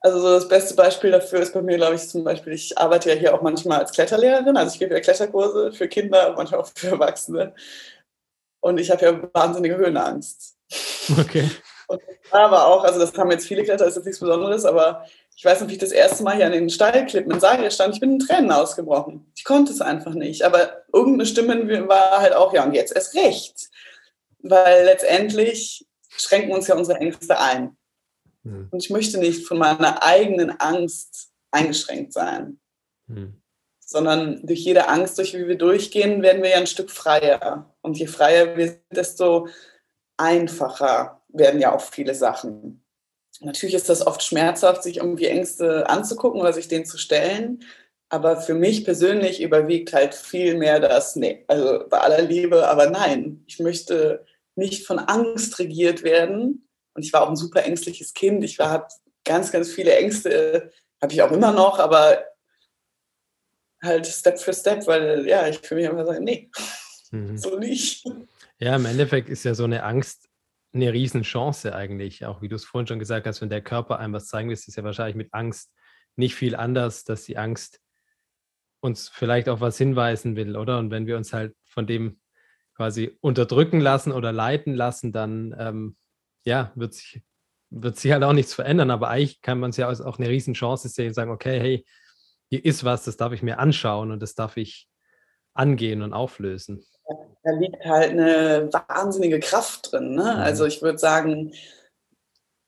also 0.00 0.20
so 0.20 0.30
das 0.30 0.48
beste 0.48 0.74
Beispiel 0.74 1.10
dafür 1.10 1.40
ist 1.40 1.52
bei 1.52 1.62
mir, 1.62 1.76
glaube 1.76 1.96
ich, 1.96 2.08
zum 2.08 2.24
Beispiel, 2.24 2.52
ich 2.52 2.78
arbeite 2.78 3.10
ja 3.10 3.16
hier 3.16 3.34
auch 3.34 3.42
manchmal 3.42 3.80
als 3.80 3.92
Kletterlehrerin, 3.92 4.56
also 4.56 4.72
ich 4.72 4.78
gebe 4.78 4.94
ja 4.94 5.00
Kletterkurse 5.00 5.72
für 5.72 5.88
Kinder, 5.88 6.34
manchmal 6.36 6.60
auch 6.60 6.68
für 6.74 6.88
Erwachsene. 6.88 7.54
Und 8.60 8.78
ich 8.78 8.90
habe 8.90 9.04
ja 9.04 9.28
wahnsinnige 9.32 9.76
Höhenangst. 9.76 10.56
Okay. 11.18 11.48
Und 11.86 12.02
aber 12.30 12.66
auch, 12.66 12.84
also 12.84 13.00
das 13.00 13.16
haben 13.16 13.30
jetzt 13.30 13.46
viele 13.46 13.64
Kletter, 13.64 13.86
ist 13.86 13.96
jetzt 13.96 14.04
nichts 14.04 14.20
Besonderes, 14.20 14.66
aber 14.66 15.06
ich 15.34 15.44
weiß 15.44 15.60
noch, 15.60 15.68
wie 15.68 15.74
ich 15.74 15.78
das 15.78 15.92
erste 15.92 16.22
Mal 16.22 16.34
hier 16.34 16.46
an 16.46 16.52
den 16.52 16.68
Steilklippen 16.68 17.30
in 17.30 17.40
Sager 17.40 17.70
stand, 17.70 17.94
ich 17.94 18.00
bin 18.00 18.14
in 18.14 18.18
Tränen 18.18 18.52
ausgebrochen. 18.52 19.32
Ich 19.36 19.44
konnte 19.44 19.72
es 19.72 19.80
einfach 19.80 20.12
nicht. 20.12 20.42
Aber 20.42 20.82
irgendeine 20.92 21.26
Stimme 21.26 21.88
war 21.88 22.18
halt 22.18 22.34
auch, 22.34 22.52
ja, 22.52 22.64
und 22.64 22.74
jetzt 22.74 22.94
erst 22.94 23.14
recht. 23.14 23.70
Weil 24.40 24.84
letztendlich 24.84 25.86
schränken 26.08 26.52
uns 26.52 26.66
ja 26.66 26.74
unsere 26.74 26.98
Ängste 26.98 27.38
ein. 27.38 27.77
Mhm. 28.42 28.68
Und 28.70 28.82
ich 28.82 28.90
möchte 28.90 29.18
nicht 29.18 29.46
von 29.46 29.58
meiner 29.58 30.02
eigenen 30.02 30.50
Angst 30.60 31.30
eingeschränkt 31.50 32.12
sein, 32.12 32.58
mhm. 33.06 33.40
sondern 33.80 34.46
durch 34.46 34.60
jede 34.60 34.88
Angst, 34.88 35.18
durch 35.18 35.32
die 35.32 35.46
wir 35.46 35.58
durchgehen, 35.58 36.22
werden 36.22 36.42
wir 36.42 36.50
ja 36.50 36.56
ein 36.58 36.66
Stück 36.66 36.90
freier. 36.90 37.74
Und 37.82 37.98
je 37.98 38.06
freier 38.06 38.56
wir 38.56 38.68
sind, 38.68 38.82
desto 38.90 39.48
einfacher 40.16 41.22
werden 41.28 41.60
ja 41.60 41.74
auch 41.74 41.80
viele 41.80 42.14
Sachen. 42.14 42.84
Natürlich 43.40 43.74
ist 43.74 43.88
das 43.88 44.06
oft 44.06 44.22
schmerzhaft, 44.22 44.82
sich 44.82 44.96
irgendwie 44.98 45.26
Ängste 45.26 45.88
anzugucken 45.88 46.40
oder 46.40 46.52
sich 46.52 46.68
denen 46.68 46.86
zu 46.86 46.98
stellen. 46.98 47.64
Aber 48.10 48.40
für 48.40 48.54
mich 48.54 48.84
persönlich 48.84 49.42
überwiegt 49.42 49.92
halt 49.92 50.14
viel 50.14 50.56
mehr 50.56 50.80
das, 50.80 51.14
nee, 51.14 51.44
also 51.46 51.86
bei 51.88 51.98
aller 51.98 52.22
Liebe, 52.22 52.66
aber 52.66 52.88
nein, 52.88 53.44
ich 53.46 53.58
möchte 53.58 54.24
nicht 54.56 54.86
von 54.86 54.98
Angst 54.98 55.58
regiert 55.58 56.02
werden. 56.02 56.67
Und 56.98 57.04
ich 57.04 57.12
war 57.12 57.22
auch 57.22 57.28
ein 57.28 57.36
super 57.36 57.64
ängstliches 57.64 58.12
Kind. 58.12 58.42
Ich 58.42 58.58
habe 58.58 58.88
ganz, 59.24 59.52
ganz 59.52 59.70
viele 59.70 59.94
Ängste, 59.94 60.72
habe 61.00 61.12
ich 61.12 61.22
auch 61.22 61.30
immer 61.30 61.52
noch, 61.52 61.78
aber 61.78 62.24
halt 63.80 64.04
Step 64.04 64.40
für 64.40 64.52
Step, 64.52 64.84
weil 64.88 65.24
ja, 65.28 65.46
ich 65.46 65.60
für 65.60 65.76
mich 65.76 65.84
immer 65.84 66.04
sage, 66.04 66.20
nee, 66.20 66.50
mhm. 67.12 67.38
so 67.38 67.56
nicht. 67.56 68.04
Ja, 68.58 68.74
im 68.74 68.86
Endeffekt 68.86 69.28
ist 69.28 69.44
ja 69.44 69.54
so 69.54 69.62
eine 69.62 69.84
Angst 69.84 70.28
eine 70.72 70.92
Riesenchance 70.92 71.72
eigentlich. 71.72 72.26
Auch 72.26 72.42
wie 72.42 72.48
du 72.48 72.56
es 72.56 72.64
vorhin 72.64 72.88
schon 72.88 72.98
gesagt 72.98 73.28
hast, 73.28 73.40
wenn 73.42 73.48
der 73.48 73.62
Körper 73.62 74.00
einem 74.00 74.14
was 74.14 74.26
zeigen 74.26 74.48
will, 74.48 74.54
ist 74.54 74.66
es 74.66 74.74
ja 74.74 74.82
wahrscheinlich 74.82 75.14
mit 75.14 75.32
Angst 75.32 75.72
nicht 76.16 76.34
viel 76.34 76.56
anders, 76.56 77.04
dass 77.04 77.22
die 77.22 77.38
Angst 77.38 77.80
uns 78.80 79.08
vielleicht 79.08 79.48
auf 79.48 79.60
was 79.60 79.78
hinweisen 79.78 80.34
will, 80.34 80.56
oder? 80.56 80.80
Und 80.80 80.90
wenn 80.90 81.06
wir 81.06 81.16
uns 81.16 81.32
halt 81.32 81.54
von 81.64 81.86
dem 81.86 82.18
quasi 82.74 83.16
unterdrücken 83.20 83.78
lassen 83.78 84.10
oder 84.10 84.32
leiten 84.32 84.74
lassen, 84.74 85.12
dann 85.12 85.54
ähm, 85.56 85.96
ja, 86.48 86.72
wird 86.74 86.94
sich, 86.94 87.22
wird 87.70 87.98
sich 87.98 88.10
halt 88.10 88.24
auch 88.24 88.32
nichts 88.32 88.54
verändern. 88.54 88.90
Aber 88.90 89.08
eigentlich 89.08 89.42
kann 89.42 89.60
man 89.60 89.70
es 89.70 89.76
ja 89.76 89.86
als 89.86 90.00
auch 90.00 90.18
eine 90.18 90.28
Riesenchance 90.28 90.88
sehen 90.88 91.08
und 91.08 91.14
sagen, 91.14 91.30
okay, 91.30 91.60
hey, 91.60 91.86
hier 92.50 92.64
ist 92.64 92.82
was, 92.84 93.04
das 93.04 93.16
darf 93.16 93.32
ich 93.32 93.42
mir 93.42 93.58
anschauen 93.58 94.10
und 94.10 94.20
das 94.20 94.34
darf 94.34 94.56
ich 94.56 94.88
angehen 95.54 96.02
und 96.02 96.14
auflösen. 96.14 96.84
Da 97.42 97.52
liegt 97.52 97.84
halt 97.84 98.10
eine 98.10 98.70
wahnsinnige 98.72 99.40
Kraft 99.40 99.92
drin. 99.92 100.14
Ne? 100.14 100.22
Mhm. 100.22 100.40
Also 100.40 100.64
ich 100.64 100.80
würde 100.80 100.98
sagen, 100.98 101.52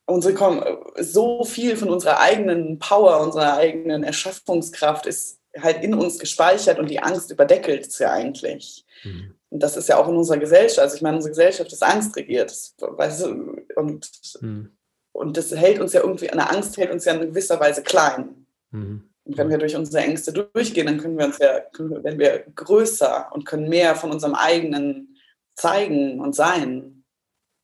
unsere, 0.07 0.83
so 0.99 1.45
viel 1.45 1.77
von 1.77 1.89
unserer 1.89 2.21
eigenen 2.21 2.79
Power, 2.79 3.21
unserer 3.21 3.57
eigenen 3.57 4.03
Erschaffungskraft 4.03 5.07
ist 5.07 5.41
halt 5.59 5.83
in 5.83 5.95
uns 5.95 6.19
gespeichert 6.19 6.79
und 6.79 6.91
die 6.91 7.03
Angst 7.03 7.31
überdeckelt 7.31 7.87
es 7.87 7.99
ja 7.99 8.13
eigentlich. 8.13 8.85
Mhm. 9.05 9.40
Und 9.51 9.63
das 9.63 9.77
ist 9.77 9.89
ja 9.89 9.97
auch 9.97 10.09
in 10.09 10.17
unserer 10.17 10.39
Gesellschaft. 10.39 10.79
Also 10.79 10.97
ich 10.97 11.03
meine, 11.03 11.17
unsere 11.17 11.33
Gesellschaft 11.33 11.73
ist 11.73 11.83
angstregiert. 11.83 12.53
Weißt 12.79 13.25
du, 13.25 13.57
und, 13.77 14.11
mhm. 14.41 14.71
und 15.13 15.37
das 15.37 15.55
hält 15.55 15.81
uns 15.81 15.93
ja 15.93 16.03
irgendwie, 16.03 16.31
eine 16.31 16.49
Angst 16.51 16.77
hält 16.77 16.93
uns 16.93 17.05
ja 17.05 17.15
in 17.15 17.21
gewisser 17.21 17.59
Weise 17.59 17.83
klein. 17.83 18.47
Mhm. 18.71 19.11
Und 19.25 19.39
wenn 19.39 19.51
wir 19.51 19.59
durch 19.59 19.77
unsere 19.77 20.03
Ängste 20.05 20.33
durchgehen, 20.33 20.87
dann 20.87 20.99
können 20.99 21.19
wir 21.19 21.27
uns 21.27 21.39
ja, 21.39 21.61
wir, 21.77 22.03
werden 22.03 22.19
wir 22.19 22.45
größer 22.55 23.31
und 23.33 23.45
können 23.45 23.69
mehr 23.69 23.95
von 23.97 24.11
unserem 24.11 24.35
eigenen 24.35 25.17
zeigen 25.55 26.21
und 26.21 26.35
sein. 26.35 27.05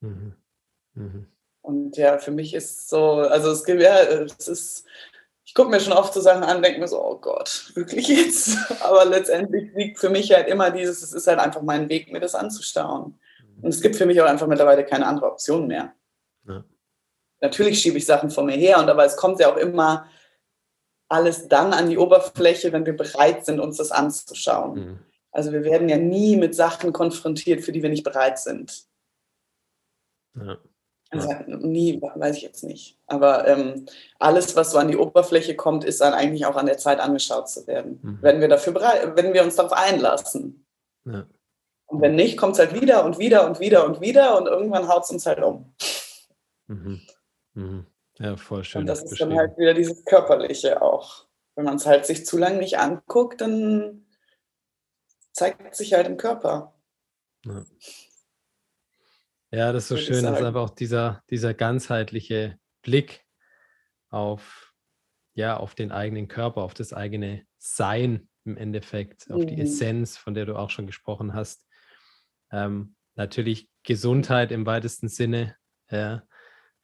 Mhm. 0.01 0.35
Mhm. 0.95 1.27
Und 1.63 1.97
ja, 1.97 2.19
für 2.19 2.31
mich 2.31 2.55
ist 2.55 2.89
so, 2.89 3.15
also 3.15 3.51
es, 3.51 3.67
ja, 3.67 4.03
es 4.03 4.49
ist, 4.49 4.85
ich 5.47 5.55
gucke 5.55 5.71
mir 5.71 5.79
schon 5.79 5.93
oft 5.93 6.13
so 6.13 6.21
Sachen 6.21 6.43
an, 6.43 6.61
denke 6.61 6.81
mir 6.81 6.89
so, 6.89 7.01
oh 7.01 7.19
Gott, 7.19 7.71
wirklich 7.75 8.09
jetzt? 8.09 8.59
Aber 8.83 9.05
letztendlich 9.05 9.73
liegt 9.75 9.99
für 9.99 10.11
mich 10.11 10.33
halt 10.33 10.49
immer 10.49 10.73
dieses, 10.73 11.03
es 11.03 11.13
ist 11.13 11.29
halt 11.29 11.39
einfach 11.39 11.63
mein 11.63 11.89
Weg, 11.89 12.13
mir 12.13 12.19
das 12.19 12.35
anzustauen. 12.35 13.19
Und 13.63 13.69
es 13.69 13.81
gibt 13.81 13.95
für 13.95 14.07
mich 14.07 14.21
auch 14.21 14.27
einfach 14.27 14.49
mittlerweile 14.49 14.85
keine 14.85 15.07
andere 15.07 15.31
Option 15.31 15.69
mehr. 15.69 15.95
Ja. 16.49 16.65
Natürlich 17.41 17.81
schiebe 17.81 17.97
ich 17.97 18.05
Sachen 18.05 18.31
vor 18.31 18.43
mir 18.43 18.57
her, 18.57 18.79
und 18.81 18.91
aber 18.91 19.05
es 19.05 19.17
kommt 19.17 19.39
ja 19.39 19.51
auch 19.53 19.57
immer 19.57 20.11
alles 21.09 21.47
dann 21.47 21.73
an 21.73 21.89
die 21.89 21.99
Oberfläche, 21.99 22.73
wenn 22.73 22.85
wir 22.85 22.97
bereit 22.97 23.47
sind, 23.47 23.61
uns 23.61 23.77
das 23.77 23.93
anzuschauen. 23.93 24.75
Mhm. 24.75 24.99
Also 25.31 25.53
wir 25.53 25.63
werden 25.63 25.89
ja 25.89 25.97
nie 25.97 26.37
mit 26.37 26.57
Sachen 26.57 26.93
konfrontiert, 26.93 27.63
für 27.63 27.71
die 27.71 27.83
wir 27.83 27.91
nicht 27.91 28.05
bereit 28.05 28.41
sind. 28.41 28.85
Ja. 30.35 30.59
Also 31.11 31.33
nie, 31.47 32.01
weiß 32.03 32.37
ich 32.37 32.43
jetzt 32.43 32.65
nicht. 32.65 32.99
Aber 33.07 33.47
ähm, 33.47 33.87
alles, 34.19 34.57
was 34.57 34.73
so 34.73 34.79
an 34.79 34.89
die 34.89 34.97
Oberfläche 34.97 35.55
kommt, 35.55 35.85
ist 35.85 36.01
dann 36.01 36.13
eigentlich 36.13 36.47
auch 36.47 36.57
an 36.57 36.67
der 36.67 36.79
Zeit 36.79 36.99
angeschaut 36.99 37.49
zu 37.49 37.67
werden. 37.67 38.01
Mhm. 38.03 38.19
Wenn 38.23 38.41
wir 38.41 38.49
dafür 38.49 38.73
bereit, 38.73 39.17
wenn 39.17 39.33
wir 39.33 39.43
uns 39.45 39.57
darauf 39.57 39.73
einlassen. 39.73 40.67
Ja. 41.05 41.27
Und 41.87 42.01
wenn 42.01 42.17
nicht, 42.17 42.37
kommt 42.37 42.55
es 42.55 42.59
halt 42.59 42.81
wieder 42.81 43.05
und 43.05 43.19
wieder 43.19 43.47
und 43.47 43.61
wieder 43.61 43.87
und 43.87 44.01
wieder 44.01 44.37
und 44.37 44.47
irgendwann 44.47 44.89
haut 44.89 45.05
es 45.05 45.11
uns 45.11 45.27
halt 45.27 45.41
um. 45.41 45.73
Mhm. 46.67 47.01
Mhm. 47.55 47.87
Ja, 48.19 48.37
voll 48.37 48.65
schön. 48.65 48.81
Und 48.81 48.87
das 48.87 49.03
ist 49.03 49.21
dann 49.21 49.37
halt 49.37 49.57
wieder 49.57 49.75
dieses 49.75 50.05
Körperliche 50.05 50.83
auch. 50.83 51.27
Wenn 51.55 51.65
man 51.65 51.77
es 51.77 51.87
halt 51.87 52.07
sich 52.07 52.27
zu 52.27 52.37
lange 52.37 52.59
nicht 52.59 52.79
anguckt, 52.79 53.41
dann 53.41 54.07
zeigt 55.33 55.77
sich 55.77 55.95
halt 55.95 56.07
im 56.07 56.17
Körper. 56.17 56.75
Ja, 57.45 57.65
ja 59.51 59.73
das 59.73 59.85
ist 59.85 59.89
so 59.89 59.97
schön. 59.97 60.25
Das 60.25 60.39
ist 60.39 60.45
einfach 60.45 60.63
auch 60.63 60.71
dieser, 60.71 61.23
dieser 61.31 61.55
ganzheitliche 61.55 62.59
Blick 62.83 63.25
auf, 64.09 64.73
ja, 65.35 65.57
auf 65.57 65.75
den 65.75 65.93
eigenen 65.93 66.29
Körper, 66.29 66.63
auf 66.63 66.75
das 66.75 66.93
eigene 66.93 67.45
Sein 67.59 68.29
im 68.45 68.57
Endeffekt, 68.57 69.31
auf 69.31 69.43
mhm. 69.43 69.49
die 69.49 69.61
Essenz, 69.61 70.17
von 70.17 70.35
der 70.35 70.47
du 70.47 70.57
auch 70.57 70.71
schon 70.71 70.87
gesprochen 70.87 71.35
hast. 71.35 71.67
Ähm, 72.51 72.95
natürlich 73.15 73.69
Gesundheit 73.83 74.53
im 74.53 74.67
weitesten 74.67 75.09
Sinne, 75.09 75.57
ja, 75.91 76.23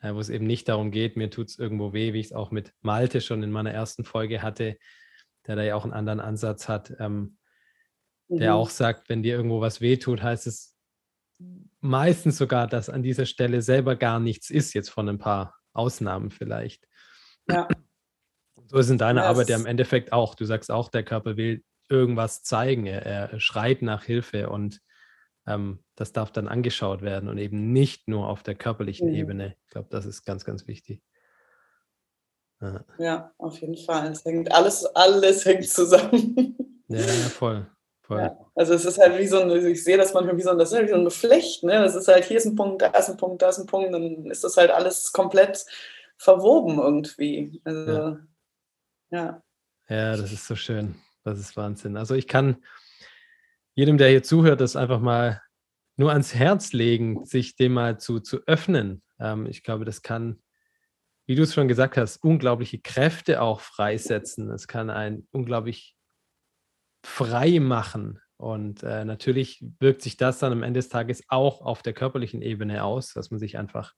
äh, 0.00 0.12
wo 0.14 0.20
es 0.20 0.28
eben 0.28 0.46
nicht 0.46 0.68
darum 0.68 0.90
geht, 0.90 1.16
mir 1.16 1.30
tut 1.30 1.48
es 1.48 1.58
irgendwo 1.58 1.92
weh, 1.92 2.12
wie 2.12 2.20
ich 2.20 2.26
es 2.26 2.32
auch 2.32 2.50
mit 2.50 2.72
Malte 2.80 3.20
schon 3.20 3.42
in 3.42 3.52
meiner 3.52 3.70
ersten 3.70 4.04
Folge 4.04 4.42
hatte, 4.42 4.76
der 5.46 5.56
da 5.56 5.62
ja 5.62 5.76
auch 5.76 5.84
einen 5.84 5.92
anderen 5.92 6.20
Ansatz 6.20 6.68
hat, 6.68 6.92
ähm, 6.98 7.38
mhm. 8.28 8.38
der 8.38 8.54
auch 8.54 8.70
sagt, 8.70 9.08
wenn 9.08 9.22
dir 9.22 9.36
irgendwo 9.36 9.60
was 9.60 9.80
weh 9.80 9.96
tut, 9.96 10.22
heißt 10.22 10.46
es 10.46 10.71
meistens 11.80 12.38
sogar, 12.38 12.66
dass 12.66 12.88
an 12.88 13.02
dieser 13.02 13.26
Stelle 13.26 13.62
selber 13.62 13.96
gar 13.96 14.20
nichts 14.20 14.50
ist, 14.50 14.72
jetzt 14.74 14.90
von 14.90 15.08
ein 15.08 15.18
paar 15.18 15.54
Ausnahmen 15.72 16.30
vielleicht. 16.30 16.86
Ja. 17.48 17.68
So 18.66 18.78
ist 18.78 18.90
in 18.90 18.98
deiner 18.98 19.22
ja, 19.22 19.28
Arbeit 19.28 19.48
ja 19.48 19.56
im 19.56 19.66
Endeffekt 19.66 20.12
auch. 20.12 20.34
Du 20.34 20.44
sagst 20.44 20.70
auch, 20.70 20.88
der 20.88 21.02
Körper 21.02 21.36
will 21.36 21.62
irgendwas 21.88 22.42
zeigen, 22.42 22.86
er, 22.86 23.04
er 23.04 23.40
schreit 23.40 23.82
nach 23.82 24.04
Hilfe 24.04 24.48
und 24.48 24.80
ähm, 25.46 25.84
das 25.96 26.12
darf 26.12 26.30
dann 26.30 26.48
angeschaut 26.48 27.02
werden 27.02 27.28
und 27.28 27.38
eben 27.38 27.72
nicht 27.72 28.08
nur 28.08 28.28
auf 28.28 28.42
der 28.42 28.54
körperlichen 28.54 29.08
mhm. 29.08 29.14
Ebene. 29.14 29.56
Ich 29.64 29.70
glaube, 29.70 29.88
das 29.90 30.06
ist 30.06 30.24
ganz, 30.24 30.44
ganz 30.44 30.66
wichtig. 30.66 31.02
Ja. 32.60 32.84
ja, 32.98 33.32
auf 33.38 33.60
jeden 33.60 33.76
Fall. 33.76 34.12
Es 34.12 34.24
hängt 34.24 34.52
alles, 34.52 34.86
alles 34.86 35.44
hängt 35.44 35.68
zusammen. 35.68 36.56
Ja, 36.86 36.98
ja 37.00 37.04
voll. 37.28 37.66
Ja, 38.10 38.36
also 38.54 38.74
es 38.74 38.84
ist 38.84 38.98
halt 38.98 39.18
wie 39.18 39.26
so 39.26 39.40
ein, 39.40 39.50
ich 39.66 39.84
sehe 39.84 39.96
das 39.96 40.12
manchmal 40.12 40.36
wie 40.36 40.42
so 40.42 40.50
ein, 40.50 40.58
das 40.58 40.70
ist 40.70 40.76
halt 40.76 40.88
wie 40.88 40.92
so 40.92 40.98
ein 40.98 41.04
Geflecht, 41.04 41.62
ne? 41.64 41.80
Das 41.80 41.94
ist 41.94 42.08
halt, 42.08 42.24
hier 42.24 42.36
ist 42.36 42.46
ein 42.46 42.56
Punkt, 42.56 42.82
da 42.82 42.88
ist 42.88 43.08
ein 43.08 43.16
Punkt, 43.16 43.40
da 43.40 43.48
ist 43.48 43.58
ein 43.58 43.66
Punkt, 43.66 43.94
dann 43.94 44.26
ist 44.26 44.44
das 44.44 44.56
halt 44.56 44.70
alles 44.70 45.12
komplett 45.12 45.64
verwoben 46.18 46.78
irgendwie. 46.78 47.60
Also, 47.64 47.92
ja. 47.92 48.18
ja. 49.10 49.42
Ja, 49.88 50.16
das 50.16 50.32
ist 50.32 50.46
so 50.46 50.56
schön. 50.56 50.94
Das 51.24 51.38
ist 51.38 51.56
Wahnsinn. 51.56 51.96
Also 51.96 52.14
ich 52.14 52.26
kann, 52.26 52.56
jedem, 53.74 53.98
der 53.98 54.08
hier 54.08 54.22
zuhört, 54.22 54.60
das 54.60 54.76
einfach 54.76 55.00
mal 55.00 55.40
nur 55.96 56.10
ans 56.10 56.34
Herz 56.34 56.72
legen, 56.72 57.24
sich 57.24 57.56
dem 57.56 57.72
mal 57.74 57.98
zu, 57.98 58.20
zu 58.20 58.40
öffnen. 58.46 59.02
Ähm, 59.20 59.46
ich 59.46 59.62
glaube, 59.62 59.84
das 59.84 60.02
kann, 60.02 60.42
wie 61.26 61.34
du 61.34 61.42
es 61.42 61.54
schon 61.54 61.68
gesagt 61.68 61.96
hast, 61.96 62.22
unglaubliche 62.22 62.80
Kräfte 62.80 63.40
auch 63.40 63.60
freisetzen. 63.60 64.50
Es 64.50 64.66
kann 64.66 64.90
einen 64.90 65.28
unglaublich 65.30 65.94
frei 67.02 67.60
machen. 67.60 68.20
Und 68.36 68.82
äh, 68.82 69.04
natürlich 69.04 69.64
wirkt 69.78 70.02
sich 70.02 70.16
das 70.16 70.38
dann 70.38 70.52
am 70.52 70.62
Ende 70.62 70.78
des 70.78 70.88
Tages 70.88 71.22
auch 71.28 71.60
auf 71.60 71.82
der 71.82 71.92
körperlichen 71.92 72.42
Ebene 72.42 72.82
aus, 72.82 73.12
dass 73.12 73.30
man 73.30 73.38
sich 73.38 73.56
einfach 73.56 73.94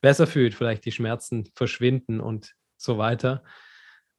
besser 0.00 0.26
fühlt, 0.26 0.54
vielleicht 0.54 0.84
die 0.84 0.92
Schmerzen 0.92 1.48
verschwinden 1.54 2.20
und 2.20 2.54
so 2.76 2.98
weiter. 2.98 3.44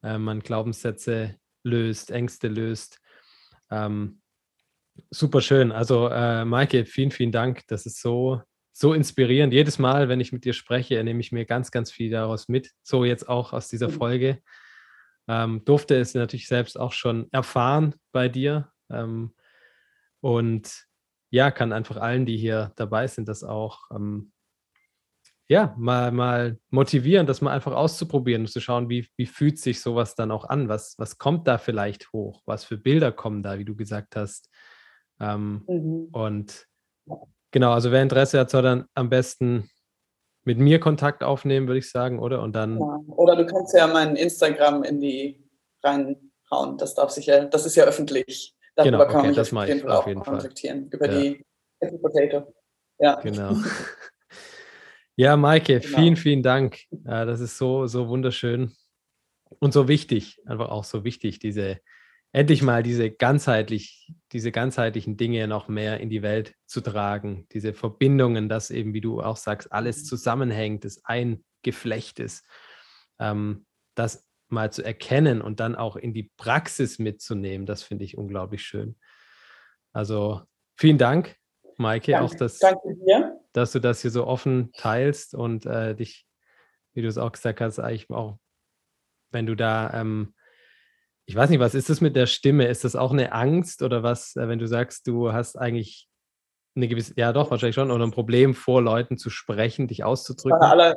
Äh, 0.04 0.18
man 0.18 0.40
Glaubenssätze 0.40 1.36
löst, 1.64 2.12
Ängste 2.12 2.48
löst. 2.48 3.00
Ähm, 3.70 4.22
Super 5.10 5.42
schön. 5.42 5.72
Also, 5.72 6.10
äh, 6.10 6.46
Maike, 6.46 6.86
vielen, 6.86 7.12
vielen 7.12 7.32
Dank. 7.32 7.64
Das 7.68 7.86
ist 7.86 8.02
so, 8.02 8.42
so 8.74 8.94
inspirierend. 8.94 9.54
Jedes 9.54 9.80
Mal, 9.80 10.10
wenn 10.10 10.20
ich 10.20 10.32
mit 10.32 10.46
dir 10.46 10.54
spreche, 10.54 11.04
nehme 11.04 11.20
ich 11.20 11.32
mir 11.32 11.46
ganz, 11.46 11.72
ganz 11.72 11.92
viel 11.92 12.10
daraus 12.10 12.48
mit. 12.48 12.72
So 12.84 13.06
jetzt 13.06 13.30
auch 13.30 13.54
aus 13.54 13.68
dieser 13.68 13.90
mhm. 13.90 13.94
Folge. 13.94 14.42
Ähm, 15.28 15.64
durfte 15.66 15.96
es 15.96 16.14
natürlich 16.14 16.48
selbst 16.48 16.80
auch 16.80 16.94
schon 16.94 17.28
erfahren 17.32 17.96
bei 18.12 18.30
dir. 18.30 18.72
Ähm, 18.90 19.34
und 20.22 20.86
ja, 21.30 21.52
kann 21.52 21.74
einfach 21.74 21.98
allen, 21.98 22.26
die 22.26 22.38
hier 22.38 22.72
dabei 22.76 23.08
sind, 23.08 23.28
das 23.28 23.44
auch 23.44 23.92
ähm, 23.92 24.32
ja, 25.50 25.74
mal, 25.78 26.12
mal 26.12 26.60
motivieren, 26.70 27.26
das 27.26 27.42
mal 27.42 27.54
einfach 27.54 27.72
auszuprobieren 27.72 28.42
und 28.42 28.48
zu 28.48 28.60
schauen, 28.60 28.90
wie, 28.90 29.08
wie 29.16 29.26
fühlt 29.26 29.60
sich 29.60 29.82
sowas 29.82 30.16
dann 30.16 30.32
auch 30.32 30.46
an? 30.46 30.68
Was, 30.68 30.96
was 30.98 31.18
kommt 31.18 31.48
da 31.48 31.58
vielleicht 31.58 32.12
hoch? 32.12 32.42
Was 32.46 32.66
für 32.66 32.78
Bilder 32.78 33.14
kommen 33.14 33.44
da, 33.44 33.58
wie 33.58 33.66
du 33.66 33.76
gesagt 33.76 34.18
hast? 34.18 34.50
Ähm, 35.22 35.64
mhm. 35.68 36.10
Und 36.12 36.68
genau, 37.52 37.72
also 37.72 37.92
wer 37.92 38.04
Interesse 38.04 38.40
hat, 38.40 38.50
soll 38.50 38.62
dann 38.62 38.86
am 38.94 39.10
besten 39.10 39.70
mit 40.48 40.58
mir 40.58 40.80
Kontakt 40.80 41.24
aufnehmen, 41.24 41.68
würde 41.68 41.80
ich 41.80 41.92
sagen, 41.92 42.20
oder? 42.20 42.42
Und 42.42 42.56
dann. 42.56 42.80
Ja. 42.80 43.00
Oder 43.10 43.36
du 43.36 43.46
kannst 43.46 43.76
ja 43.76 43.86
mein 43.86 44.16
Instagram 44.16 44.84
in 44.84 45.02
die 45.02 45.44
reinhauen. 45.84 46.78
Das 46.78 46.96
darf 46.96 47.12
sich 47.12 47.26
ja, 47.26 47.46
das 47.46 47.66
ist 47.66 47.76
ja 47.76 47.84
öffentlich. 47.84 48.56
Darüber 48.76 49.06
genau, 49.08 49.20
okay, 49.20 49.34
das 49.34 49.52
mache 49.52 49.74
ich 49.74 49.86
auf 49.86 50.08
jeden 50.08 50.24
Fall. 50.24 50.36
kontaktieren. 50.36 50.88
Über 50.90 51.12
ja. 51.12 51.20
die 51.20 51.98
Potato. 52.02 52.54
Ja. 53.00 53.20
Genau. 53.20 53.56
Ja, 55.20 55.36
Maike, 55.36 55.80
genau. 55.80 55.98
vielen, 55.98 56.16
vielen 56.16 56.44
Dank. 56.44 56.78
Das 56.92 57.40
ist 57.40 57.58
so, 57.58 57.88
so 57.88 58.08
wunderschön 58.08 58.76
und 59.58 59.74
so 59.74 59.88
wichtig, 59.88 60.40
einfach 60.46 60.70
auch 60.70 60.84
so 60.84 61.04
wichtig, 61.04 61.40
diese, 61.40 61.80
endlich 62.38 62.62
mal 62.62 62.84
diese 62.84 63.10
ganzheitlich, 63.10 64.14
diese 64.32 64.52
ganzheitlichen 64.52 65.18
Dinge 65.18 65.48
noch 65.48 65.68
mehr 65.70 66.00
in 66.00 66.12
die 66.12 66.22
Welt 66.22 66.54
zu 66.68 66.82
tragen, 66.82 67.48
diese 67.52 67.74
Verbindungen, 67.74 68.48
dass 68.48 68.70
eben, 68.70 68.94
wie 68.94 69.02
du 69.02 69.24
auch 69.24 69.38
sagst, 69.38 69.72
alles 69.74 70.06
zusammenhängt, 70.06 70.86
das 70.86 71.04
ein 71.04 71.44
Geflecht 71.64 72.20
ist, 72.20 72.46
ähm, 73.18 73.66
das 73.96 74.30
mal 74.50 74.72
zu 74.72 74.84
erkennen 74.84 75.42
und 75.42 75.60
dann 75.60 75.76
auch 75.76 75.96
in 75.96 76.14
die 76.14 76.32
Praxis 76.38 77.00
mitzunehmen, 77.00 77.66
das 77.66 77.82
finde 77.82 78.06
ich 78.06 78.20
unglaublich 78.20 78.62
schön. 78.62 78.98
Also 79.92 80.44
vielen 80.76 81.00
Dank, 81.00 81.36
Maike, 81.78 82.12
danke, 82.12 82.24
auch 82.24 82.36
dass, 82.36 82.60
dass 83.52 83.72
du 83.72 83.80
das 83.80 84.04
hier 84.04 84.12
so 84.12 84.28
offen 84.28 84.72
teilst 84.74 85.34
und 85.34 85.66
äh, 85.66 85.96
dich, 85.96 86.28
wie 86.94 87.02
du 87.02 87.08
es 87.08 87.18
auch 87.18 87.32
gesagt 87.32 87.62
hast, 87.62 87.80
eigentlich 87.80 88.12
auch, 88.12 88.38
wenn 89.32 89.48
du 89.48 89.56
da 89.56 89.92
ähm, 90.00 90.36
ich 91.28 91.36
weiß 91.36 91.50
nicht, 91.50 91.60
was 91.60 91.76
ist 91.76 91.90
das 91.90 92.00
mit 92.00 92.16
der 92.16 92.26
Stimme? 92.26 92.68
Ist 92.68 92.86
das 92.86 92.96
auch 92.96 93.12
eine 93.12 93.34
Angst 93.34 93.84
oder 93.84 94.02
was, 94.02 94.38
äh, 94.38 94.48
wenn 94.48 94.60
du 94.60 94.68
sagst, 94.68 95.08
du 95.08 95.34
hast 95.34 95.58
eigentlich 95.58 96.08
eine 96.74 96.88
gewisse, 96.88 97.14
ja 97.18 97.34
doch, 97.34 97.52
wahrscheinlich 97.52 97.76
schon, 97.76 97.92
oder 97.92 98.06
ein 98.06 98.12
Problem 98.12 98.56
vor 98.56 98.82
Leuten 98.82 99.18
zu 99.18 99.30
sprechen, 99.30 99.90
dich 99.90 100.06
auszudrücken? 100.06 100.62
Aller, 100.62 100.96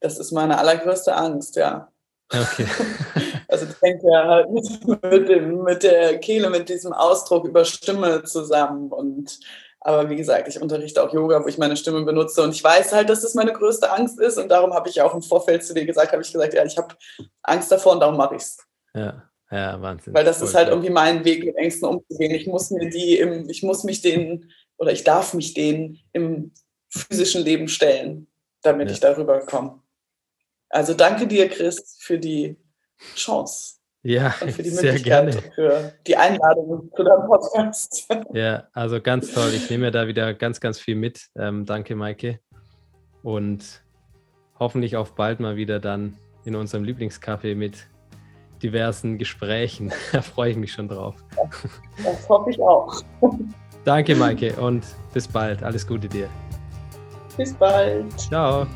das 0.00 0.18
ist 0.18 0.32
meine 0.32 0.56
allergrößte 0.56 1.14
Angst, 1.14 1.56
ja. 1.56 1.88
Okay. 2.32 2.66
also 3.48 3.66
ich 3.66 3.74
denke 3.80 4.06
ja 4.10 4.24
halt 4.26 4.50
mit, 4.50 5.02
mit, 5.02 5.28
dem, 5.28 5.62
mit 5.62 5.82
der 5.82 6.18
Kehle, 6.20 6.48
mit 6.48 6.70
diesem 6.70 6.94
Ausdruck 6.94 7.44
über 7.46 7.64
Stimme 7.66 8.22
zusammen 8.24 8.90
und 8.90 9.40
aber 9.82 10.10
wie 10.10 10.16
gesagt, 10.16 10.46
ich 10.46 10.60
unterrichte 10.60 11.02
auch 11.02 11.12
Yoga, 11.12 11.42
wo 11.42 11.48
ich 11.48 11.56
meine 11.56 11.76
Stimme 11.76 12.02
benutze 12.04 12.42
und 12.42 12.54
ich 12.54 12.62
weiß 12.62 12.92
halt, 12.92 13.08
dass 13.08 13.22
das 13.22 13.34
meine 13.34 13.52
größte 13.52 13.90
Angst 13.90 14.20
ist 14.20 14.38
und 14.38 14.48
darum 14.50 14.74
habe 14.74 14.90
ich 14.90 15.00
auch 15.00 15.14
im 15.14 15.22
Vorfeld 15.22 15.64
zu 15.64 15.74
dir 15.74 15.86
gesagt, 15.86 16.12
habe 16.12 16.22
ich 16.22 16.32
gesagt, 16.32 16.54
ja, 16.54 16.64
ich 16.64 16.76
habe 16.76 16.94
Angst 17.42 17.72
davor 17.72 17.92
und 17.92 18.00
darum 18.00 18.16
mache 18.16 18.36
ich 18.36 18.42
es. 18.42 18.58
Ja. 18.94 19.29
Ja, 19.50 19.80
Wahnsinn. 19.82 20.14
Weil 20.14 20.24
das 20.24 20.38
Voll 20.38 20.48
ist 20.48 20.54
halt 20.54 20.68
irgendwie 20.68 20.90
mein 20.90 21.24
Weg, 21.24 21.44
mit 21.44 21.56
Ängsten 21.56 21.88
umzugehen. 21.88 22.34
Ich 22.34 22.46
muss 22.46 22.70
mir 22.70 22.88
die 22.88 23.18
im, 23.18 23.48
ich 23.48 23.62
muss 23.62 23.84
mich 23.84 24.00
denen 24.00 24.52
oder 24.76 24.92
ich 24.92 25.04
darf 25.04 25.34
mich 25.34 25.54
denen 25.54 25.98
im 26.12 26.52
physischen 26.88 27.42
Leben 27.42 27.68
stellen, 27.68 28.28
damit 28.62 28.88
ja. 28.88 28.94
ich 28.94 29.00
darüber 29.00 29.40
komme. 29.40 29.82
Also 30.68 30.94
danke 30.94 31.26
dir, 31.26 31.48
Chris, 31.48 31.98
für 32.00 32.18
die 32.18 32.56
Chance. 33.16 33.80
Ja, 34.02 34.34
und 34.40 34.52
für 34.52 34.62
die 34.62 34.70
sehr 34.70 34.98
gerne. 34.98 35.32
Für 35.32 35.92
die 36.06 36.16
Einladung 36.16 36.90
zu 36.94 37.02
deinem 37.02 37.26
Podcast. 37.26 38.08
Ja, 38.32 38.68
also 38.72 39.00
ganz 39.00 39.32
toll. 39.32 39.52
Ich 39.54 39.68
nehme 39.68 39.90
da 39.90 40.06
wieder 40.06 40.32
ganz, 40.34 40.60
ganz 40.60 40.78
viel 40.78 40.94
mit. 40.94 41.28
Ähm, 41.36 41.66
danke, 41.66 41.96
Maike. 41.96 42.38
Und 43.22 43.82
hoffentlich 44.58 44.96
auf 44.96 45.14
bald 45.14 45.40
mal 45.40 45.56
wieder 45.56 45.80
dann 45.80 46.16
in 46.44 46.54
unserem 46.54 46.84
Lieblingscafé 46.84 47.54
mit 47.54 47.88
diversen 48.62 49.18
Gesprächen. 49.18 49.92
Da 50.12 50.22
freue 50.22 50.50
ich 50.50 50.56
mich 50.56 50.72
schon 50.72 50.88
drauf. 50.88 51.14
Das 52.04 52.28
hoffe 52.28 52.50
ich 52.50 52.60
auch. 52.60 53.02
Danke, 53.84 54.14
Maike, 54.14 54.52
und 54.54 54.84
bis 55.14 55.26
bald. 55.26 55.62
Alles 55.62 55.86
Gute 55.86 56.08
dir. 56.08 56.28
Bis 57.36 57.54
bald. 57.54 58.18
Ciao. 58.18 58.66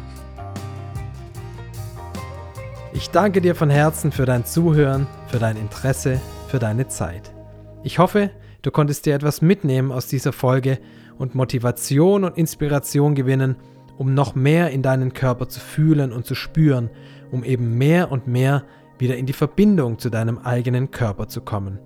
Ich 2.94 3.10
danke 3.10 3.40
dir 3.40 3.54
von 3.54 3.68
Herzen 3.68 4.12
für 4.12 4.24
dein 4.24 4.46
Zuhören, 4.46 5.06
für 5.26 5.38
dein 5.38 5.56
Interesse, 5.56 6.20
für 6.48 6.58
deine 6.58 6.86
Zeit. 6.86 7.34
Ich 7.82 7.98
hoffe, 7.98 8.30
du 8.62 8.70
konntest 8.70 9.04
dir 9.04 9.14
etwas 9.14 9.42
mitnehmen 9.42 9.92
aus 9.92 10.06
dieser 10.06 10.32
Folge 10.32 10.78
und 11.18 11.34
Motivation 11.34 12.24
und 12.24 12.38
Inspiration 12.38 13.14
gewinnen, 13.14 13.56
um 13.98 14.14
noch 14.14 14.34
mehr 14.34 14.70
in 14.70 14.82
deinen 14.82 15.12
Körper 15.12 15.48
zu 15.48 15.60
fühlen 15.60 16.12
und 16.12 16.24
zu 16.24 16.34
spüren, 16.34 16.88
um 17.30 17.44
eben 17.44 17.76
mehr 17.76 18.10
und 18.10 18.26
mehr 18.26 18.64
wieder 18.98 19.16
in 19.16 19.26
die 19.26 19.32
Verbindung 19.32 19.98
zu 19.98 20.10
deinem 20.10 20.38
eigenen 20.38 20.90
Körper 20.90 21.28
zu 21.28 21.40
kommen. 21.40 21.78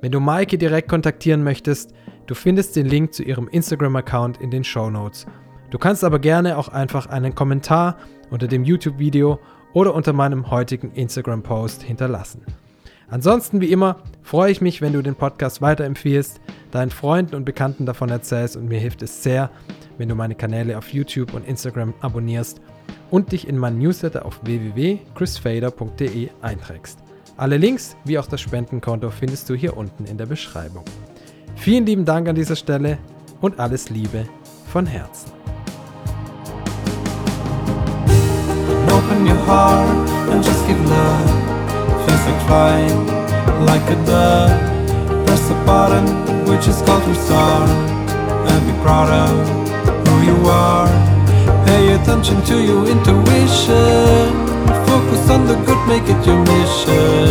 Wenn 0.00 0.12
du 0.12 0.20
Maike 0.20 0.58
direkt 0.58 0.88
kontaktieren 0.88 1.42
möchtest, 1.42 1.92
du 2.26 2.34
findest 2.34 2.76
den 2.76 2.86
Link 2.86 3.14
zu 3.14 3.22
ihrem 3.22 3.48
Instagram-Account 3.48 4.40
in 4.40 4.50
den 4.50 4.64
Show 4.64 4.90
Notes. 4.90 5.26
Du 5.70 5.78
kannst 5.78 6.04
aber 6.04 6.18
gerne 6.18 6.58
auch 6.58 6.68
einfach 6.68 7.06
einen 7.06 7.34
Kommentar 7.34 7.96
unter 8.30 8.46
dem 8.46 8.64
YouTube-Video 8.64 9.40
oder 9.72 9.94
unter 9.94 10.12
meinem 10.12 10.50
heutigen 10.50 10.92
Instagram-Post 10.92 11.82
hinterlassen. 11.82 12.42
Ansonsten, 13.08 13.60
wie 13.60 13.70
immer, 13.70 13.96
freue 14.22 14.50
ich 14.50 14.60
mich, 14.60 14.82
wenn 14.82 14.92
du 14.92 15.02
den 15.02 15.14
Podcast 15.14 15.62
weiterempfiehlst, 15.62 16.40
deinen 16.72 16.90
Freunden 16.90 17.36
und 17.36 17.44
Bekannten 17.44 17.86
davon 17.86 18.08
erzählst 18.08 18.56
und 18.56 18.68
mir 18.68 18.80
hilft 18.80 19.02
es 19.02 19.22
sehr, 19.22 19.50
wenn 19.96 20.08
du 20.08 20.14
meine 20.14 20.34
Kanäle 20.34 20.76
auf 20.76 20.92
YouTube 20.92 21.32
und 21.34 21.46
Instagram 21.46 21.94
abonnierst 22.00 22.60
und 23.10 23.32
dich 23.32 23.48
in 23.48 23.58
meinen 23.58 23.78
Newsletter 23.78 24.24
auf 24.24 24.40
www.chrisfader.de 24.42 26.30
einträgst. 26.42 26.98
Alle 27.36 27.58
Links 27.58 27.96
wie 28.04 28.18
auch 28.18 28.26
das 28.26 28.40
Spendenkonto 28.40 29.10
findest 29.10 29.48
du 29.50 29.54
hier 29.54 29.76
unten 29.76 30.06
in 30.06 30.16
der 30.16 30.26
Beschreibung. 30.26 30.84
Vielen 31.54 31.86
lieben 31.86 32.04
Dank 32.04 32.28
an 32.28 32.34
dieser 32.34 32.56
Stelle 32.56 32.98
und 33.40 33.60
alles 33.60 33.90
Liebe 33.90 34.26
von 34.66 34.86
Herzen. 34.86 35.30
Open 38.88 39.26
your 39.26 39.36
heart 39.46 40.08
and 40.30 40.44
just 40.44 40.66
give 40.66 40.78
love. 40.88 41.46
Feels 42.06 42.26
like 42.26 42.42
flying 42.46 43.06
like 43.66 43.82
a 43.90 43.96
dove. 44.06 45.26
Press 45.26 45.48
the 45.48 45.54
button 45.66 46.06
which 46.46 46.66
is 46.68 46.80
called 46.82 47.06
restart 47.06 47.68
and 48.48 48.66
be 48.66 48.72
proud 48.82 49.10
of 49.10 50.08
who 50.08 50.22
you 50.24 50.48
are. 50.48 51.15
Attention 52.06 52.40
to 52.44 52.62
your 52.62 52.86
intuition. 52.86 54.46
Focus 54.86 55.28
on 55.28 55.44
the 55.48 55.56
good, 55.66 55.88
make 55.88 56.04
it 56.04 56.24
your 56.24 56.38
mission. 56.38 57.26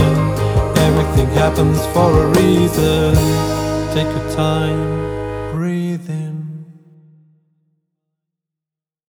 Everything 0.83 1.29
happens 1.29 1.79
for 1.93 2.11
a 2.11 2.27
reason. 2.31 3.15
Take 3.93 4.07
your 4.07 4.35
time 4.35 5.04